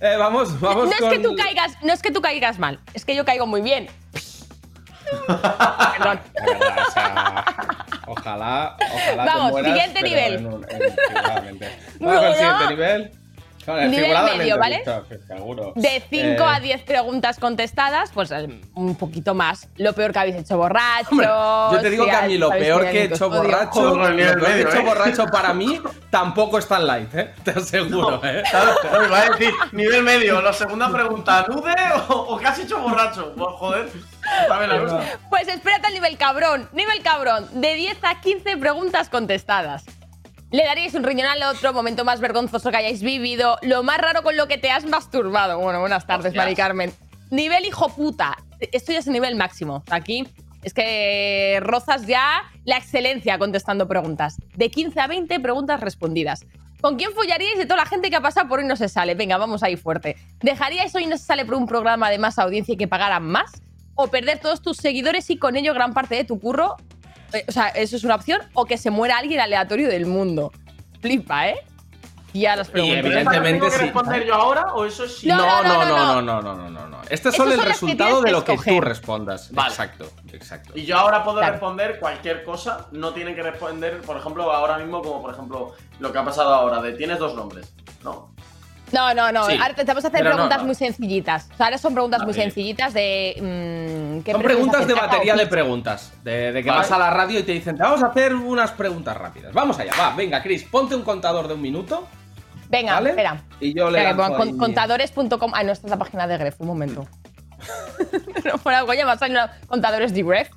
Eh, 0.00 0.14
vamos, 0.16 0.60
vamos 0.60 0.84
no 0.88 1.08
es 1.08 1.12
que 1.12 1.18
tú 1.18 1.34
caigas, 1.34 1.72
no 1.82 1.92
es 1.92 2.02
que 2.02 2.12
tú 2.12 2.20
caigas 2.20 2.60
mal, 2.60 2.78
es 2.94 3.04
que 3.04 3.16
yo 3.16 3.24
caigo 3.24 3.48
muy 3.48 3.62
bien. 3.62 3.88
Perdón. 5.26 6.20
De 6.34 6.54
verdad, 6.54 6.78
o 6.86 6.90
sea, 6.92 7.44
ojalá, 8.08 8.76
ojalá 8.80 9.22
te 9.24 9.30
Vamos, 9.30 9.50
mueras, 9.52 9.72
siguiente 9.72 10.02
nivel. 10.02 10.34
en 10.34 10.46
un- 10.46 10.66
en-. 10.68 11.58
Vamos 12.00 12.20
Uno. 12.22 12.34
siguiente 12.34 12.66
nivel. 12.68 13.12
El 13.66 13.90
Nivel 13.90 14.16
medio, 14.38 14.56
¿vale? 14.56 14.82
De 15.74 16.02
5 16.08 16.42
Eh, 16.42 16.46
a 16.46 16.58
10 16.58 16.82
preguntas 16.84 17.38
contestadas, 17.38 18.10
pues 18.14 18.30
eh, 18.30 18.48
un 18.74 18.94
poquito 18.96 19.34
más. 19.34 19.68
Lo 19.76 19.92
peor 19.92 20.10
que 20.10 20.18
habéis 20.20 20.36
hecho 20.36 20.56
borrachos. 20.56 21.12
Hombre, 21.12 21.26
yo 21.26 21.78
te 21.82 21.90
digo 21.90 22.04
si 22.04 22.10
que 22.10 22.16
a 22.16 22.22
mí 22.22 22.38
lo 22.38 22.48
peor 22.48 22.88
que 22.88 23.00
he 23.02 23.04
hecho 23.04 23.28
borracho, 23.28 23.70
Joder, 23.72 23.96
lo 23.98 24.06
el 24.08 24.16
nivel 24.16 24.34
peor 24.36 24.40
que 24.40 24.46
he 24.46 24.54
medio, 24.54 24.68
hecho 24.70 24.78
¿eh? 24.78 24.84
borracho 24.86 25.26
para 25.26 25.52
mí 25.52 25.82
tampoco 26.08 26.56
es 26.58 26.66
tan 26.66 26.86
light, 26.86 27.14
¿eh? 27.14 27.34
Te 27.44 27.50
aseguro, 27.50 28.18
¿eh? 28.24 28.42
No, 28.90 29.04
iba 29.04 29.18
a 29.20 29.28
decir, 29.32 29.50
nivel 29.72 30.02
medio, 30.02 30.40
la 30.40 30.54
segunda 30.54 30.88
pregunta, 30.90 31.44
¿nude 31.50 31.74
o, 32.08 32.12
o 32.14 32.38
qué 32.38 32.46
has 32.46 32.58
hecho 32.60 32.78
borracho? 32.80 33.34
Pues, 33.36 33.48
joder. 33.58 33.88
Pues 35.28 35.48
espérate 35.48 35.86
al 35.86 35.94
nivel 35.94 36.16
cabrón. 36.16 36.68
Nivel 36.72 37.02
cabrón. 37.02 37.48
De 37.60 37.74
10 37.74 37.98
a 38.02 38.20
15 38.20 38.56
preguntas 38.56 39.08
contestadas. 39.08 39.84
Le 40.50 40.64
daríais 40.64 40.94
un 40.94 41.04
riñón 41.04 41.28
al 41.28 41.42
otro, 41.42 41.74
momento 41.74 42.04
más 42.04 42.20
vergonzoso 42.20 42.70
que 42.70 42.78
hayáis 42.78 43.02
vivido, 43.02 43.58
lo 43.60 43.82
más 43.82 43.98
raro 43.98 44.22
con 44.22 44.34
lo 44.36 44.48
que 44.48 44.56
te 44.56 44.70
has 44.70 44.86
masturbado. 44.86 45.58
Bueno, 45.58 45.80
buenas 45.80 46.06
tardes. 46.06 46.34
Mari 46.34 46.54
Carmen. 46.54 46.92
Nivel 47.30 47.66
hijo 47.66 47.90
puta. 47.90 48.38
Esto 48.58 48.92
ya 48.92 49.00
es 49.00 49.06
el 49.06 49.12
nivel 49.12 49.36
máximo. 49.36 49.84
Aquí 49.90 50.26
es 50.62 50.72
que 50.72 51.58
rozas 51.62 52.06
ya 52.06 52.44
la 52.64 52.78
excelencia 52.78 53.38
contestando 53.38 53.86
preguntas. 53.86 54.36
De 54.56 54.70
15 54.70 54.98
a 55.00 55.06
20 55.06 55.38
preguntas 55.40 55.80
respondidas. 55.80 56.46
¿Con 56.80 56.96
quién 56.96 57.12
follaríais 57.12 57.58
de 57.58 57.66
toda 57.66 57.78
la 57.78 57.86
gente 57.86 58.08
que 58.08 58.16
ha 58.16 58.20
pasado 58.20 58.48
por 58.48 58.60
hoy 58.60 58.64
no 58.64 58.76
se 58.76 58.88
sale? 58.88 59.14
Venga, 59.14 59.36
vamos 59.36 59.62
ahí 59.62 59.76
fuerte. 59.76 60.16
¿Dejaríais 60.40 60.94
hoy 60.94 61.06
no 61.06 61.18
se 61.18 61.24
sale 61.24 61.44
por 61.44 61.56
un 61.56 61.66
programa 61.66 62.08
de 62.08 62.18
más 62.18 62.38
audiencia 62.38 62.74
y 62.74 62.76
que 62.76 62.88
pagaran 62.88 63.24
más? 63.24 63.62
o 64.00 64.06
perder 64.06 64.38
todos 64.38 64.62
tus 64.62 64.76
seguidores 64.76 65.28
y 65.28 65.38
con 65.38 65.56
ello 65.56 65.74
gran 65.74 65.92
parte 65.92 66.14
de 66.14 66.24
tu 66.24 66.38
curro. 66.38 66.76
Eh, 67.32 67.44
o 67.48 67.52
sea, 67.52 67.66
eso 67.68 67.96
es 67.96 68.04
una 68.04 68.14
opción. 68.14 68.40
O 68.54 68.64
que 68.64 68.78
se 68.78 68.90
muera 68.90 69.18
alguien 69.18 69.40
aleatorio 69.40 69.88
del 69.88 70.06
mundo. 70.06 70.52
Flipa, 71.02 71.48
¿eh? 71.48 71.56
Ya 72.32 72.54
las 72.54 72.68
preguntas. 72.68 72.96
Y 72.96 72.98
evidentemente 73.00 73.52
¿Tengo 73.58 73.70
que 73.70 73.78
responder 73.78 74.22
sí. 74.22 74.28
yo 74.28 74.34
ahora 74.34 74.72
o 74.74 74.84
eso 74.84 75.08
sí? 75.08 75.26
No, 75.26 75.36
no, 75.36 75.62
no, 75.64 75.84
no, 75.84 76.22
no, 76.22 76.22
no, 76.22 76.42
no, 76.42 76.54
no. 76.54 76.70
no, 76.70 76.88
no. 76.88 77.00
Este 77.10 77.30
es 77.30 77.34
solo 77.34 77.54
el 77.54 77.60
resultado 77.60 78.22
de 78.22 78.30
lo 78.30 78.44
que 78.44 78.52
escoger. 78.52 78.74
tú 78.74 78.80
respondas. 78.82 79.50
Vale. 79.50 79.70
Exacto, 79.70 80.08
exacto. 80.32 80.72
Y 80.76 80.84
yo 80.84 80.96
ahora 80.96 81.24
puedo 81.24 81.38
claro. 81.38 81.54
responder 81.54 81.98
cualquier 81.98 82.44
cosa. 82.44 82.86
No 82.92 83.12
tienen 83.12 83.34
que 83.34 83.42
responder, 83.42 84.00
por 84.02 84.16
ejemplo, 84.16 84.52
ahora 84.52 84.78
mismo, 84.78 85.02
como 85.02 85.20
por 85.20 85.32
ejemplo 85.32 85.74
lo 85.98 86.12
que 86.12 86.18
ha 86.18 86.24
pasado 86.24 86.54
ahora 86.54 86.80
de 86.80 86.92
tienes 86.92 87.18
dos 87.18 87.34
nombres. 87.34 87.74
No. 88.04 88.30
No, 88.92 89.12
no, 89.14 89.30
no. 89.32 89.46
Sí, 89.46 89.54
ahora 89.60 89.74
te 89.74 89.84
vamos 89.84 90.04
a 90.04 90.08
hacer 90.08 90.20
pero 90.22 90.34
preguntas 90.34 90.58
no. 90.58 90.64
muy 90.64 90.74
sencillitas. 90.74 91.48
O 91.52 91.56
sea, 91.56 91.66
ahora 91.66 91.78
son 91.78 91.92
preguntas 91.94 92.22
muy 92.24 92.34
sencillitas 92.34 92.94
de. 92.94 93.34
mm, 94.18 94.22
¿qué 94.24 94.32
Son 94.32 94.42
preguntas 94.42 94.86
de 94.86 94.94
batería 94.94 95.34
de 95.36 95.46
preguntas. 95.46 96.12
De, 96.24 96.52
de 96.52 96.62
que 96.62 96.68
Vale. 96.70 96.80
vas 96.82 96.92
a 96.92 96.98
la 96.98 97.10
radio 97.10 97.40
y 97.40 97.42
te 97.42 97.52
dicen, 97.52 97.76
te 97.76 97.82
vamos 97.82 98.02
a 98.02 98.06
hacer 98.08 98.34
unas 98.34 98.70
preguntas 98.72 99.16
rápidas. 99.16 99.52
Vamos 99.52 99.78
allá, 99.78 99.92
va, 99.98 100.14
venga, 100.16 100.42
Chris, 100.42 100.64
ponte 100.64 100.94
un 100.94 101.02
contador 101.02 101.48
de 101.48 101.54
un 101.54 101.60
minuto. 101.62 102.06
Venga, 102.70 102.94
¿Vale? 102.94 103.10
espera. 103.10 103.42
Y 103.60 103.74
yo 103.74 103.90
le 103.90 104.14
con- 104.14 104.58
Contadores.com. 104.58 105.52
Ah, 105.54 105.62
no, 105.64 105.72
esta 105.72 105.86
es 105.86 105.90
la 105.90 105.98
página 105.98 106.26
de 106.26 106.36
Gref. 106.38 106.60
Un 106.60 106.66
momento. 106.66 107.06
no, 108.44 108.58
por 108.58 108.72
algo 108.74 108.92
ya 108.94 109.04
me 109.04 109.12
ha 109.12 109.18
salido 109.18 109.40
contadores 109.66 110.12
de 110.14 110.22
Gref. 110.22 110.50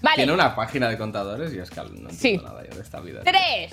Vale. 0.00 0.16
Tiene 0.16 0.32
una 0.32 0.54
página 0.56 0.88
de 0.88 0.98
contadores 0.98 1.52
y 1.54 1.58
es 1.60 1.70
que 1.70 1.76
no 1.76 1.86
entiendo 1.86 2.10
Sí. 2.12 2.36
nada 2.38 2.62
yo 2.68 2.74
de 2.74 2.82
esta 2.82 3.00
vida. 3.00 3.20
Tres. 3.22 3.72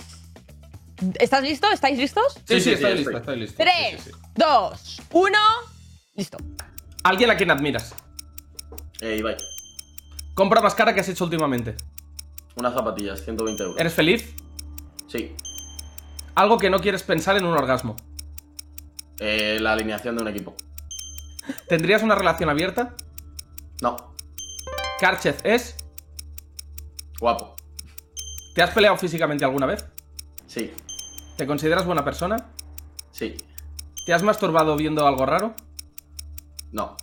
¿Estás 1.19 1.43
listo? 1.43 1.69
¿Estáis 1.71 1.97
listos? 1.97 2.33
Sí, 2.33 2.41
sí, 2.45 2.55
Sí, 2.55 2.61
sí, 2.61 2.69
estoy 2.73 2.91
sí, 2.91 2.97
listo, 2.97 3.17
estoy. 3.17 3.39
listo. 3.39 3.55
Tres, 3.57 4.01
Sí, 4.03 4.09
sí, 4.09 4.11
sí. 4.11 4.19
dos, 4.35 5.01
uno. 5.11 5.37
Listo. 6.15 6.37
Alguien 7.03 7.29
a 7.31 7.37
quien 7.37 7.51
admiras. 7.51 7.93
Eh, 9.01 9.15
Ibai, 9.19 9.37
Compra 10.33 10.61
más 10.61 10.75
cara 10.75 10.93
que 10.93 10.99
has 11.01 11.09
hecho 11.09 11.23
últimamente. 11.23 11.75
unas 12.55 12.73
zapatillas, 12.73 13.23
120 13.23 13.63
euros. 13.63 13.79
¿Eres 13.79 13.93
feliz? 13.93 14.33
Sí. 15.07 15.33
Algo 16.35 16.57
que 16.57 16.69
no 16.69 16.79
quieres 16.81 17.03
pensar 17.03 17.37
en 17.37 17.45
un 17.45 17.53
orgasmo. 17.57 17.95
Eh, 19.19 19.57
la 19.61 19.73
alineación 19.73 20.15
de 20.17 20.21
un 20.21 20.27
equipo. 20.27 20.55
¿Tendrías 21.67 22.03
una 22.03 22.15
relación 22.15 22.49
abierta? 22.49 22.95
No. 23.81 24.15
Karchev 24.99 25.37
es. 25.45 25.75
Guapo. 27.19 27.55
¿Te 28.55 28.61
has 28.61 28.71
peleado 28.71 28.97
físicamente 28.97 29.45
alguna 29.45 29.65
vez? 29.65 29.85
Sí. 30.47 30.71
¿Te 31.39 31.47
consideras 31.47 31.85
buena 31.85 32.03
persona? 32.03 32.49
Sí. 33.11 33.37
¿Te 34.05 34.13
has 34.13 34.23
masturbado 34.23 34.75
viendo 34.75 35.07
algo 35.07 35.25
raro? 35.25 35.53
No. 36.73 36.97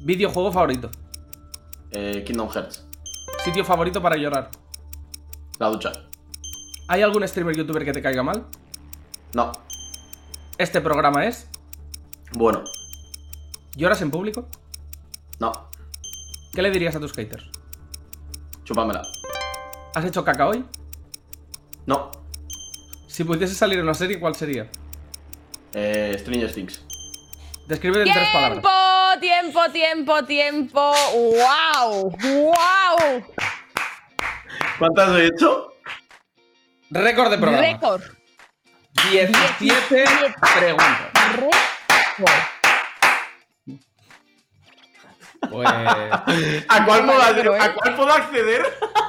¿Videojuego 0.00 0.50
favorito? 0.50 0.90
Eh, 1.92 2.24
Kingdom 2.26 2.48
Hearts. 2.48 2.84
¿Sitio 3.44 3.64
favorito 3.64 4.02
para 4.02 4.16
llorar? 4.16 4.50
La 5.60 5.68
ducha. 5.68 5.92
¿Hay 6.88 7.02
algún 7.02 7.28
streamer 7.28 7.54
youtuber 7.54 7.84
que 7.84 7.92
te 7.92 8.02
caiga 8.02 8.24
mal? 8.24 8.44
No. 9.34 9.52
¿Este 10.58 10.80
programa 10.80 11.24
es? 11.24 11.48
Bueno. 12.32 12.64
¿Lloras 13.76 14.02
en 14.02 14.10
público? 14.10 14.48
No. 15.38 15.52
¿Qué 16.52 16.60
le 16.60 16.72
dirías 16.72 16.96
a 16.96 16.98
tus 16.98 17.12
haters? 17.12 17.44
Chúpamela. 18.64 19.02
¿Has 19.94 20.04
hecho 20.04 20.24
caca 20.24 20.48
hoy? 20.48 20.64
No. 21.86 22.23
Si 23.14 23.22
pudiese 23.22 23.54
salir 23.54 23.78
en 23.78 23.84
una 23.84 23.94
serie, 23.94 24.18
¿cuál 24.18 24.34
sería? 24.34 24.66
Eh, 25.72 26.16
Stranger 26.18 26.52
Things. 26.52 26.84
Describe 27.68 27.98
en 27.98 28.12
tres 28.12 28.14
Tiempo, 28.14 28.32
palabras. 28.32 29.20
tiempo, 29.20 29.70
tiempo, 29.70 30.24
tiempo. 30.24 30.94
¡Wow! 31.12 32.10
¡Wow! 32.10 33.24
¿Cuántas 34.80 35.16
he 35.16 35.26
hecho? 35.26 35.74
Récord 36.90 37.30
de 37.30 37.38
programa. 37.38 37.62
Récord. 37.64 38.02
17 39.12 40.04
preguntas. 40.58 41.12
Récord. 41.36 41.54
Pues. 45.50 45.64
¿A 46.68 46.84
cuál, 46.84 47.02
Me 47.02 47.12
puedo, 47.12 47.22
alegro, 47.22 47.54
¿eh? 47.54 47.60
¿A 47.60 47.74
cuál 47.74 47.94
puedo 47.94 48.12
acceder? 48.12 48.62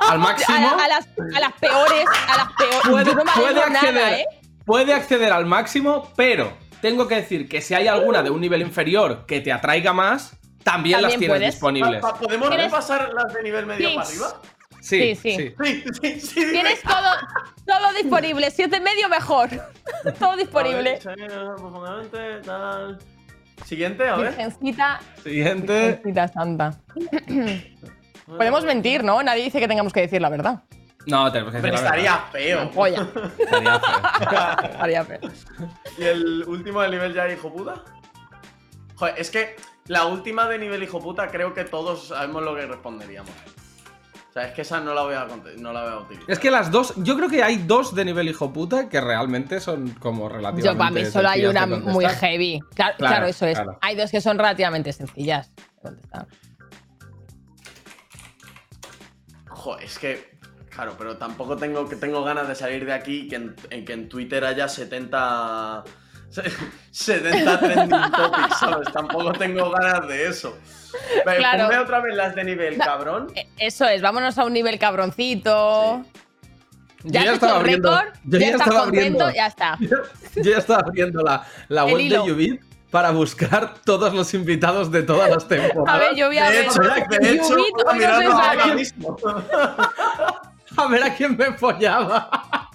Al 0.09 0.15
A, 0.15 0.17
máximo. 0.17 0.57
a 0.79 0.87
las, 0.87 1.07
a 1.35 1.39
las 1.39 1.53
peores, 1.53 2.05
a 2.27 2.37
las 2.37 2.47
peores. 2.53 2.87
Puede, 2.89 3.15
no 3.15 3.21
acceder, 3.21 3.71
nada, 3.71 4.19
¿eh? 4.19 4.25
puede 4.65 4.93
acceder 4.93 5.31
al 5.31 5.45
máximo, 5.45 6.11
pero 6.15 6.53
tengo 6.81 7.07
que 7.07 7.15
decir 7.15 7.47
que 7.49 7.61
si 7.61 7.73
hay 7.73 7.87
alguna 7.87 8.21
de 8.23 8.29
un 8.29 8.41
nivel 8.41 8.61
inferior 8.61 9.25
que 9.25 9.41
te 9.41 9.51
atraiga 9.51 9.93
más, 9.93 10.37
también, 10.63 11.01
las 11.01 11.11
tienes 11.11 11.29
puedes. 11.29 11.53
disponibles. 11.53 12.01
¿Podemos 12.19 12.49
¿Tienes- 12.49 12.65
repasar 12.71 13.11
las 13.13 13.33
de 13.33 13.43
nivel 13.43 13.65
medio 13.65 13.89
Sí. 13.89 13.95
para 13.95 14.07
arriba? 14.07 14.41
Sí, 14.81 15.15
Sí, 15.15 15.15
sí. 15.15 15.35
sí. 15.37 15.55
Sí, 15.63 15.83
sí, 16.01 16.19
sí. 16.21 16.39
dime. 16.41 16.51
Tienes 16.51 16.81
todo, 16.83 17.11
todo 17.65 17.93
disponible. 17.93 18.51
Si 18.51 18.61
es 18.63 18.69
de 18.69 18.79
medio, 18.79 19.09
mejor. 19.09 19.49
todo 20.19 20.35
disponible. 20.37 20.99
A 21.03 21.09
ver, 21.09 21.31
sí, 21.31 21.37
profundamente, 21.57 22.41
tal. 22.45 22.99
Siguiente, 23.65 24.07
a 24.07 24.15
ver. 24.17 24.27
Virgencita, 24.35 24.99
Siguiente. 25.23 25.87
Virgencita 26.03 26.27
santa. 26.27 26.77
Podemos 28.25 28.63
mentir, 28.65 29.03
¿no? 29.03 29.21
Nadie 29.23 29.43
dice 29.43 29.59
que 29.59 29.67
tengamos 29.67 29.93
que 29.93 30.01
decir 30.01 30.21
la 30.21 30.29
verdad. 30.29 30.63
No, 31.07 31.31
tenemos 31.31 31.53
que 31.53 31.59
Pero 31.61 31.73
decir 31.73 31.83
la 31.91 31.95
estaría 31.97 32.11
verdad. 32.11 32.31
feo. 32.31 32.71
Polla. 32.71 33.07
Estaría 33.37 33.79
feo. 33.79 34.69
Estaría 34.71 35.03
feo. 35.05 35.19
¿Y 35.99 36.03
el 36.03 36.43
último 36.47 36.81
de 36.81 36.89
nivel 36.89 37.13
ya 37.13 37.29
hijo 37.31 37.53
puta? 37.53 37.83
Joder, 38.95 39.15
es 39.17 39.29
que 39.29 39.55
la 39.87 40.05
última 40.05 40.47
de 40.47 40.57
nivel 40.57 40.81
hijo 40.81 40.99
puta 40.99 41.27
creo 41.27 41.53
que 41.53 41.63
todos 41.63 42.07
sabemos 42.07 42.41
lo 42.43 42.55
que 42.55 42.65
responderíamos. 42.65 43.29
O 43.29 44.33
sea, 44.33 44.47
es 44.47 44.53
que 44.53 44.63
esa 44.63 44.81
no 44.81 44.93
la 44.93 45.03
voy 45.03 45.13
a, 45.13 45.27
no 45.59 45.71
la 45.71 45.83
voy 45.83 45.91
a 45.93 45.97
utilizar. 45.99 46.29
Es 46.29 46.39
que 46.39 46.49
las 46.51 46.69
dos, 46.71 46.93
yo 46.97 47.15
creo 47.15 47.29
que 47.29 47.41
hay 47.43 47.57
dos 47.57 47.93
de 47.95 48.03
nivel 48.03 48.27
hijo 48.27 48.51
puta 48.51 48.89
que 48.89 48.99
realmente 48.99 49.59
son 49.61 49.91
como 49.91 50.27
relativamente. 50.27 50.65
Yo, 50.67 50.77
para 50.77 50.91
mí, 50.91 51.05
solo 51.05 51.29
hay 51.29 51.45
una 51.45 51.65
muy 51.67 52.05
heavy. 52.05 52.59
Claro, 52.73 52.95
Claro, 52.97 53.13
claro, 53.13 53.25
eso 53.27 53.45
es. 53.45 53.55
claro. 53.57 53.77
Hay 53.81 53.95
dos 53.95 54.11
que 54.11 54.19
son 54.19 54.37
relativamente 54.37 54.91
sencillas 54.91 55.55
de 55.55 55.63
contestar. 55.81 56.27
Es 59.79 59.97
que. 59.99 60.35
Claro, 60.69 60.95
pero 60.97 61.15
tampoco 61.17 61.55
tengo, 61.55 61.87
que 61.87 61.95
tengo 61.95 62.21
ganas 62.23 62.47
de 62.49 62.55
salir 62.55 62.85
de 62.85 62.91
aquí 62.93 63.21
y 63.21 63.27
que 63.29 63.35
en, 63.37 63.55
en 63.69 63.85
que 63.85 63.93
en 63.93 64.09
Twitter 64.09 64.43
haya 64.43 64.67
70. 64.67 65.83
70 66.91 67.59
trending 67.61 68.11
topics, 68.11 68.59
¿sabes? 68.59 68.91
Tampoco 68.91 69.31
tengo 69.33 69.69
ganas 69.71 70.07
de 70.07 70.27
eso. 70.27 70.57
Vale, 71.25 71.37
Claro. 71.39 71.67
Ponme 71.67 71.79
otra 71.79 72.01
vez 72.01 72.15
las 72.15 72.35
de 72.35 72.43
nivel, 72.43 72.77
cabrón. 72.77 73.27
Eh, 73.35 73.47
Eso 73.57 73.85
es, 73.87 74.01
vámonos 74.01 74.37
a 74.37 74.43
un 74.45 74.53
nivel 74.53 74.77
cabroncito. 74.79 76.03
Yo 77.03 77.11
Ya, 77.11 77.11
ya 77.11 77.19
has 77.19 77.25
hecho 77.25 77.33
estaba 77.35 77.59
abriendo. 77.59 77.91
récord, 77.91 78.13
Yo 78.25 78.37
ya, 78.39 78.45
ya 78.49 78.51
estaba 78.55 78.79
contento, 78.81 79.23
abriendo. 79.23 79.31
ya 79.31 79.47
está. 79.47 79.77
Yo 80.35 80.51
ya 80.51 80.57
estaba 80.57 80.79
abriendo 80.81 81.21
la, 81.21 81.45
la 81.69 81.85
web 81.85 81.99
hilo. 81.99 82.23
de 82.25 82.31
Ubit 82.33 82.61
para 82.95 83.11
buscar 83.11 83.73
todos 83.83 84.13
los 84.13 84.33
invitados 84.33 84.89
de 84.89 85.03
todas 85.03 85.29
las 85.29 85.45
temporadas. 85.45 85.93
A 85.93 85.97
ver, 85.97 86.15
yo 86.15 86.27
voy 86.27 86.37
a 86.37 86.49
De 86.49 86.59
ver. 86.59 86.65
hecho, 86.65 86.79
de 86.79 87.33
hecho, 87.33 87.57
a 90.77 90.87
ver 90.87 91.03
a 91.03 91.13
quién 91.13 91.35
me 91.35 91.51
follaba. 91.55 92.69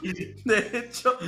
De 0.00 0.78
hecho, 0.78 1.18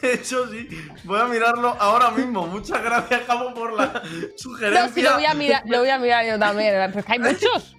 de 0.00 0.12
hecho, 0.12 0.46
sí. 0.46 0.68
Voy 1.02 1.18
a 1.18 1.24
mirarlo 1.24 1.76
ahora 1.80 2.12
mismo. 2.12 2.46
Muchas 2.46 2.80
gracias, 2.84 3.22
Cabo, 3.22 3.52
por 3.52 3.72
la 3.72 4.00
sugerencia. 4.36 4.86
No, 4.86 4.94
sí, 4.94 5.02
lo 5.02 5.14
voy 5.14 5.26
a 5.26 5.34
mirar, 5.34 5.62
lo 5.66 5.80
voy 5.80 5.90
a 5.90 5.98
mirar 5.98 6.24
yo 6.24 6.38
también. 6.38 6.72
Pero 6.72 7.00
es 7.00 7.04
que 7.04 7.12
hay 7.12 7.18
muchos. 7.18 7.76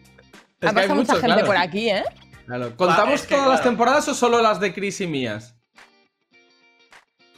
ha 0.63 0.73
pasado 0.73 0.95
mucha 0.95 1.13
gente 1.13 1.27
claro. 1.27 1.45
por 1.45 1.55
aquí, 1.55 1.91
¿eh? 1.91 2.03
Claro. 2.45 2.75
¿Contamos 2.75 3.21
es 3.21 3.25
que, 3.25 3.35
todas 3.35 3.47
las 3.47 3.63
temporadas 3.63 4.05
o 4.09 4.13
solo 4.13 4.41
las 4.41 4.59
de 4.59 4.73
Chris 4.73 4.99
y 4.99 5.07
mías? 5.07 5.55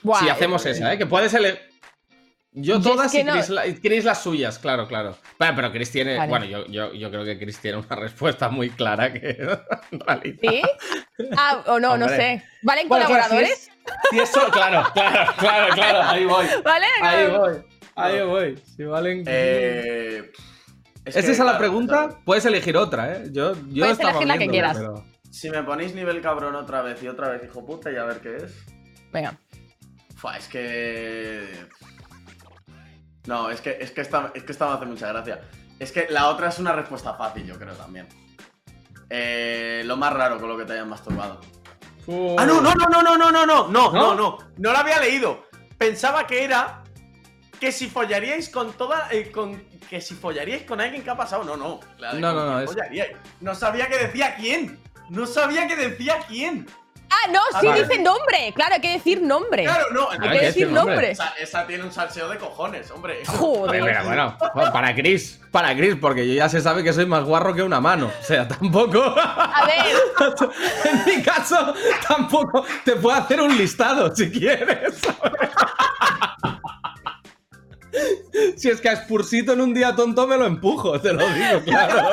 Buah, 0.01 0.19
si 0.19 0.29
hacemos 0.29 0.65
esa, 0.65 0.91
¿eh? 0.91 0.97
Que 0.97 1.05
puedes 1.05 1.31
ele- 1.35 1.72
Yo 2.55 2.73
Yo 2.75 2.77
es 2.77 2.83
todas 2.83 3.11
que 3.11 3.21
y 3.21 3.23
no- 3.23 3.33
Chris, 3.33 3.49
la- 3.49 3.65
y 3.67 3.73
Chris 3.75 4.05
las 4.05 4.21
suyas, 4.21 4.59
claro, 4.59 4.87
claro. 4.87 5.17
Bueno, 5.39 5.53
pero 5.55 5.71
Chris 5.71 5.89
tiene. 5.91 6.17
Vale. 6.17 6.29
Bueno, 6.29 6.45
yo, 6.45 6.65
yo, 6.67 6.93
yo 6.93 7.09
creo 7.09 7.25
que 7.25 7.39
Chris 7.39 7.57
tiene 7.59 7.77
una 7.79 7.95
respuesta 7.95 8.49
muy 8.49 8.69
clara 8.69 9.11
que 9.11 9.29
en. 9.91 10.39
¿Sí? 10.39 10.61
Ah, 11.35 11.63
o 11.67 11.79
no, 11.79 11.97
no 11.97 12.07
sé. 12.07 12.43
¿Valen 12.61 12.87
Bueno, 12.87 13.05
colaboradores? 13.05 13.49
si 13.57 13.69
es- 13.69 13.71
si 14.11 14.19
eso, 14.19 14.49
claro, 14.51 14.87
claro, 14.93 15.33
claro, 15.39 15.73
claro, 15.73 16.01
ahí 16.03 16.25
voy. 16.25 16.45
¿Vale? 16.63 16.85
Ahí 17.01 17.27
No. 17.27 17.39
voy. 17.39 17.53
Ahí 17.95 18.21
voy. 18.21 18.57
Si 18.75 18.83
valen. 18.83 19.23
Eh, 19.27 20.31
es 21.05 21.15
¿Es 21.15 21.25
que, 21.25 21.31
esa 21.31 21.43
la 21.43 21.57
pregunta? 21.57 22.07
claro, 22.07 22.21
Puedes 22.23 22.45
elegir 22.45 22.77
otra, 22.77 23.13
¿eh? 23.13 23.23
Yo, 23.31 23.53
yo 23.71 23.85
Puedes 23.85 23.99
elegir 23.99 24.27
la 24.27 24.37
que 24.37 24.47
quieras. 24.47 24.77
pero- 24.77 25.03
Si 25.31 25.49
me 25.49 25.63
ponéis 25.63 25.93
nivel 25.95 26.21
cabrón 26.21 26.55
otra 26.55 26.81
vez 26.83 27.01
y 27.01 27.07
otra 27.07 27.29
vez, 27.29 27.43
hijo 27.43 27.65
puta, 27.65 27.91
y 27.91 27.95
a 27.97 28.03
ver 28.03 28.19
qué 28.19 28.37
es. 28.37 28.63
Venga. 29.11 29.37
Fua, 30.15 30.37
es 30.37 30.47
que. 30.47 31.49
No, 33.25 33.49
es 33.49 33.61
que, 33.61 33.77
es, 33.79 33.91
que 33.91 34.01
esta, 34.01 34.31
es 34.33 34.43
que 34.43 34.51
esta 34.51 34.67
me 34.67 34.73
hace 34.73 34.85
mucha 34.85 35.07
gracia. 35.07 35.41
Es 35.79 35.91
que 35.91 36.07
la 36.09 36.27
otra 36.29 36.49
es 36.49 36.59
una 36.59 36.73
respuesta 36.73 37.13
fácil, 37.15 37.45
yo 37.45 37.57
creo 37.57 37.73
también. 37.73 38.07
Eh, 39.09 39.83
lo 39.85 39.97
más 39.97 40.13
raro 40.13 40.39
con 40.39 40.49
lo 40.49 40.57
que 40.57 40.65
te 40.65 40.73
hayan 40.73 40.89
masturbado. 40.89 41.39
Fu- 42.05 42.35
Ah, 42.37 42.45
no, 42.45 42.61
no, 42.61 42.73
no, 42.73 42.85
no, 42.89 43.01
no, 43.01 43.17
no, 43.17 43.31
no, 43.31 43.45
no, 43.45 43.45
no, 43.45 43.69
¿No? 43.69 43.91
no, 43.91 44.15
no. 44.15 44.37
No 44.57 44.71
lo 44.71 44.77
había 44.77 44.99
leído. 44.99 45.45
Pensaba 45.77 46.25
que 46.27 46.43
era 46.43 46.83
que 47.59 47.71
si 47.71 47.87
follaríais 47.87 48.49
con 48.49 48.73
toda. 48.73 49.07
eh, 49.11 49.31
con 49.31 49.61
que 49.89 50.01
si 50.01 50.15
follaríais 50.15 50.63
con 50.63 50.81
alguien, 50.81 51.03
¿qué 51.03 51.09
ha 51.09 51.17
pasado? 51.17 51.43
No, 51.43 51.55
no. 51.55 51.79
la 51.97 52.13
de 52.15 52.21
No, 52.21 52.33
no, 52.33 52.45
no, 52.45 52.59
es-. 52.61 52.75
No 53.41 53.55
sabía 53.55 53.87
que 53.87 53.97
decía 53.97 54.35
quién. 54.35 54.79
No 55.09 55.25
sabía 55.25 55.67
que 55.67 55.75
decía 55.75 56.19
quién. 56.27 56.65
Ah, 57.15 57.29
no, 57.31 57.39
Ah, 57.53 57.59
sí 57.61 57.67
vale. 57.67 57.83
dice 57.83 58.01
nombre. 58.01 58.51
Claro, 58.55 58.73
hay 58.75 58.81
que 58.81 58.91
decir 58.93 59.21
nombre. 59.21 59.63
Claro, 59.65 59.85
no. 59.93 60.09
hay 60.09 60.17
hay 60.17 60.19
que 60.19 60.29
que 60.39 60.45
decir 60.45 60.45
decir 60.47 60.67
nombre. 60.71 60.93
nombre. 60.95 61.11
Esa, 61.11 61.33
esa 61.39 61.67
tiene 61.67 61.83
un 61.83 61.91
salseo 61.91 62.27
de 62.29 62.37
cojones, 62.39 62.89
hombre. 62.91 63.23
Joder. 63.27 63.81
Bueno, 63.81 64.37
bueno, 64.53 64.71
para 64.73 64.95
Chris, 64.95 65.39
para 65.51 65.75
Chris, 65.75 65.95
porque 66.01 66.27
yo 66.27 66.33
ya 66.33 66.49
se 66.49 66.61
sabe 66.61 66.83
que 66.83 66.91
soy 66.93 67.05
más 67.05 67.23
guarro 67.23 67.53
que 67.53 67.61
una 67.61 67.79
mano. 67.79 68.11
O 68.19 68.23
sea, 68.23 68.47
tampoco. 68.47 69.03
A 69.03 69.65
ver, 69.67 70.49
en 70.85 71.05
mi 71.05 71.21
caso, 71.23 71.73
tampoco 72.07 72.65
te 72.83 72.95
puedo 72.95 73.15
hacer 73.15 73.39
un 73.41 73.55
listado 73.57 74.13
si 74.15 74.31
quieres. 74.31 74.95
si 78.57 78.69
es 78.69 78.81
que 78.81 78.89
a 78.89 78.95
Spursito 78.95 79.53
en 79.53 79.61
un 79.61 79.73
día 79.73 79.95
tonto 79.95 80.25
me 80.27 80.37
lo 80.37 80.45
empujo, 80.45 80.99
te 80.99 81.13
lo 81.13 81.27
digo, 81.29 81.61
claro. 81.63 82.09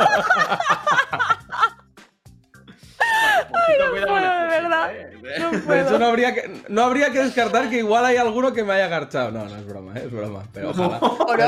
Habría, 6.25 6.35
que, 6.35 6.63
no 6.69 6.83
habría 6.85 7.11
que 7.13 7.23
descartar 7.25 7.69
que 7.71 7.79
igual 7.79 8.05
hay 8.05 8.17
alguno 8.17 8.53
que 8.53 8.63
me 8.65 8.73
haya 8.75 8.89
garchado. 8.89 9.31
No, 9.31 9.45
no 9.45 9.57
es 9.57 9.67
broma, 9.67 9.93
¿eh? 9.97 10.03
es 10.07 10.11
broma. 10.13 10.43
Pero 10.53 10.71
ojalá. 10.71 10.99
¿Oro? 11.01 11.45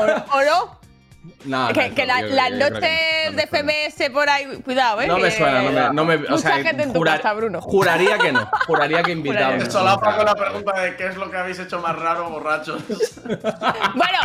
¿Oro? 0.00 0.24
¿Oro? 0.32 0.80
No, 1.44 1.68
no 1.68 1.74
que 1.74 1.86
es 1.86 1.92
que 1.92 2.06
la- 2.06 2.22
las 2.22 2.48
que 2.48 2.56
noches 2.56 2.72
no, 2.72 3.30
no 3.32 3.36
de. 3.36 3.42
FMS 3.46 4.10
por 4.10 4.28
ahí, 4.30 4.46
cuidado, 4.64 5.02
¿eh? 5.02 5.06
No 5.06 5.18
me 5.18 5.30
suena, 5.30 5.62
no 5.62 5.70
me, 5.70 5.94
no 5.94 6.04
me- 6.26 6.32
o 6.34 6.38
sea, 6.38 6.54
gente 6.62 6.82
en 6.82 6.92
tu 6.94 6.98
jurar- 6.98 7.18
casa, 7.20 7.34
Bruno. 7.34 7.60
Juraría 7.60 8.16
que 8.18 8.32
no, 8.32 8.48
juraría 8.66 9.02
que 9.02 9.14
no, 9.16 9.22
que 9.22 9.60
Se 9.64 9.70
solapa 9.70 10.16
con 10.16 10.24
la 10.24 10.34
pregunta 10.34 10.80
de 10.80 10.96
qué 10.96 11.06
es 11.08 11.16
lo 11.16 11.30
que 11.30 11.36
habéis 11.36 11.58
hecho 11.58 11.78
más 11.80 11.94
raro, 11.98 12.30
borrachos. 12.30 12.82
Bueno, 13.24 14.18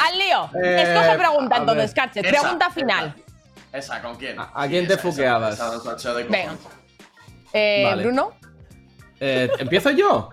al 0.00 0.18
lío. 0.18 0.48
Eh, 0.62 0.82
Escoge 0.82 1.18
pregunta 1.18 1.56
a 1.56 1.58
entonces. 1.58 1.90
Esa, 1.92 2.10
Pregunta 2.22 2.70
final. 2.70 3.14
Esa, 3.72 4.00
¿con 4.02 4.14
quién? 4.16 4.38
¿A- 4.38 4.50
a 4.54 4.68
quién 4.68 4.86
te 4.86 4.94
esa, 4.94 5.02
esa, 5.02 5.10
fuqueabas? 5.10 5.54
esa, 5.54 5.96
esa, 5.96 6.12
Venga. 6.12 6.54
Eh, 7.52 7.82
Vale. 7.84 8.02
Bruno. 8.04 8.32
Eh, 9.24 9.48
¿Empiezo 9.60 9.90
yo? 9.90 10.30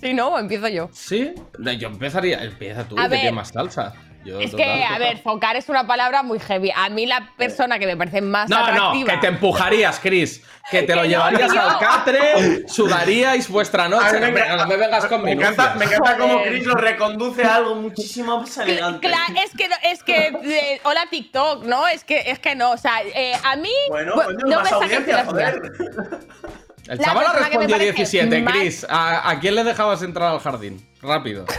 Sí, 0.00 0.14
no, 0.14 0.38
empiezo 0.38 0.68
yo. 0.68 0.88
¿Sí? 0.92 1.34
No, 1.58 1.70
Yo 1.72 1.88
empezaría. 1.88 2.42
Empieza 2.42 2.84
tú, 2.84 2.98
A 2.98 3.02
que 3.02 3.08
ver. 3.08 3.18
tienes 3.20 3.34
más 3.34 3.48
salsa. 3.48 3.92
Yo, 4.24 4.40
Es 4.40 4.50
total, 4.50 4.66
que, 4.66 4.84
a 4.84 4.98
ver, 4.98 5.18
focar 5.18 5.54
es 5.54 5.68
una 5.68 5.86
palabra 5.86 6.24
muy 6.24 6.40
heavy. 6.40 6.72
A 6.74 6.88
mí 6.88 7.06
la 7.06 7.30
persona 7.36 7.78
que 7.78 7.86
me 7.86 7.96
parece 7.96 8.20
más 8.20 8.48
No, 8.50 8.58
no, 8.58 8.64
atractiva. 8.66 9.12
que 9.12 9.18
te 9.18 9.26
empujarías, 9.28 10.00
Chris. 10.00 10.42
Que 10.68 10.82
te 10.82 10.96
lo 10.96 11.02
no, 11.02 11.08
llevarías 11.08 11.52
tío. 11.52 11.60
al 11.62 11.78
catre, 11.78 12.66
sudaríais 12.68 13.48
vuestra 13.48 13.88
noche. 13.88 14.18
mí 14.18 14.32
me 14.32 14.48
no 14.56 14.66
me 14.66 14.76
vengas 14.76 15.06
con 15.06 15.22
Me 15.22 15.30
encanta, 15.32 15.74
me 15.76 15.84
encanta 15.84 16.16
cómo. 16.16 16.42
Chris 16.42 16.66
lo 16.66 16.74
reconduce 16.74 17.44
a 17.44 17.54
algo 17.56 17.76
muchísimo 17.76 18.40
más 18.40 18.56
elegante. 18.58 19.06
Cla- 19.06 19.42
es 19.44 19.52
que, 19.56 19.68
no- 19.68 19.76
es 19.84 20.02
que 20.02 20.26
eh, 20.42 20.80
hola 20.82 21.02
TikTok, 21.08 21.64
¿no? 21.64 21.86
Es 21.86 22.02
que, 22.02 22.28
es 22.30 22.40
que 22.40 22.56
no, 22.56 22.72
o 22.72 22.76
sea, 22.78 23.02
eh, 23.04 23.32
a 23.44 23.54
mí 23.56 23.70
Bueno, 23.90 24.14
bu- 24.14 24.24
coño, 24.24 24.38
no 24.46 24.56
más 24.60 24.70
me 24.72 24.76
audiencia, 24.76 25.24
joder. 25.24 25.62
El 26.88 26.98
chaval 26.98 27.26
ha 27.26 27.32
respondido 27.32 27.70
parece 27.78 27.92
17, 27.92 28.42
más- 28.42 28.54
Chris. 28.54 28.86
¿A, 28.88 29.30
a 29.30 29.40
quién 29.40 29.54
le 29.54 29.64
dejabas 29.64 30.02
entrar 30.02 30.32
al 30.32 30.40
jardín? 30.40 30.86
Rápido. 31.02 31.44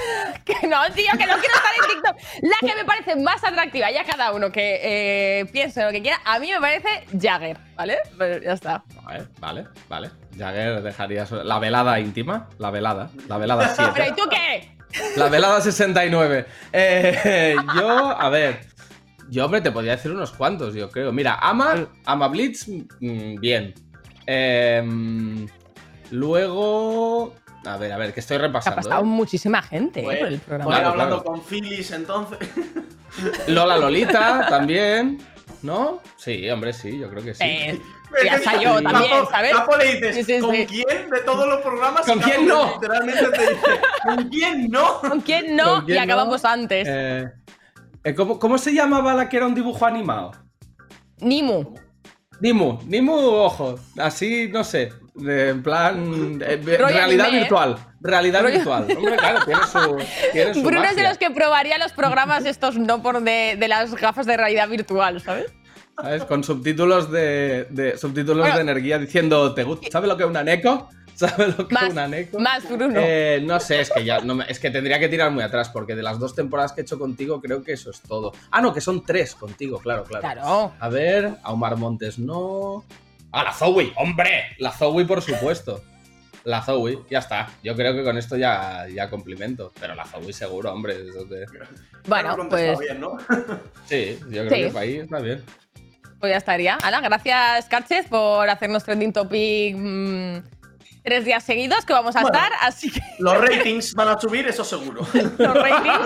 Que 0.47 0.65
no, 0.65 0.77
tío, 0.95 1.11
que 1.17 1.25
no 1.25 1.35
quiero 1.39 1.55
estar 1.55 1.73
en 1.75 1.89
TikTok. 1.89 2.15
La 2.43 2.55
que 2.69 2.73
me 2.73 2.85
parece 2.85 3.17
más 3.17 3.43
atractiva, 3.43 3.91
ya 3.91 4.05
cada 4.05 4.31
uno 4.31 4.49
que 4.49 4.79
eh, 4.81 5.45
piense 5.51 5.83
lo 5.83 5.91
que 5.91 6.01
quiera, 6.01 6.21
a 6.23 6.39
mí 6.39 6.49
me 6.49 6.61
parece 6.61 6.87
Jagger, 7.19 7.57
¿vale? 7.75 7.97
Pero 8.17 8.41
ya 8.41 8.53
está. 8.53 8.81
Vale, 9.03 9.27
vale, 9.39 9.65
vale. 9.89 10.09
Jagger 10.37 10.81
dejarías. 10.83 11.31
La 11.31 11.59
velada 11.59 11.99
íntima. 11.99 12.47
La 12.59 12.71
velada. 12.71 13.09
La 13.27 13.37
velada 13.37 13.67
7. 13.75 13.91
Pero 13.93 14.07
¿y 14.09 14.15
tú 14.15 14.29
qué? 14.29 14.71
La 15.17 15.27
velada 15.27 15.59
69. 15.59 16.45
Eh, 16.71 17.55
yo, 17.75 17.89
a 18.17 18.29
ver. 18.29 18.61
Yo, 19.29 19.43
hombre, 19.43 19.59
te 19.59 19.71
podría 19.71 19.97
decir 19.97 20.11
unos 20.11 20.31
cuantos, 20.31 20.73
yo 20.75 20.89
creo. 20.89 21.11
Mira, 21.11 21.37
Ama, 21.41 21.89
Ama 22.05 22.29
Blitz, 22.29 22.69
mm, 22.69 23.35
bien. 23.41 23.73
Em, 24.27 25.47
luego. 26.11 27.33
A 27.65 27.77
ver, 27.77 27.91
a 27.91 27.97
ver, 27.97 28.13
que 28.13 28.19
estoy 28.19 28.37
Ha 28.37 28.41
repasando. 28.41 28.75
pasado 28.77 29.01
¿eh? 29.01 29.05
muchísima 29.05 29.61
gente 29.61 29.99
eh, 29.99 30.03
Pues, 30.03 30.19
por 30.19 30.27
el 30.27 30.39
programa. 30.39 30.71
Claro, 30.71 30.87
hablando 30.89 31.21
claro. 31.23 31.31
con 31.39 31.41
Phyllis 31.43 31.91
entonces. 31.91 32.37
Lola 33.47 33.77
Lolita 33.77 34.45
también. 34.49 35.19
¿No? 35.63 36.01
Sí, 36.17 36.47
hombre, 36.51 36.71
sí, 36.71 36.99
yo 36.99 37.09
creo 37.09 37.23
que 37.23 37.33
sí. 37.33 37.43
Eh, 37.43 37.81
ya 38.25 38.39
salió 38.39 38.77
Sí. 38.77 38.83
también, 38.83 39.11
Capo- 39.11 39.29
¿sabes? 39.31 39.53
Capo 39.53 39.75
le 39.77 39.85
dices, 39.95 40.15
Sí, 40.15 40.23
sí, 40.23 40.39
¿con 40.39 40.55
quién 40.65 41.09
de 41.09 41.19
todos 41.25 41.47
los 41.47 41.61
programas? 41.61 42.05
¿Con 42.05 42.19
Capo 42.19 42.31
quién 42.31 42.47
no? 42.47 42.73
Literalmente 42.75 43.25
te 43.29 43.41
dice, 43.41 43.81
¿con 44.03 44.29
quién 44.29 44.69
no? 44.69 44.99
¿Con 45.01 45.21
quién 45.21 45.55
no? 45.55 45.63
¿Con 45.77 45.85
quién 45.85 45.97
y 45.97 45.99
acabamos 45.99 46.43
no? 46.43 46.49
antes. 46.49 46.87
Eh, 46.89 48.13
¿cómo, 48.15 48.37
cómo 48.37 48.57
se 48.59 48.71
llamaba 48.73 49.15
la 49.15 49.27
que 49.27 49.37
era 49.37 49.47
un 49.47 49.55
dibujo 49.55 49.83
animado? 49.85 50.31
Nimu. 51.19 51.75
Nimu, 52.39 52.79
Nimu, 52.85 53.13
ojo, 53.15 53.79
así, 53.97 54.49
no 54.51 54.63
sé, 54.63 54.93
en 55.19 55.63
plan, 55.63 56.39
eh, 56.41 56.61
realidad 56.63 57.03
anime, 57.03 57.27
¿eh? 57.27 57.39
virtual, 57.39 57.77
realidad 58.01 58.41
Rollo- 58.43 58.51
virtual. 58.53 58.87
Hombre, 58.97 59.17
claro, 59.17 59.39
tiene 59.45 59.61
su, 59.63 59.97
tiene 60.33 60.53
su 60.53 60.61
Bruno 60.63 60.83
es 60.83 60.95
de 60.95 61.03
los 61.03 61.17
que 61.17 61.31
probaría 61.31 61.77
los 61.79 61.93
programas 61.93 62.45
estos 62.45 62.77
no 62.77 63.01
por 63.01 63.21
de, 63.21 63.57
de 63.59 63.67
las 63.67 63.95
gafas 63.95 64.25
de 64.27 64.37
realidad 64.37 64.69
virtual, 64.69 65.19
¿sabes? 65.21 65.51
¿sabes? 65.99 66.23
Con 66.25 66.43
subtítulos 66.43 67.11
de, 67.11 67.65
de- 67.71 67.97
subtítulos 67.97 68.41
Bueno. 68.41 68.55
de 68.55 68.61
energía 68.61 68.99
diciendo, 68.99 69.53
¿te 69.55 69.63
gusta? 69.63 69.87
¿Sabes 69.91 70.07
lo 70.07 70.15
que 70.15 70.23
es 70.23 70.29
una 70.29 70.43
neko? 70.43 70.89
¿Sabes 71.17 71.57
lo 71.57 71.67
que 71.67 71.73
Más, 71.73 71.83
es 71.85 71.89
una 71.93 72.07
neko? 72.07 72.39
más 72.39 72.69
Bruno. 72.69 72.93
Eh, 73.01 73.41
no 73.43 73.59
sé, 73.59 73.81
es 73.81 73.89
que 73.89 74.03
ya 74.05 74.19
no 74.19 74.35
me- 74.35 74.45
es 74.47 74.59
que 74.59 74.69
tendría 74.69 74.99
que 74.99 75.09
tirar 75.09 75.31
muy 75.31 75.43
atrás 75.43 75.69
porque 75.69 75.95
de 75.95 76.03
las 76.03 76.19
dos 76.19 76.35
temporadas 76.35 76.73
que 76.73 76.81
he 76.81 76.83
hecho 76.83 76.99
contigo 76.99 77.41
creo 77.41 77.63
que 77.63 77.73
eso 77.73 77.89
es 77.89 78.01
todo. 78.01 78.31
Ah, 78.51 78.61
no, 78.61 78.73
que 78.73 78.81
son 78.81 79.03
tres 79.03 79.33
contigo, 79.35 79.79
claro, 79.79 80.03
claro. 80.03 80.21
Claro. 80.21 80.73
A 80.79 80.89
ver, 80.89 81.31
a 81.43 81.51
Omar 81.53 81.75
Montes 81.75 82.19
no. 82.19 82.83
Ah, 83.31 83.43
la 83.43 83.53
Zoe, 83.53 83.91
hombre, 83.97 84.55
la 84.59 84.71
Zoe 84.71 85.05
por 85.05 85.21
supuesto. 85.21 85.81
La 86.43 86.61
Zoe, 86.61 86.99
ya 87.09 87.19
está. 87.19 87.49
Yo 87.61 87.75
creo 87.75 87.93
que 87.93 88.03
con 88.03 88.17
esto 88.17 88.37
ya, 88.37 88.85
ya 88.87 89.09
complimento. 89.09 89.73
Pero 89.79 89.95
la 89.95 90.05
Zoe 90.05 90.31
seguro, 90.31 90.71
hombre. 90.71 90.95
Bueno, 92.07 92.37
pues, 92.49 92.79
bien, 92.79 93.01
¿no? 93.01 93.17
Sí, 93.85 94.17
yo 94.29 94.45
creo 94.45 94.49
Sí. 94.49 94.61
que 94.63 94.67
para 94.67 94.79
ahí 94.81 94.95
está 94.97 95.19
bien. 95.19 95.43
pues 96.19 96.31
ya 96.31 96.37
estaría. 96.37 96.75
Ala, 96.75 97.01
gracias, 97.01 97.65
Carchez, 97.65 98.07
por 98.07 98.49
hacernos 98.49 98.83
trending 98.83 99.11
topic 99.13 99.75
mm, 99.77 100.37
tres 101.07 101.23
días 101.23 101.41
seguidos 101.41 101.85
que 101.85 101.93
vamos 101.93 102.17
a 102.17 102.21
Bueno. 102.21 102.37
estar. 102.37 102.51
Así 102.61 102.91
que 102.91 102.99
Los 103.19 103.37
ratings 103.39 103.93
van 103.93 104.09
a 104.09 104.19
subir, 104.19 104.45
eso 104.45 104.65
seguro. 104.65 105.07
los 105.13 105.53
ratings. 105.53 106.05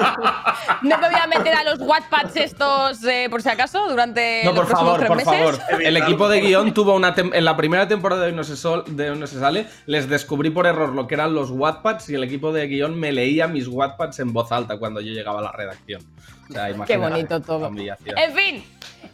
No 0.83 0.97
me 0.99 1.09
voy 1.09 1.19
a 1.19 1.25
meter 1.25 1.55
a 1.55 1.63
los 1.63 1.79
Wattpads 1.79 2.35
estos 2.35 3.03
eh, 3.05 3.25
por 3.31 3.41
si 3.41 3.49
acaso 3.49 3.87
durante 3.89 4.41
No, 4.45 4.51
los 4.51 4.59
por 4.59 4.67
próximos 4.67 4.97
favor, 4.97 4.99
tres 4.99 5.07
por 5.07 5.17
meses. 5.17 5.59
favor. 5.67 5.81
El 5.83 5.97
equipo 5.97 6.29
de 6.29 6.41
guion 6.41 6.73
tuvo 6.75 6.93
una 6.95 7.15
en 7.17 7.43
la 7.45 7.57
primera 7.57 7.87
temporada 7.87 8.21
de 8.21 8.27
Hoy 8.27 8.35
no, 8.35 8.43
se 8.43 8.55
Sol- 8.55 8.83
de 8.87 9.09
Hoy 9.09 9.17
no 9.17 9.25
se 9.25 9.39
sale, 9.39 9.65
les 9.87 10.07
descubrí 10.07 10.51
por 10.51 10.67
error 10.67 10.93
lo 10.93 11.07
que 11.07 11.15
eran 11.15 11.33
los 11.33 11.49
Wattpads 11.49 12.07
y 12.11 12.13
el 12.15 12.23
equipo 12.23 12.53
de 12.53 12.67
guion 12.67 12.99
me 12.99 13.11
leía 13.11 13.47
mis 13.47 13.67
Wattpads 13.67 14.19
en 14.19 14.33
voz 14.33 14.51
alta 14.51 14.77
cuando 14.77 15.01
yo 15.01 15.13
llegaba 15.13 15.39
a 15.39 15.43
la 15.43 15.51
redacción. 15.51 16.03
O 16.51 16.53
sea, 16.53 16.69
imagínate 16.69 16.97
bonito 16.97 17.41
todo. 17.41 17.67
En 17.67 18.33
fin, 18.33 18.63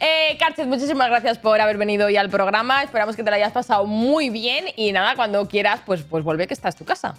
eh, 0.00 0.36
Carchez, 0.38 0.66
muchísimas 0.66 1.08
gracias 1.08 1.38
por 1.38 1.60
haber 1.60 1.78
venido 1.78 2.06
hoy 2.06 2.16
al 2.16 2.28
programa. 2.28 2.82
Esperamos 2.82 3.16
que 3.16 3.22
te 3.22 3.30
lo 3.30 3.36
hayas 3.36 3.52
pasado 3.52 3.86
muy 3.86 4.28
bien 4.28 4.66
y 4.76 4.92
nada, 4.92 5.14
cuando 5.14 5.46
quieras, 5.46 5.80
pues, 5.86 6.02
pues 6.02 6.24
vuelve 6.24 6.46
que 6.46 6.54
esta 6.54 6.68
es 6.68 6.76
tu 6.76 6.84
casa. 6.84 7.14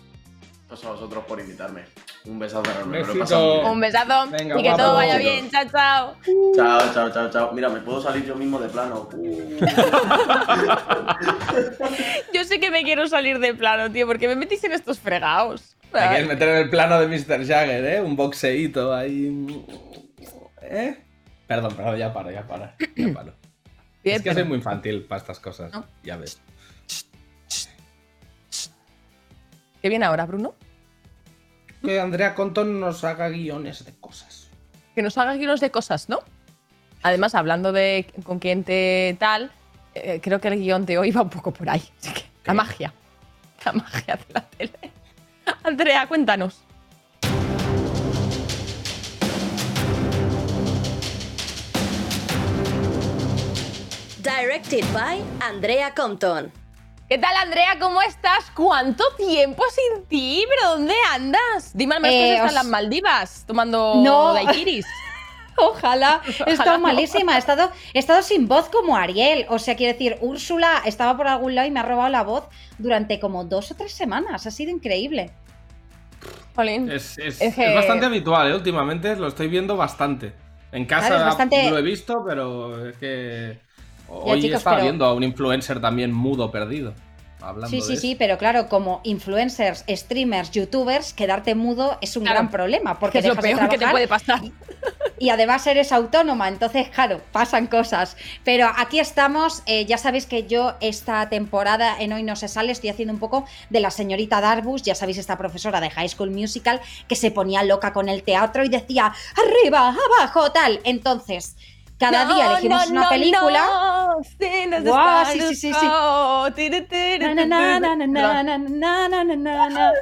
Pues 0.67 0.83
a 0.83 0.91
vosotros 0.91 1.23
por 1.25 1.39
invitarme. 1.39 1.83
Un 2.25 2.37
besazo 2.37 2.69
enorme. 2.69 3.01
Un 3.01 3.79
besazo 3.79 4.27
Venga, 4.29 4.59
y 4.59 4.63
que 4.63 4.71
todo 4.71 4.93
vaya 4.93 5.17
bien. 5.17 5.49
Chao, 5.49 5.63
chao. 5.71 6.15
Chao, 6.55 6.93
chao, 6.93 7.09
chao, 7.11 7.29
chao. 7.31 7.51
Mira, 7.53 7.69
me 7.69 7.79
puedo 7.79 8.01
salir 8.01 8.25
yo 8.25 8.35
mismo 8.35 8.59
de 8.59 8.69
plano. 8.69 9.09
Uh. 9.11 9.57
Yo 12.33 12.43
sé 12.43 12.59
que 12.59 12.69
me 12.69 12.83
quiero 12.83 13.07
salir 13.07 13.39
de 13.39 13.55
plano, 13.55 13.91
tío, 13.91 14.05
porque 14.05 14.27
me 14.27 14.35
metís 14.35 14.63
en 14.63 14.73
estos 14.73 14.99
fregados. 14.99 15.75
Te 15.91 15.97
quieres 15.97 16.27
meter 16.27 16.49
en 16.49 16.57
el 16.57 16.69
plano 16.69 16.99
de 16.99 17.07
Mr. 17.07 17.47
Jagger, 17.47 17.85
¿eh? 17.85 18.01
Un 18.01 18.15
boxeíto 18.15 18.93
ahí. 18.93 19.65
¿Eh? 20.69 20.97
Perdón, 21.47 21.73
perdón, 21.75 21.97
ya 21.97 22.13
paro, 22.13 22.31
ya 22.31 22.47
paro. 22.47 22.71
Ya 22.95 23.13
paro. 23.13 23.33
Bien, 24.03 24.15
es 24.17 24.21
que 24.21 24.29
pero- 24.29 24.35
soy 24.41 24.43
muy 24.47 24.57
infantil 24.57 25.03
para 25.03 25.19
estas 25.19 25.39
cosas. 25.39 25.73
No. 25.73 25.83
Ya 26.03 26.15
ves. 26.15 26.39
¿Qué 29.81 29.89
viene 29.89 30.05
ahora, 30.05 30.25
Bruno? 30.25 30.55
Que 31.81 31.99
Andrea 31.99 32.35
Conton 32.35 32.79
nos 32.79 33.03
haga 33.03 33.29
guiones 33.29 33.85
de 33.85 33.93
cosas. 33.99 34.49
Que 34.95 35.01
nos 35.01 35.17
haga 35.17 35.35
guiones 35.35 35.61
de 35.61 35.71
cosas, 35.71 36.09
¿no? 36.09 36.19
Además, 37.01 37.33
hablando 37.35 37.71
de 37.71 38.05
con 38.23 38.39
quién 38.39 38.65
te 38.65 39.15
tal, 39.19 39.51
eh, 39.95 40.19
creo 40.21 40.41
que 40.41 40.49
el 40.49 40.59
guion 40.59 40.85
de 40.85 40.97
hoy 40.97 41.11
va 41.11 41.21
un 41.21 41.29
poco 41.29 41.53
por 41.53 41.69
ahí. 41.69 41.81
Así 42.01 42.13
que, 42.13 42.23
la 42.45 42.53
magia. 42.53 42.93
La 43.65 43.71
magia 43.71 44.15
de 44.17 44.33
la 44.33 44.41
tele. 44.41 44.91
Andrea, 45.63 46.07
cuéntanos. 46.07 46.61
Directed 54.23 54.83
by 54.93 55.21
Andrea 55.41 55.93
Compton. 55.95 56.51
¿Qué 57.07 57.17
tal, 57.17 57.35
Andrea? 57.37 57.77
¿Cómo 57.79 58.01
estás? 58.01 58.51
¿Cuánto 58.55 59.03
tiempo 59.17 59.63
sin 59.71 60.05
ti? 60.05 60.43
¿Pero 60.47 60.71
dónde 60.73 60.93
andas? 61.11 61.71
Dime 61.73 61.95
al 61.95 62.01
menos 62.01 62.13
que 62.15 62.29
Eh, 62.31 62.35
estás 62.35 62.49
en 62.49 62.55
las 62.55 62.65
Maldivas 62.67 63.43
tomando 63.47 63.95
No. 64.03 64.33
daiquiris. 64.33 64.85
Ojalá. 65.57 66.21
He 66.27 66.29
estado 66.31 66.53
Ojalá 66.53 66.77
no. 66.77 66.79
malísima. 66.79 67.35
He 67.35 67.39
estado, 67.39 67.71
he 67.93 67.99
estado 67.99 68.21
sin 68.21 68.47
voz 68.47 68.69
como 68.69 68.95
Ariel. 68.97 69.45
O 69.49 69.57
sea, 69.57 69.75
quiero 69.75 69.93
decir, 69.93 70.17
Úrsula 70.21 70.81
estaba 70.85 71.15
por 71.17 71.27
algún 71.27 71.55
lado 71.55 71.67
y 71.67 71.71
me 71.71 71.79
ha 71.79 71.83
robado 71.83 72.09
la 72.09 72.23
voz 72.23 72.43
durante 72.77 73.19
como 73.19 73.45
dos 73.45 73.71
o 73.71 73.75
tres 73.75 73.93
semanas. 73.93 74.45
Ha 74.45 74.51
sido 74.51 74.69
increíble. 74.71 75.31
Jolín. 76.55 76.91
Es, 76.91 77.17
es- 77.17 77.41
Es 77.41 77.55
que- 77.55 77.69
es 77.69 77.75
bastante 77.75 78.05
habitual, 78.05 78.51
¿eh? 78.51 78.55
Últimamente 78.55 79.15
lo 79.15 79.27
estoy 79.27 79.47
viendo 79.47 79.77
bastante. 79.77 80.33
En 80.71 80.85
casa 80.85 81.07
Claro, 81.07 81.25
bastante- 81.25 81.69
lo 81.71 81.77
he 81.77 81.81
visto, 81.81 82.23
pero 82.27 82.89
es 82.89 82.97
que. 82.97 83.59
Ya, 84.09 84.15
Hoy 84.33 84.41
chicos, 84.41 84.57
estaba 84.57 84.77
pero- 84.77 84.85
viendo 84.85 85.05
a 85.05 85.13
un 85.13 85.23
influencer 85.23 85.79
también 85.79 86.11
mudo 86.13 86.51
perdido. 86.51 86.93
Hablando 87.41 87.69
Sí, 87.69 87.77
de 87.77 87.81
sí, 87.83 87.93
eso. 87.93 88.01
sí, 88.01 88.15
pero 88.19 88.37
claro, 88.37 88.67
como 88.67 88.99
influencers, 89.05 89.85
streamers, 89.87 90.51
youtubers, 90.51 91.13
quedarte 91.13 91.55
mudo 91.55 91.97
es 92.01 92.17
un 92.17 92.23
Claro. 92.23 92.35
gran 92.39 92.51
problema 92.51 92.95
Que 92.95 92.99
porque 92.99 93.19
es 93.19 93.25
lo 93.25 93.35
de 93.35 93.41
peor 93.41 93.69
que 93.69 93.77
te 93.77 93.87
puede 93.87 94.09
pasar. 94.09 94.41
y 95.19 95.29
además 95.29 95.65
eres 95.65 95.93
autónoma, 95.93 96.49
entonces, 96.49 96.89
claro, 96.89 97.21
pasan 97.31 97.67
cosas. 97.67 98.17
Pero 98.43 98.69
aquí 98.77 98.99
estamos, 98.99 99.63
eh, 99.67 99.85
ya 99.85 99.97
sabéis 99.97 100.25
que 100.25 100.47
yo 100.47 100.73
esta 100.81 101.29
temporada 101.29 101.95
en 101.97 102.11
Hoy 102.11 102.23
No 102.23 102.35
Se 102.35 102.49
Sale 102.49 102.73
estoy 102.73 102.89
haciendo 102.89 103.13
un 103.13 103.19
poco 103.21 103.45
de 103.69 103.79
la 103.79 103.91
señorita 103.91 104.41
Darbus, 104.41 104.81
ya 104.81 104.93
sabéis, 104.95 105.17
esta 105.17 105.37
profesora 105.37 105.79
de 105.79 105.89
High 105.91 106.09
School 106.09 106.31
Musical 106.31 106.81
que 107.07 107.15
se 107.15 107.31
ponía 107.31 107.63
loca 107.63 107.93
con 107.93 108.09
el 108.09 108.23
teatro 108.23 108.65
y 108.65 108.69
decía, 108.69 109.13
arriba, 109.37 109.95
abajo, 110.19 110.51
tal. 110.51 110.81
Entonces, 110.83 111.55
cada 111.99 112.25
No, 112.25 112.35
día 112.35 112.51
elegimos 112.53 112.85
no, 112.87 112.91
una 112.91 113.03
no, 113.03 113.09
película. 113.09 113.65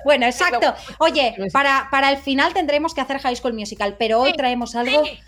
Bueno, 0.05 0.25
exacto. 0.25 0.73
Oye, 0.99 1.35
para, 1.51 1.87
para 1.91 2.11
el 2.11 2.17
final 2.17 2.53
tendremos 2.53 2.93
que 2.93 3.01
hacer 3.01 3.19
High 3.19 3.35
School 3.35 3.53
Musical, 3.53 3.95
pero 3.97 4.21
hoy 4.21 4.31
Sí, 4.31 4.37
traemos 4.37 4.75
algo 4.75 5.03
Sí. 5.05 5.19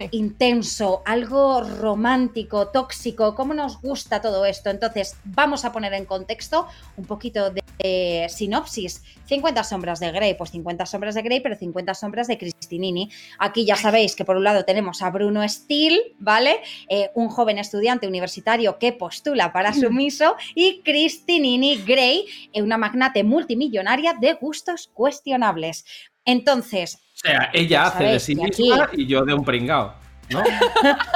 intenso, 0.10 1.02
algo 1.04 1.62
romántico, 1.62 2.68
tóxico, 2.68 3.34
cómo 3.34 3.54
nos 3.54 3.80
gusta 3.80 4.20
todo 4.20 4.44
esto. 4.46 4.70
Entonces, 4.70 5.16
vamos 5.24 5.64
a 5.64 5.72
poner 5.72 5.92
en 5.94 6.04
contexto 6.04 6.66
un 6.96 7.04
poquito 7.04 7.50
de, 7.50 7.62
eh, 7.82 8.26
sinopsis. 8.28 9.02
50 9.26 9.64
sombras 9.64 10.00
de 10.00 10.10
Grey, 10.12 10.34
pues 10.34 10.50
50 10.50 10.84
sombras 10.86 11.14
de 11.14 11.22
Grey, 11.22 11.40
pero 11.40 11.56
50 11.56 11.94
sombras 11.94 12.26
de 12.26 12.36
Cristinini. 12.36 13.10
Aquí 13.38 13.64
ya 13.64 13.76
sabéis 13.76 14.16
que 14.16 14.24
por 14.24 14.36
un 14.36 14.44
lado 14.44 14.64
tenemos 14.64 15.02
a 15.02 15.10
Bruno 15.10 15.48
Steele, 15.48 16.14
¿vale? 16.18 16.60
Eh, 16.88 17.10
un 17.14 17.28
joven 17.28 17.58
estudiante 17.58 18.06
universitario 18.06 18.78
que 18.78 18.92
postula 18.92 19.52
para 19.52 19.72
sumiso, 19.72 20.36
y 20.54 20.82
Cristinini 20.82 21.76
Grey, 21.78 22.26
eh, 22.52 22.62
una 22.62 22.76
magnate 22.76 23.24
multimillonaria 23.24 24.14
de 24.14 24.34
gustos 24.34 24.90
cuestionables. 24.92 25.84
Entonces, 26.30 26.98
O 27.16 27.18
sea, 27.28 27.50
ella 27.52 27.84
hace 27.84 28.04
de 28.04 28.20
sí 28.20 28.32
aquí- 28.42 28.62
misma 28.62 28.88
y 28.92 29.06
yo 29.06 29.24
de 29.24 29.34
un 29.34 29.44
pringao. 29.44 29.94
¿No? 30.30 30.42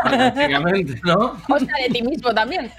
Prácticamente, 0.02 1.00
¿no? 1.04 1.36
O 1.48 1.58
sea, 1.58 1.68
de 1.86 1.88
ti 1.92 2.02
mismo 2.02 2.34
también. 2.34 2.70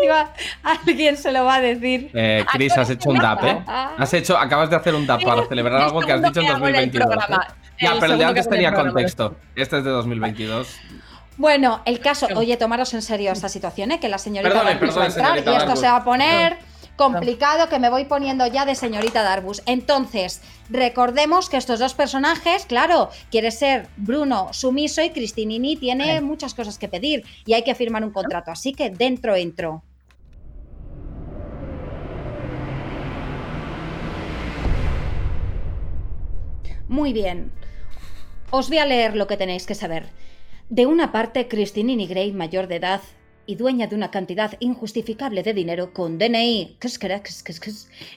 Digo, 0.00 0.14
alguien 0.62 1.16
se 1.16 1.30
lo 1.32 1.44
va 1.44 1.56
a 1.56 1.60
decir. 1.60 2.10
Eh, 2.14 2.44
Chris, 2.52 2.76
has 2.76 2.90
hecho 2.90 3.10
un 3.10 3.18
DAP, 3.18 3.44
¿eh? 3.44 3.62
Has 3.66 4.12
hecho, 4.14 4.36
acabas 4.36 4.70
de 4.70 4.76
hacer 4.76 4.94
un 4.94 5.06
DAP 5.06 5.22
para 5.24 5.46
celebrar 5.46 5.80
algo 5.82 6.00
que 6.00 6.12
has 6.12 6.22
dicho 6.22 6.40
en 6.40 6.46
El 6.46 6.52
segundo 6.54 6.72
que 6.72 6.78
hago 6.78 6.78
en 6.78 6.84
el 6.84 6.90
2022. 6.92 7.24
¿eh? 7.30 7.54
Ya, 7.80 7.92
El 7.92 7.98
pero 8.00 8.12
el 8.12 8.18
de 8.18 8.24
antes 8.24 8.48
tenía 8.48 8.72
contexto. 8.74 9.36
Este 9.54 9.78
es 9.78 9.84
de 9.84 9.90
2022. 9.90 10.68
Bueno, 11.36 11.80
el 11.84 11.98
caso, 12.00 12.28
oye, 12.36 12.56
tomaros 12.56 12.94
en 12.94 13.02
serio 13.02 13.32
esta 13.32 13.48
situación, 13.48 13.90
¿eh? 13.92 13.98
que 14.00 14.08
la 14.08 14.18
señorita 14.18 14.50
Perdone, 14.52 14.70
va 14.70 14.76
a 14.76 14.80
perdone, 14.80 15.06
entrar 15.06 15.26
señorita 15.26 15.52
y 15.52 15.56
esto 15.56 15.76
se 15.76 15.86
va 15.86 15.96
a 15.96 16.04
poner 16.04 16.58
complicado, 16.96 17.68
que 17.68 17.78
me 17.78 17.90
voy 17.90 18.04
poniendo 18.04 18.46
ya 18.46 18.64
de 18.64 18.74
señorita 18.74 19.22
Darbus. 19.22 19.62
Entonces, 19.66 20.40
recordemos 20.70 21.48
que 21.48 21.56
estos 21.56 21.78
dos 21.78 21.94
personajes, 21.94 22.66
claro, 22.66 23.10
quiere 23.30 23.50
ser 23.50 23.88
Bruno 23.96 24.52
sumiso 24.52 25.02
y 25.02 25.10
Cristinini 25.10 25.76
tiene 25.76 26.20
muchas 26.20 26.54
cosas 26.54 26.78
que 26.78 26.88
pedir 26.88 27.24
y 27.46 27.54
hay 27.54 27.64
que 27.64 27.74
firmar 27.74 28.04
un 28.04 28.12
contrato, 28.12 28.50
así 28.50 28.72
que 28.72 28.90
dentro 28.90 29.34
entro. 29.34 29.82
Muy 36.88 37.12
bien. 37.12 37.50
Os 38.50 38.68
voy 38.68 38.78
a 38.78 38.86
leer 38.86 39.16
lo 39.16 39.26
que 39.26 39.36
tenéis 39.36 39.66
que 39.66 39.74
saber. 39.74 40.06
De 40.68 40.86
una 40.86 41.12
parte, 41.12 41.48
Cristinini 41.48 42.06
Gray, 42.06 42.32
mayor 42.32 42.68
de 42.68 42.76
edad 42.76 43.00
y 43.46 43.56
dueña 43.56 43.86
de 43.86 43.96
una 43.96 44.10
cantidad 44.10 44.54
injustificable 44.60 45.42
de 45.42 45.54
dinero 45.54 45.92
con 45.92 46.18
DNI 46.18 46.76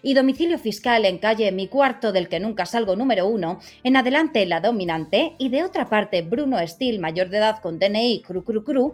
y 0.04 0.14
domicilio 0.14 0.58
fiscal 0.60 1.06
en 1.06 1.18
calle 1.18 1.52
Mi 1.52 1.68
Cuarto 1.68 2.12
del 2.12 2.28
que 2.28 2.40
nunca 2.40 2.66
salgo 2.66 2.96
número 2.96 3.28
uno, 3.28 3.60
en 3.84 3.98
adelante 3.98 4.46
la 4.46 4.60
dominante, 4.60 5.34
y 5.38 5.50
de 5.50 5.64
otra 5.64 5.90
parte 5.90 6.22
Bruno 6.22 6.58
Steele, 6.66 7.00
mayor 7.00 7.30
de 7.30 7.38
edad 7.38 7.60
con 7.62 7.80
DNI 7.80 8.22
cru 8.26 8.44
cru 8.44 8.64
cru, 8.64 8.94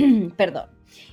perdón, 0.36 0.66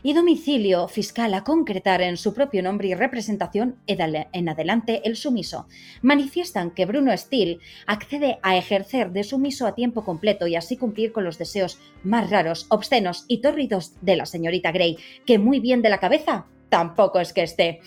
y 0.04 0.14
domicilio 0.14 0.88
fiscal 0.88 1.34
a 1.34 1.44
concretar 1.44 2.02
en 2.02 2.18
su 2.18 2.34
propio 2.34 2.64
nombre 2.64 2.88
y 2.90 2.96
representación 2.96 3.78
en 3.88 4.50
adelante 4.50 5.02
el 5.06 5.16
sumiso. 5.16 5.68
Manifiestan 6.02 6.72
que 6.72 6.86
Bruno 6.86 7.16
Steele 7.16 7.60
accede 7.86 8.40
a 8.42 8.58
ejercer 8.58 9.12
de 9.12 9.24
sumiso 9.24 9.68
a 9.68 9.76
tiempo 9.76 10.04
completo 10.04 10.48
y 10.48 10.56
así 10.56 10.78
cumplir 10.78 11.12
con 11.12 11.24
los 11.24 11.38
deseos 11.38 11.80
más 12.04 12.30
raros, 12.30 12.68
obscenos 12.70 13.26
y 13.28 13.40
tórridos 13.42 13.94
de 14.02 14.16
la 14.16 14.26
señorita 14.26 14.72
Grey, 14.72 14.98
que 15.26 15.40
muy 15.40 15.60
bien 15.60 15.82
de 15.82 15.90
la 15.90 16.00
cabeza 16.00 16.46
tampoco 16.70 17.20
es 17.20 17.34
que 17.34 17.44
esté. 17.44 17.82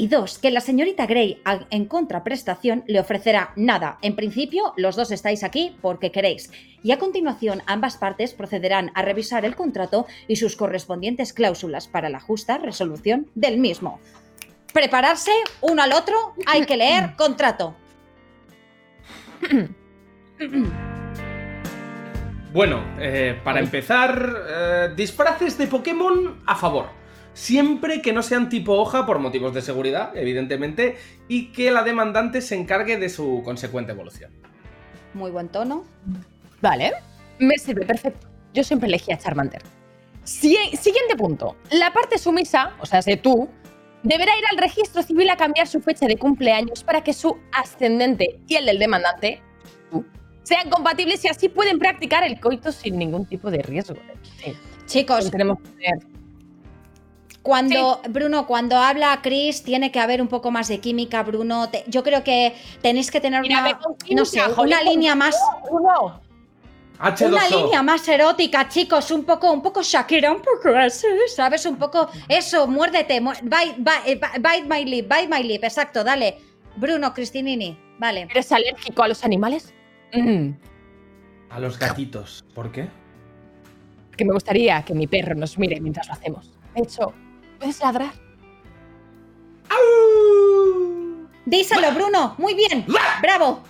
Y 0.00 0.08
dos, 0.08 0.38
que 0.38 0.50
la 0.50 0.62
señorita 0.62 1.04
Grey, 1.04 1.42
en 1.68 1.84
contraprestación, 1.84 2.84
le 2.86 3.00
ofrecerá 3.00 3.52
nada. 3.54 3.98
En 4.00 4.16
principio, 4.16 4.72
los 4.78 4.96
dos 4.96 5.10
estáis 5.10 5.44
aquí 5.44 5.76
porque 5.82 6.10
queréis. 6.10 6.50
Y 6.82 6.92
a 6.92 6.98
continuación, 6.98 7.60
ambas 7.66 7.98
partes 7.98 8.32
procederán 8.32 8.92
a 8.94 9.02
revisar 9.02 9.44
el 9.44 9.54
contrato 9.54 10.06
y 10.26 10.36
sus 10.36 10.56
correspondientes 10.56 11.34
cláusulas 11.34 11.86
para 11.86 12.08
la 12.08 12.18
justa 12.18 12.56
resolución 12.56 13.26
del 13.34 13.58
mismo. 13.58 14.00
Prepararse 14.72 15.32
uno 15.60 15.82
al 15.82 15.92
otro, 15.92 16.16
hay 16.46 16.64
que 16.64 16.78
leer 16.78 17.14
contrato. 17.18 17.76
Bueno, 22.54 22.82
eh, 22.98 23.38
para 23.44 23.60
empezar, 23.60 24.34
eh, 24.48 24.88
disfraces 24.96 25.58
de 25.58 25.66
Pokémon 25.66 26.42
a 26.46 26.56
favor. 26.56 26.99
Siempre 27.32 28.02
que 28.02 28.12
no 28.12 28.22
sean 28.22 28.48
tipo 28.48 28.72
hoja 28.74 29.06
por 29.06 29.18
motivos 29.18 29.54
de 29.54 29.62
seguridad, 29.62 30.16
evidentemente, 30.16 30.96
y 31.28 31.52
que 31.52 31.70
la 31.70 31.82
demandante 31.82 32.40
se 32.40 32.56
encargue 32.56 32.96
de 32.96 33.08
su 33.08 33.42
consecuente 33.44 33.92
evolución. 33.92 34.30
Muy 35.14 35.30
buen 35.30 35.48
tono. 35.48 35.84
Vale. 36.60 36.92
Me 37.38 37.56
sirve, 37.58 37.86
perfecto. 37.86 38.26
Yo 38.52 38.64
siempre 38.64 38.88
elegía 38.88 39.16
Charmander. 39.16 39.62
Si- 40.24 40.56
siguiente 40.76 41.16
punto. 41.16 41.56
La 41.70 41.92
parte 41.92 42.18
sumisa, 42.18 42.74
o 42.80 42.86
sea, 42.86 43.00
sé 43.00 43.16
tú, 43.16 43.48
deberá 44.02 44.36
ir 44.36 44.44
al 44.50 44.58
registro 44.58 45.02
civil 45.02 45.30
a 45.30 45.36
cambiar 45.36 45.66
su 45.66 45.80
fecha 45.80 46.06
de 46.06 46.16
cumpleaños 46.16 46.84
para 46.84 47.02
que 47.02 47.12
su 47.12 47.36
ascendente 47.52 48.40
y 48.46 48.56
el 48.56 48.66
del 48.66 48.78
demandante, 48.78 49.40
tú, 49.90 50.04
sean 50.42 50.68
compatibles 50.68 51.24
y 51.24 51.28
así 51.28 51.48
pueden 51.48 51.78
practicar 51.78 52.24
el 52.24 52.38
coito 52.40 52.72
sin 52.72 52.98
ningún 52.98 53.24
tipo 53.26 53.50
de 53.50 53.62
riesgo. 53.62 53.96
Sí. 54.42 54.52
Chicos, 54.86 55.30
Tenemos 55.30 55.58
que 55.60 55.68
tener 55.70 55.98
Cuando, 57.42 58.00
Bruno, 58.10 58.46
cuando 58.46 58.76
habla 58.76 59.18
Chris, 59.22 59.62
tiene 59.62 59.90
que 59.90 59.98
haber 59.98 60.20
un 60.20 60.28
poco 60.28 60.50
más 60.50 60.68
de 60.68 60.78
química, 60.78 61.22
Bruno. 61.22 61.70
Te- 61.70 61.84
yo 61.86 62.02
creo 62.02 62.22
que 62.22 62.54
tenéis 62.82 63.10
que 63.10 63.20
tener 63.20 63.40
Mira, 63.40 63.60
una, 63.60 63.80
no 64.14 64.24
sé, 64.26 64.40
una 64.58 64.82
línea 64.82 65.14
más, 65.14 65.36
Uno. 65.70 66.20
H2O. 66.98 67.28
una 67.28 67.48
línea 67.48 67.82
más 67.82 68.06
erótica, 68.08 68.68
chicos, 68.68 69.10
un 69.10 69.24
poco, 69.24 69.50
un 69.50 69.62
poco 69.62 69.80
Shakira, 69.82 70.30
un 70.32 70.42
poco 70.42 70.68
así, 70.76 71.06
¿sabes? 71.34 71.64
Un 71.64 71.76
poco 71.76 72.10
eso, 72.28 72.66
muérdete, 72.66 73.22
mu- 73.22 73.32
bite, 73.42 73.76
bite, 73.78 74.20
bite 74.38 74.66
my 74.68 74.84
lip, 74.84 75.08
bite 75.10 75.28
my 75.28 75.42
lip, 75.42 75.64
exacto, 75.64 76.04
dale. 76.04 76.36
Bruno, 76.76 77.14
Cristinini, 77.14 77.78
vale. 77.98 78.28
¿Eres 78.30 78.52
alérgico 78.52 79.02
a 79.02 79.08
los 79.08 79.24
animales? 79.24 79.72
Mm. 80.12 80.50
A 81.48 81.58
los 81.58 81.78
gatitos. 81.78 82.44
¿Por 82.54 82.70
qué? 82.70 82.88
Que 84.14 84.26
me 84.26 84.34
gustaría 84.34 84.82
que 84.82 84.92
mi 84.92 85.06
perro 85.06 85.34
nos 85.34 85.58
mire 85.58 85.80
mientras 85.80 86.06
lo 86.06 86.12
hacemos. 86.12 86.52
De 86.74 86.82
hecho, 86.82 87.14
¿puedes 87.60 87.78
ladrar? 87.80 88.10
Díselo, 91.46 91.92
Bruno, 91.92 92.34
muy 92.38 92.54
bien, 92.54 92.84
bravo. 93.22 93.62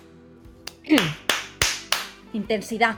Intensidad. 2.32 2.96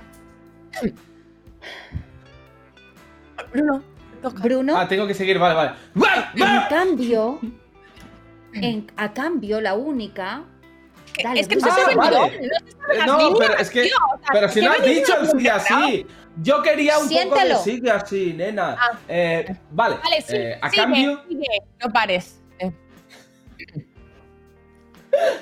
Bruno, 3.53 3.83
toca. 4.23 4.43
Bruno, 4.43 4.77
Ah, 4.79 4.89
tengo 4.89 5.07
que 5.07 5.15
seguir, 5.15 5.39
vale, 5.39 5.55
vale. 5.55 5.73
¡Va! 6.01 6.33
en 6.35 6.69
cambio, 6.69 7.39
en- 8.55 8.91
a 8.97 9.13
cambio, 9.13 9.61
la 9.61 9.75
única. 9.75 10.43
Dale, 11.23 11.41
es 11.41 11.49
que 11.49 11.57
no 11.57 11.61
Bruno. 11.63 11.77
se 11.77 11.83
Ah, 11.83 11.97
vale. 11.97 12.17
no 12.19 12.27
Eh, 12.27 13.07
No, 13.07 13.35
pero 13.39 13.55
es 13.59 13.71
que. 13.71 13.83
tío, 13.83 13.95
o 14.15 14.19
sea, 14.19 14.29
Pero 14.33 14.49
si 14.49 14.61
no 14.63 14.73
has 14.73 14.83
dicho 14.85 15.15
así. 15.53 16.07
Yo 16.41 16.63
quería 16.63 16.99
un 16.99 17.05
poco 17.09 17.15
Siéntelo. 17.21 17.59
de 17.59 17.65
sigue 17.65 17.91
así, 17.91 18.33
nena. 18.33 18.77
Ah. 18.79 18.99
Eh, 19.09 19.55
vale. 19.71 19.97
Vale, 20.03 20.23
sí, 20.23 20.35
eh, 20.37 20.59
a 20.63 20.71
sigue, 20.71 20.83
cambio. 20.83 21.23
sigue, 21.29 21.47
no 21.85 21.93
pares. 21.93 22.41
Eh, 22.59 22.73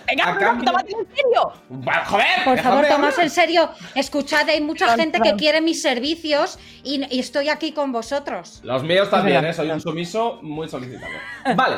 Venga, 0.08 0.36
cambio- 0.38 0.72
en 0.80 1.06
serio. 1.14 1.52
Joder, 1.68 2.26
Por 2.44 2.58
favor, 2.58 2.84
hablar. 2.84 3.14
en 3.20 3.30
serio. 3.30 3.70
Escuchad, 3.94 4.48
hay 4.48 4.60
mucha 4.60 4.96
gente 4.96 5.20
que 5.20 5.36
quiere 5.36 5.60
mis 5.60 5.80
servicios 5.80 6.58
y, 6.82 7.04
y 7.14 7.20
estoy 7.20 7.48
aquí 7.48 7.70
con 7.72 7.92
vosotros. 7.92 8.60
Los 8.64 8.82
míos 8.82 9.08
también. 9.10 9.44
¿eh? 9.44 9.52
Soy 9.54 9.70
un 9.70 9.80
sumiso 9.80 10.40
muy 10.42 10.68
solicitado. 10.68 11.12
Vale, 11.54 11.76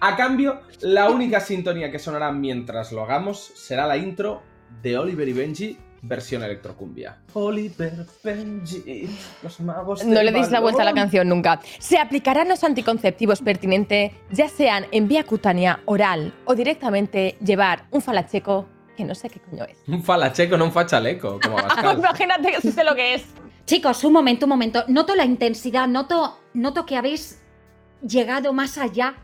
a 0.00 0.16
cambio, 0.16 0.62
la 0.80 1.10
única 1.10 1.38
sintonía 1.40 1.90
que 1.90 1.98
sonará 1.98 2.32
mientras 2.32 2.92
lo 2.92 3.04
hagamos 3.04 3.52
será 3.54 3.86
la 3.86 3.98
intro 3.98 4.42
de 4.80 4.96
Oliver 4.98 5.28
y 5.28 5.32
Benji, 5.34 5.78
versión 6.06 6.42
electrocumbia. 6.42 7.18
Oliver, 7.32 8.06
Benji, 8.22 9.08
los 9.42 9.60
magos 9.60 10.04
No 10.04 10.22
le 10.22 10.32
deis 10.32 10.50
la 10.50 10.60
vuelta 10.60 10.82
a 10.82 10.84
la 10.84 10.92
canción 10.92 11.28
nunca. 11.28 11.60
Se 11.78 11.98
aplicarán 11.98 12.48
los 12.48 12.62
anticonceptivos 12.62 13.40
pertinentes, 13.40 14.12
ya 14.30 14.48
sean 14.48 14.86
en 14.92 15.08
vía 15.08 15.24
cutánea, 15.24 15.80
oral 15.86 16.34
o 16.44 16.54
directamente 16.54 17.36
llevar 17.44 17.86
un 17.90 18.00
falacheco, 18.00 18.66
que 18.96 19.04
no 19.04 19.14
sé 19.14 19.30
qué 19.30 19.40
coño 19.40 19.64
es. 19.64 19.78
Un 19.88 20.02
falacheco, 20.02 20.56
no 20.56 20.66
un 20.66 20.72
fachaleco, 20.72 21.40
como. 21.42 21.58
Imagínate 21.98 22.52
que 22.52 22.70
sé 22.70 22.84
lo 22.84 22.94
que 22.94 23.14
es. 23.14 23.24
Chicos, 23.66 24.04
un 24.04 24.12
momento, 24.12 24.46
un 24.46 24.50
momento. 24.50 24.84
Noto 24.88 25.14
la 25.14 25.24
intensidad, 25.24 25.88
noto, 25.88 26.38
noto 26.52 26.84
que 26.84 26.96
habéis 26.96 27.40
llegado 28.06 28.52
más 28.52 28.76
allá 28.76 29.14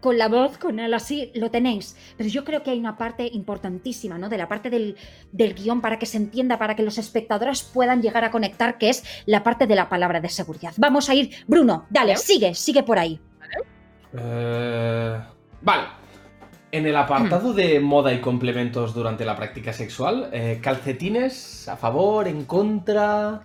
con 0.00 0.18
la 0.18 0.28
voz, 0.28 0.58
con 0.58 0.80
el 0.80 0.92
así, 0.94 1.30
lo 1.34 1.50
tenéis. 1.50 1.96
Pero 2.16 2.28
yo 2.28 2.44
creo 2.44 2.62
que 2.62 2.70
hay 2.70 2.78
una 2.78 2.96
parte 2.96 3.28
importantísima, 3.32 4.18
¿no? 4.18 4.28
De 4.28 4.38
la 4.38 4.48
parte 4.48 4.70
del, 4.70 4.96
del 5.32 5.54
guion 5.54 5.80
para 5.80 5.98
que 5.98 6.06
se 6.06 6.16
entienda, 6.16 6.58
para 6.58 6.74
que 6.74 6.82
los 6.82 6.98
espectadores 6.98 7.62
puedan 7.62 8.02
llegar 8.02 8.24
a 8.24 8.30
conectar, 8.30 8.78
que 8.78 8.90
es 8.90 9.04
la 9.26 9.42
parte 9.42 9.66
de 9.66 9.74
la 9.76 9.88
palabra 9.88 10.20
de 10.20 10.28
seguridad. 10.28 10.72
Vamos 10.76 11.08
a 11.08 11.14
ir, 11.14 11.30
Bruno, 11.46 11.86
dale, 11.90 12.16
sigue, 12.16 12.54
sigue 12.54 12.82
por 12.82 12.98
ahí. 12.98 13.20
Eh, 14.16 15.20
vale. 15.62 15.82
En 16.72 16.86
el 16.86 16.94
apartado 16.94 17.52
de 17.52 17.80
moda 17.80 18.12
y 18.12 18.20
complementos 18.20 18.94
durante 18.94 19.24
la 19.24 19.34
práctica 19.34 19.72
sexual, 19.72 20.30
eh, 20.32 20.60
calcetines 20.62 21.68
a 21.68 21.76
favor, 21.76 22.28
en 22.28 22.44
contra. 22.44 23.42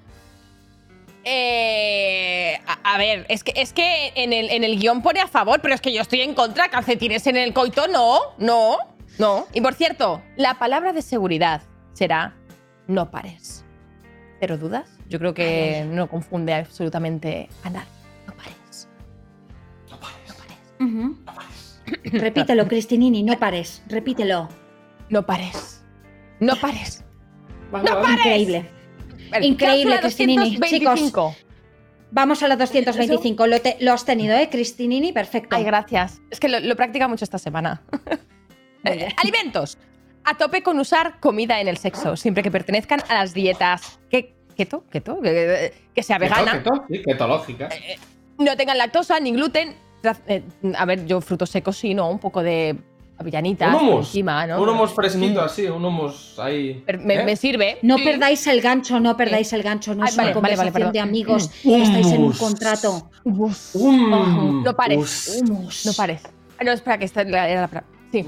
Eh, 1.25 2.59
a, 2.67 2.93
a 2.93 2.97
ver, 2.99 3.25
es 3.29 3.43
que, 3.43 3.51
es 3.55 3.73
que 3.73 4.13
en, 4.15 4.31
el, 4.31 4.49
en 4.51 4.63
el 4.63 4.79
guion 4.79 5.01
pone 5.01 5.19
a 5.19 5.27
favor, 5.27 5.59
pero 5.61 5.73
es 5.73 5.81
que 5.81 5.91
yo 5.91 6.01
estoy 6.01 6.21
en 6.21 6.35
contra. 6.35 6.69
Calcetines 6.69 7.25
en 7.27 7.35
el 7.37 7.51
coito, 7.53 7.87
no, 7.87 8.19
no, 8.37 8.77
no. 9.17 9.47
Y 9.53 9.61
por 9.61 9.73
cierto, 9.73 10.21
la 10.37 10.53
palabra 10.59 10.93
de 10.93 11.01
seguridad 11.01 11.63
será 11.93 12.35
no 12.87 13.09
pares. 13.09 13.65
¿Cero 14.39 14.57
dudas? 14.57 14.87
Yo 15.09 15.17
creo 15.17 15.33
que 15.33 15.85
no 15.89 16.07
confunde 16.07 16.53
absolutamente 16.53 17.49
a 17.63 17.69
nadie. 17.71 17.87
No 18.27 18.33
pares. 18.35 18.87
No 19.89 19.99
pares, 19.99 20.35
Ujú. 20.79 21.17
no 21.25 21.33
pares. 21.33 21.81
Repítelo, 22.03 22.67
Cristinini, 22.67 23.23
no 23.23 23.37
pares, 23.39 23.81
repítelo. 23.87 24.49
No 25.09 25.25
pares. 25.25 25.83
No 26.39 26.55
pares. 26.55 27.03
¡No 27.71 27.83
pares! 27.83 28.09
Increíble. 28.19 28.69
Vale, 29.31 29.45
Increíble, 29.45 29.99
Cristinini. 29.99 30.57
225. 30.57 31.35
Vamos 32.11 32.41
a 32.43 32.47
la 32.47 32.55
225. 32.55 33.47
Lo, 33.47 33.59
te- 33.59 33.77
lo 33.81 33.91
has 33.93 34.05
tenido, 34.05 34.35
¿eh, 34.35 34.49
Cristinini? 34.49 35.11
Perfecto. 35.11 35.55
Ay, 35.55 35.63
gracias. 35.63 36.21
Es 36.29 36.39
que 36.39 36.47
lo, 36.47 36.59
lo 36.59 36.75
practica 36.75 37.07
mucho 37.07 37.23
esta 37.25 37.37
semana. 37.37 37.81
Eh, 38.87 39.07
Alimentos. 39.17 39.79
A 40.25 40.37
tope 40.37 40.61
con 40.61 40.77
usar 40.77 41.19
comida 41.19 41.59
en 41.59 41.67
el 41.67 41.77
sexo, 41.77 42.15
siempre 42.15 42.43
que 42.43 42.51
pertenezcan 42.51 43.01
a 43.09 43.15
las 43.15 43.33
dietas. 43.33 43.99
¿Qué? 44.11 44.35
¿Keto? 44.55 44.85
¿Keto? 44.91 45.19
Que, 45.21 45.73
que 45.95 46.03
sea 46.03 46.19
Keto, 46.19 46.29
vegana, 46.35 46.51
keto, 46.63 46.85
sí, 46.87 47.01
ketológica. 47.03 47.69
no 48.37 48.55
tengan 48.55 48.77
lactosa 48.77 49.19
ni 49.19 49.31
gluten. 49.31 49.75
Eh, 50.27 50.43
a 50.77 50.85
ver, 50.85 51.07
yo 51.07 51.19
frutos 51.19 51.49
secos 51.49 51.77
sí, 51.77 51.95
¿no? 51.95 52.11
Un 52.11 52.19
poco 52.19 52.43
de 52.43 52.75
avellanitas 53.17 53.69
Un 53.73 53.79
por 53.79 53.81
hummus. 53.89 54.05
encima, 54.07 54.45
¿no? 54.47 54.61
Un 54.61 54.69
hummus 54.69 54.91
fresquito 54.93 55.41
así, 55.41 55.65
un 55.67 55.83
hummus 55.85 56.37
ahí. 56.39 56.83
Me, 56.99 57.15
¿eh? 57.15 57.23
me 57.23 57.35
sirve. 57.35 57.77
No 57.81 57.97
Sí. 57.97 58.03
perdáis 58.03 58.45
el 58.47 58.61
gancho, 58.61 58.99
no 58.99 59.15
perdáis 59.15 59.51
el 59.53 59.63
gancho. 59.63 59.95
No 59.95 60.03
Ay, 60.03 60.09
es 60.09 60.15
una 60.15 60.23
vale, 60.25 60.33
vale, 60.33 60.55
vale, 60.55 60.57
conversación 60.57 60.73
perdón. 60.73 60.93
de 60.93 60.99
amigos. 60.99 61.49
Mm. 61.63 61.81
Estáis 61.81 62.07
en 62.11 62.23
un 62.23 62.31
contrato. 62.33 63.09
Hummus. 63.23 63.75
Um, 63.75 64.63
No 64.63 64.75
pares. 64.75 65.41
Humus. 65.41 65.85
No 65.85 65.93
pares. 65.93 66.21
Ah, 66.59 66.63
No, 66.63 66.71
espera, 66.71 66.97
que 66.97 67.05
esta 67.05 67.21
era 67.21 67.67
la... 67.71 67.83
Sí, 68.11 68.25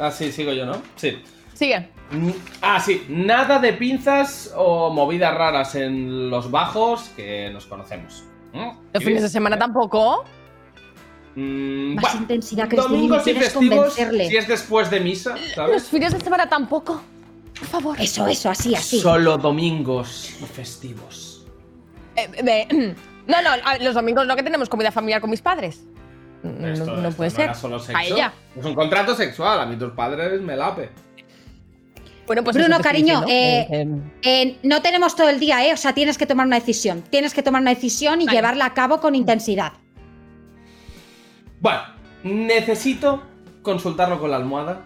Ah, 0.00 0.10
sí, 0.10 0.32
sigo 0.32 0.52
yo, 0.52 0.64
¿no? 0.66 0.80
Sí. 0.96 1.18
sigue. 1.54 1.88
Mm, 2.10 2.30
Ah, 2.62 2.80
sí. 2.80 3.04
Nada 3.08 3.58
de 3.58 3.72
pinzas 3.74 4.52
o 4.56 4.90
movidas 4.90 5.34
raras 5.34 5.74
en 5.74 6.30
los 6.30 6.50
bajos 6.50 7.10
que 7.16 7.50
nos 7.52 7.66
conocemos. 7.66 8.24
¿Mm? 8.52 8.70
Los 8.92 9.04
fines 9.04 9.22
de 9.22 9.28
semana 9.28 9.58
tampoco. 9.58 10.24
Mm, 11.34 11.94
Más 11.94 12.02
bueno, 12.02 12.20
intensidad, 12.20 12.68
Cristinini. 12.68 13.08
Domingos 13.08 13.26
y 13.26 13.34
festivos, 13.34 13.94
si 13.94 14.36
es 14.36 14.48
después 14.48 14.90
de 14.90 15.00
misa, 15.00 15.30
Los 15.36 15.52
¿sabes? 15.54 15.88
fines 15.88 16.12
de 16.12 16.20
semana 16.20 16.48
tampoco. 16.48 17.02
Por 17.58 17.68
favor. 17.68 18.00
Eso, 18.00 18.26
eso, 18.26 18.50
así, 18.50 18.74
así. 18.74 19.00
Solo 19.00 19.38
domingos 19.38 20.30
y 20.40 20.44
festivos. 20.44 21.46
Eh, 22.16 22.28
eh, 22.70 22.94
no, 23.26 23.42
no, 23.42 23.50
los 23.80 23.94
domingos 23.94 24.26
no 24.26 24.36
que 24.36 24.42
tenemos 24.42 24.68
comida 24.68 24.90
familiar 24.92 25.20
con 25.20 25.30
mis 25.30 25.40
padres. 25.40 25.84
No, 26.42 26.66
Esto- 26.68 26.86
no 26.96 27.08
esto 27.08 27.16
puede 27.16 27.30
ser. 27.30 27.44
era 27.44 27.54
solo 27.54 27.78
sexo. 27.78 27.96
A 27.96 28.04
ella. 28.04 28.32
Es 28.56 28.64
un 28.64 28.74
contrato 28.74 29.14
sexual, 29.14 29.60
a 29.60 29.64
mí 29.66 29.76
tus 29.76 29.92
padres 29.92 30.40
me 30.40 30.56
lape. 30.56 30.90
Bueno, 32.26 32.44
pues 32.44 32.56
Bruno, 32.56 32.80
cariño, 32.80 33.24
eh, 33.28 33.66
que- 33.70 34.42
Eh, 34.42 34.58
no 34.62 34.82
tenemos 34.82 35.16
todo 35.16 35.28
el 35.28 35.38
día, 35.40 35.64
¿eh? 35.66 35.72
O 35.72 35.76
sea, 35.76 35.92
tienes 35.92 36.18
que 36.18 36.26
tomar 36.26 36.46
una 36.46 36.56
decisión. 36.58 37.02
Tienes 37.10 37.32
que 37.34 37.42
tomar 37.42 37.60
una 37.62 37.70
decisión 37.74 38.20
y 38.20 38.26
Vale. 38.26 38.36
llevarla 38.38 38.66
a 38.66 38.74
cabo 38.74 39.00
con 39.00 39.14
intensidad. 39.14 39.72
Bueno, 41.62 41.80
necesito 42.24 43.22
consultarlo 43.62 44.18
con 44.18 44.32
la 44.32 44.36
almohada. 44.36 44.84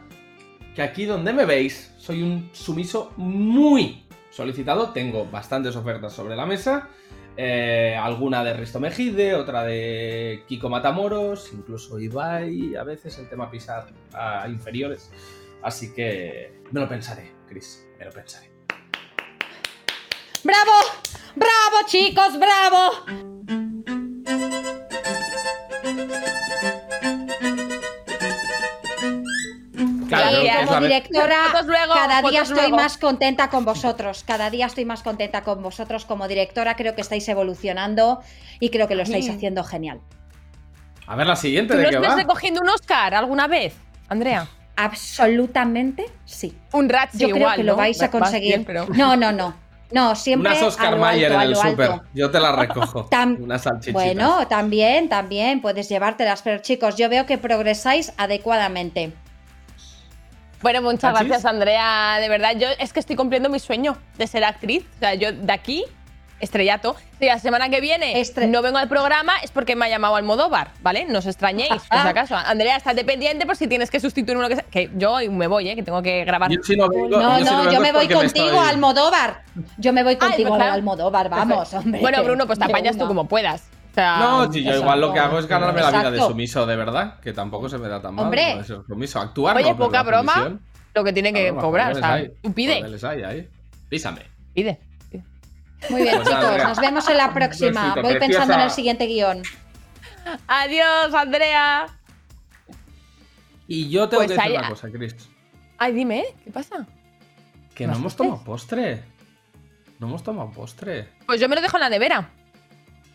Que 0.75 0.83
aquí 0.83 1.07
donde 1.07 1.33
me 1.33 1.47
veis, 1.47 1.95
soy 1.97 2.23
un 2.23 2.51
sumiso 2.53 3.15
muy 3.17 4.05
solicitado. 4.31 4.91
Tengo 4.91 5.25
bastantes 5.25 5.75
ofertas 5.75 6.13
sobre 6.13 6.37
la 6.37 6.45
mesa. 6.45 6.91
Eh, 7.39 7.99
alguna 7.99 8.45
de 8.45 8.53
Risto 8.53 8.79
Mejide, 8.79 9.35
otra 9.35 9.65
de 9.65 10.45
Kiko 10.47 10.69
Matamoros, 10.69 11.51
incluso 11.55 11.99
Ibai, 11.99 12.77
a 12.77 12.85
veces 12.85 13.19
el 13.19 13.31
tema 13.31 13.51
pisar 13.51 13.87
a 14.13 14.47
inferiores. 14.47 15.11
Así 15.63 15.95
que 15.95 16.61
me 16.73 16.81
lo 16.81 16.89
pensaré, 16.89 17.33
Chris, 17.49 17.87
me 17.99 18.05
lo 18.05 18.11
pensaré. 18.11 18.51
¡Bravo! 20.45 20.73
¡Bravo, 21.37 21.87
chicos! 21.87 22.39
¡Bravo! 22.39 23.76
Gracias. 30.47 30.69
como 30.69 30.81
directora, 30.83 31.37
luego, 31.65 31.95
cada 31.95 32.23
día 32.23 32.43
estoy 32.43 32.57
luego. 32.59 32.77
más 32.77 32.99
contenta 32.99 33.49
con 33.51 33.65
vosotros. 33.65 34.25
Cada 34.27 34.51
día 34.51 34.67
estoy 34.67 34.85
más 34.85 35.03
contenta 35.03 35.43
con 35.43 35.63
vosotros 35.63 36.05
como 36.05 36.29
directora. 36.29 36.77
Creo 36.77 36.95
que 36.95 37.01
estáis 37.01 37.29
evolucionando 37.29 38.21
y 38.61 38.71
creo 38.71 38.89
que 38.89 38.95
lo 38.95 39.03
estáis 39.03 39.29
haciendo 39.31 39.65
genial. 39.65 40.01
A 41.07 41.15
ver 41.17 41.27
la 41.27 41.37
siguiente 41.37 41.75
¿Tú 41.75 41.79
de 41.79 41.85
no 41.85 41.91
qué 41.91 41.97
estás 41.97 42.13
va. 42.13 42.17
recogiendo 42.17 42.61
un 42.61 42.69
Oscar 42.69 43.15
alguna 43.15 43.47
vez, 43.47 43.75
Andrea? 44.09 44.49
Absolutamente 44.77 46.07
sí. 46.25 46.57
Un 46.73 46.89
Ratchi 46.89 47.19
Yo 47.19 47.27
creo 47.29 47.39
igual, 47.39 47.57
que 47.57 47.63
lo 47.65 47.77
vais 47.77 48.03
a 48.03 48.11
conseguir. 48.11 48.49
bien, 48.49 48.65
pero- 48.65 48.87
No, 48.89 49.17
no, 49.17 49.33
no. 49.33 49.55
No, 49.93 50.17
siempre 50.17 50.51
Unas 50.51 50.63
a 50.65 50.67
Oscar 50.67 50.93
lo 50.95 50.99
Mayer 50.99 51.27
alto, 51.33 51.39
a 51.39 51.43
en 51.45 51.49
el 51.49 51.53
lo 51.55 51.63
alto. 51.63 52.03
Yo 52.13 52.31
te 52.33 52.41
las 52.41 52.57
recojo. 52.57 53.09
Tam- 53.11 53.41
Unas 53.41 53.63
salchichitas. 53.63 53.93
Bueno, 53.95 54.49
también, 54.49 55.09
también 55.09 55.61
puedes 55.61 55.89
llevártelas, 55.89 56.43
pero 56.43 56.61
chicos, 56.61 56.97
yo 56.97 57.09
veo 57.09 57.25
que 57.25 57.39
progresáis 57.39 58.13
adecuadamente. 58.17 59.13
Bueno, 60.63 60.83
muchas 60.83 61.15
¿Achis? 61.15 61.29
gracias, 61.29 61.45
Andrea. 61.45 62.19
De 62.21 62.29
verdad, 62.29 62.53
yo 62.57 62.69
es 62.79 62.93
que 62.93 63.01
estoy 63.01 63.17
cumpliendo 63.17 63.49
mi 63.49 63.59
sueño 63.59 63.97
de 64.19 64.27
ser 64.27 64.45
actriz. 64.45 64.85
O 64.97 64.99
sea, 65.01 65.15
yo 65.15 65.33
de 65.33 65.53
aquí, 65.53 65.85
estrellato. 66.41 66.97
Si 67.19 67.25
la 67.27 67.39
semana 67.39 67.71
que 67.71 67.81
viene 67.81 68.21
Estre- 68.21 68.47
no 68.49 68.61
vengo 68.63 68.77
al 68.79 68.89
programa, 68.89 69.33
es 69.43 69.51
porque 69.51 69.75
me 69.75 69.87
ha 69.87 69.89
llamado 69.89 70.17
Almodóvar, 70.17 70.73
¿vale? 70.83 71.07
No 71.07 71.21
os 71.21 71.27
extrañéis, 71.27 71.71
por 71.91 72.03
si 72.03 72.09
acaso. 72.09 72.37
Andrea, 72.37 72.77
estate 72.77 73.05
pendiente 73.05 73.47
por 73.47 73.57
si 73.57 73.67
tienes 73.69 73.91
que 73.91 74.01
sustituir 74.01 74.37
uno 74.37 74.49
que 74.49 74.57
sea. 74.57 74.65
Que 74.65 74.91
yo 74.97 75.17
me 75.31 75.47
voy, 75.47 75.69
¿eh? 75.71 75.77
Que 75.77 75.83
tengo 75.83 76.03
que 76.03 76.25
grabar. 76.25 76.51
Yo 76.51 76.59
no 76.77 76.89
vengo, 76.89 77.09
No, 77.21 77.71
yo 77.73 77.81
me 77.81 77.93
voy 77.93 78.09
contigo, 78.09 78.47
estoy- 78.47 78.69
Almodóvar. 78.69 79.43
Yo 79.79 79.93
me 79.93 80.03
voy 80.03 80.13
Ay, 80.15 80.19
contigo, 80.19 80.49
pues, 80.51 80.59
claro. 80.59 80.73
Almodóvar, 80.75 81.29
vamos, 81.31 81.73
hombre. 81.75 82.01
Bueno, 82.01 82.23
Bruno, 82.25 82.47
pues 82.47 82.59
te 82.59 82.65
apañas 82.65 82.99
tú 82.99 83.07
como 83.07 83.27
puedas. 83.27 83.63
Sea, 83.97 84.19
No, 84.19 84.53
si 84.53 84.63
yo 84.63 84.73
Eso, 84.73 84.81
igual 84.83 85.01
lo 85.01 85.13
que 85.15 85.19
hago 85.21 85.39
es 85.39 85.47
ganarme 85.47 85.81
la 85.81 85.91
vida 85.91 86.11
de 86.11 86.19
sumiso, 86.19 86.67
de 86.67 86.77
verdad, 86.77 87.19
que 87.21 87.33
tampoco 87.33 87.67
se 87.71 87.79
me 87.79 87.89
da 87.89 88.01
tan 88.03 88.15
mal. 88.15 88.27
Hombre. 88.27 88.57
no 88.57 88.85
sumiso. 88.85 89.19
Actuar 89.21 89.57
Oye, 89.57 89.71
no, 89.71 89.77
poca 89.79 90.03
broma, 90.03 90.59
lo 90.95 91.03
que 91.03 91.13
tiene 91.15 91.33
que 91.33 91.47
broma, 91.47 91.63
cobrar. 91.63 91.93
O 91.93 92.01
papeles 92.01 92.05
sea, 92.07 92.13
hay, 92.15 92.31
tú 92.43 92.53
pide, 92.53 92.75
hay 93.09 93.23
ahí. 93.23 93.49
Písame. 93.89 94.21
pide. 94.53 94.79
Muy 95.89 96.03
bien, 96.03 96.17
Pues, 96.17 96.29
chicos, 96.29 96.63
nos 96.63 96.79
vemos 96.79 97.09
en 97.09 97.17
la 97.17 97.33
próxima. 97.33 97.95
Voy 98.03 98.19
pensando 98.19 98.53
en 98.55 98.61
el 98.61 98.71
siguiente 98.71 99.07
guion. 99.07 99.43
Adiós, 100.47 101.15
Andrea. 101.15 101.87
Y 103.67 103.89
yo 103.89 104.09
tengo 104.11 104.21
Pues 104.25 104.33
que 104.33 104.37
decir 104.37 104.53
hay- 104.53 104.59
una 104.59 104.69
cosa, 104.69 104.91
Chris. 104.91 105.17
Ay, 105.79 105.93
dime. 105.93 106.25
¿qué 106.45 106.51
pasa? 106.51 106.87
Que 107.75 107.87
¿Me 107.87 107.93
no 107.95 107.99
hemos 107.99 108.15
tomado 108.17 108.45
postre. 108.45 109.03
No 109.99 110.07
hemos 110.09 110.23
tomado 110.23 110.51
postre. 110.51 111.09
Pues 111.27 111.41
yo 111.41 111.49
me 111.49 111.57
lo 111.57 111.63
dejo 111.63 111.77
en 111.79 111.81
la 111.83 111.89
nevera. 111.89 112.31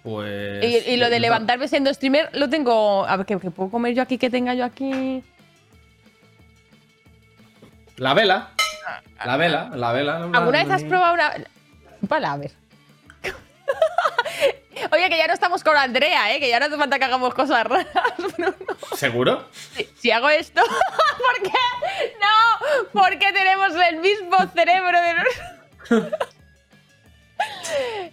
Pues. 0.04 0.64
Y, 0.64 0.92
y 0.92 0.98
lo 0.98 1.10
de 1.10 1.20
levantarme 1.20 1.68
siendo 1.68 1.94
streamer 1.94 2.30
lo 2.34 2.50
tengo. 2.50 3.06
A 3.06 3.18
ver, 3.18 3.26
¿qué, 3.26 3.40
qué 3.40 3.52
puedo 3.52 3.70
comer 3.70 3.94
yo 3.94 4.02
aquí 4.02 4.18
que 4.18 4.30
tenga 4.30 4.54
yo 4.54 4.66
aquí? 4.66 5.24
La 7.98 8.14
vela. 8.14 8.52
La 9.26 9.38
vela, 9.38 9.70
la 9.76 9.92
vela. 9.92 10.18
¿Alguna 10.18 10.64
vez 10.64 10.70
has 10.72 10.84
probado 10.84 11.14
una. 11.14 11.34
Vale, 12.02 12.26
a 12.26 12.38
ver. 12.38 12.52
Oye, 14.92 15.10
que 15.10 15.18
ya 15.18 15.28
no 15.28 15.34
estamos 15.34 15.64
con 15.64 15.78
Andrea, 15.78 16.34
¿eh? 16.34 16.40
Que 16.40 16.50
ya 16.50 16.60
no 16.60 16.66
hace 16.66 16.78
falta 16.78 16.98
que 16.98 17.06
hagamos 17.06 17.34
cosas 17.36 17.64
raras. 17.66 17.88
Bruno. 18.38 18.56
¿Seguro? 18.96 19.48
Si, 19.76 19.88
si 20.00 20.12
hago 20.12 20.30
esto, 20.30 20.62
¿por 20.66 21.44
qué? 21.44 21.60
No, 22.20 23.02
porque 23.02 23.32
tenemos 23.32 23.74
el 23.88 23.98
mismo 23.98 24.38
cerebro 24.54 25.00
de 25.00 25.14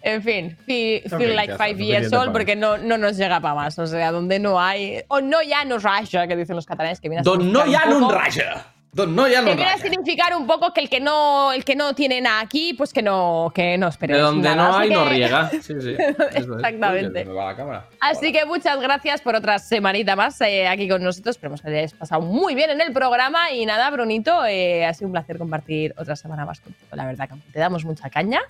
En 0.02 0.22
fin, 0.22 0.56
feel 0.64 1.02
ya 1.08 1.18
like 1.18 1.52
está, 1.52 1.64
five 1.64 1.84
years 1.84 2.12
old 2.12 2.32
porque 2.32 2.54
no, 2.54 2.78
no 2.78 2.96
nos 2.98 3.16
llega 3.16 3.40
para 3.40 3.54
más. 3.54 3.78
O 3.78 3.86
sea, 3.86 4.12
donde 4.12 4.38
no 4.38 4.60
hay. 4.60 5.02
O 5.08 5.20
no 5.20 5.42
ya 5.42 5.64
nos 5.64 5.82
raya, 5.82 6.26
que 6.26 6.36
dicen 6.36 6.56
los 6.56 6.66
catalanes, 6.66 7.00
que 7.00 7.08
viene 7.08 7.20
a 7.20 7.22
Don 7.24 7.52
no 7.52 7.66
ya 7.66 7.86
no 7.86 8.10
raya. 8.10 8.66
Don 8.90 9.14
no 9.14 9.28
ya 9.28 9.42
no 9.42 9.48
Que 9.48 9.54
viene 9.54 9.70
a 9.70 9.76
significar 9.76 10.34
un 10.34 10.46
poco 10.46 10.72
que 10.72 10.80
el 10.80 10.88
que 10.88 10.98
no, 10.98 11.52
el 11.52 11.62
que 11.62 11.76
no 11.76 11.94
tiene 11.94 12.22
nada 12.22 12.40
aquí, 12.40 12.72
pues 12.72 12.92
que 12.94 13.02
no, 13.02 13.52
que 13.54 13.76
no 13.76 13.88
espere. 13.88 14.14
De 14.14 14.20
donde 14.20 14.48
nada. 14.48 14.70
no 14.70 14.78
hay, 14.78 14.90
no 14.90 15.04
que- 15.04 15.10
riega. 15.10 15.50
Sí, 15.62 15.74
sí. 15.80 15.94
es. 15.98 16.46
Exactamente. 16.46 17.28
Uy, 17.28 17.34
va 17.34 17.46
la 17.50 17.56
cámara. 17.56 17.84
Así 18.00 18.32
que 18.32 18.46
muchas 18.46 18.80
gracias 18.80 19.20
por 19.20 19.34
otra 19.36 19.58
semanita 19.58 20.16
más 20.16 20.40
eh, 20.40 20.66
aquí 20.66 20.88
con 20.88 21.02
nosotros. 21.02 21.36
Esperemos 21.36 21.60
que 21.60 21.68
hayáis 21.68 21.92
pasado 21.92 22.22
muy 22.22 22.54
bien 22.54 22.70
en 22.70 22.80
el 22.80 22.92
programa. 22.92 23.50
Y 23.52 23.66
nada, 23.66 23.90
Brunito, 23.90 24.44
eh, 24.46 24.86
ha 24.86 24.94
sido 24.94 25.08
un 25.08 25.12
placer 25.12 25.36
compartir 25.36 25.94
otra 25.98 26.16
semana 26.16 26.46
más 26.46 26.58
contigo. 26.60 26.88
La 26.92 27.04
verdad 27.04 27.28
que 27.28 27.34
te 27.52 27.58
damos 27.60 27.84
mucha 27.84 28.08
caña, 28.08 28.40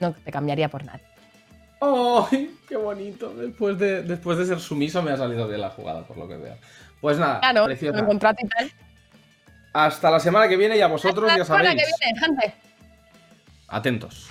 no 0.00 0.12
te 0.12 0.30
cambiaría 0.32 0.68
por 0.68 0.84
nada. 0.84 1.00
¡Ay, 1.80 2.54
qué 2.68 2.76
bonito! 2.76 3.32
Después 3.34 3.78
de, 3.78 4.02
después 4.02 4.36
de 4.38 4.46
ser 4.46 4.60
sumiso 4.60 5.02
me 5.02 5.12
ha 5.12 5.16
salido 5.16 5.46
bien 5.48 5.60
la 5.60 5.70
jugada, 5.70 6.02
por 6.02 6.16
lo 6.18 6.28
que 6.28 6.36
veo. 6.36 6.56
Pues 7.00 7.18
nada, 7.18 7.52
no, 7.52 7.64
preciosa. 7.64 8.04
contrato 8.04 8.40
y 8.44 8.48
tal. 8.48 8.70
Hasta 9.72 10.10
la 10.10 10.20
semana 10.20 10.48
que 10.48 10.56
viene 10.56 10.76
y 10.76 10.80
a 10.80 10.88
vosotros 10.88 11.26
La 11.26 11.38
ya 11.38 11.44
semana 11.44 11.70
sabéis. 11.70 11.84
que 11.84 12.04
viene, 12.04 12.20
gente. 12.20 12.54
Atentos. 13.68 14.28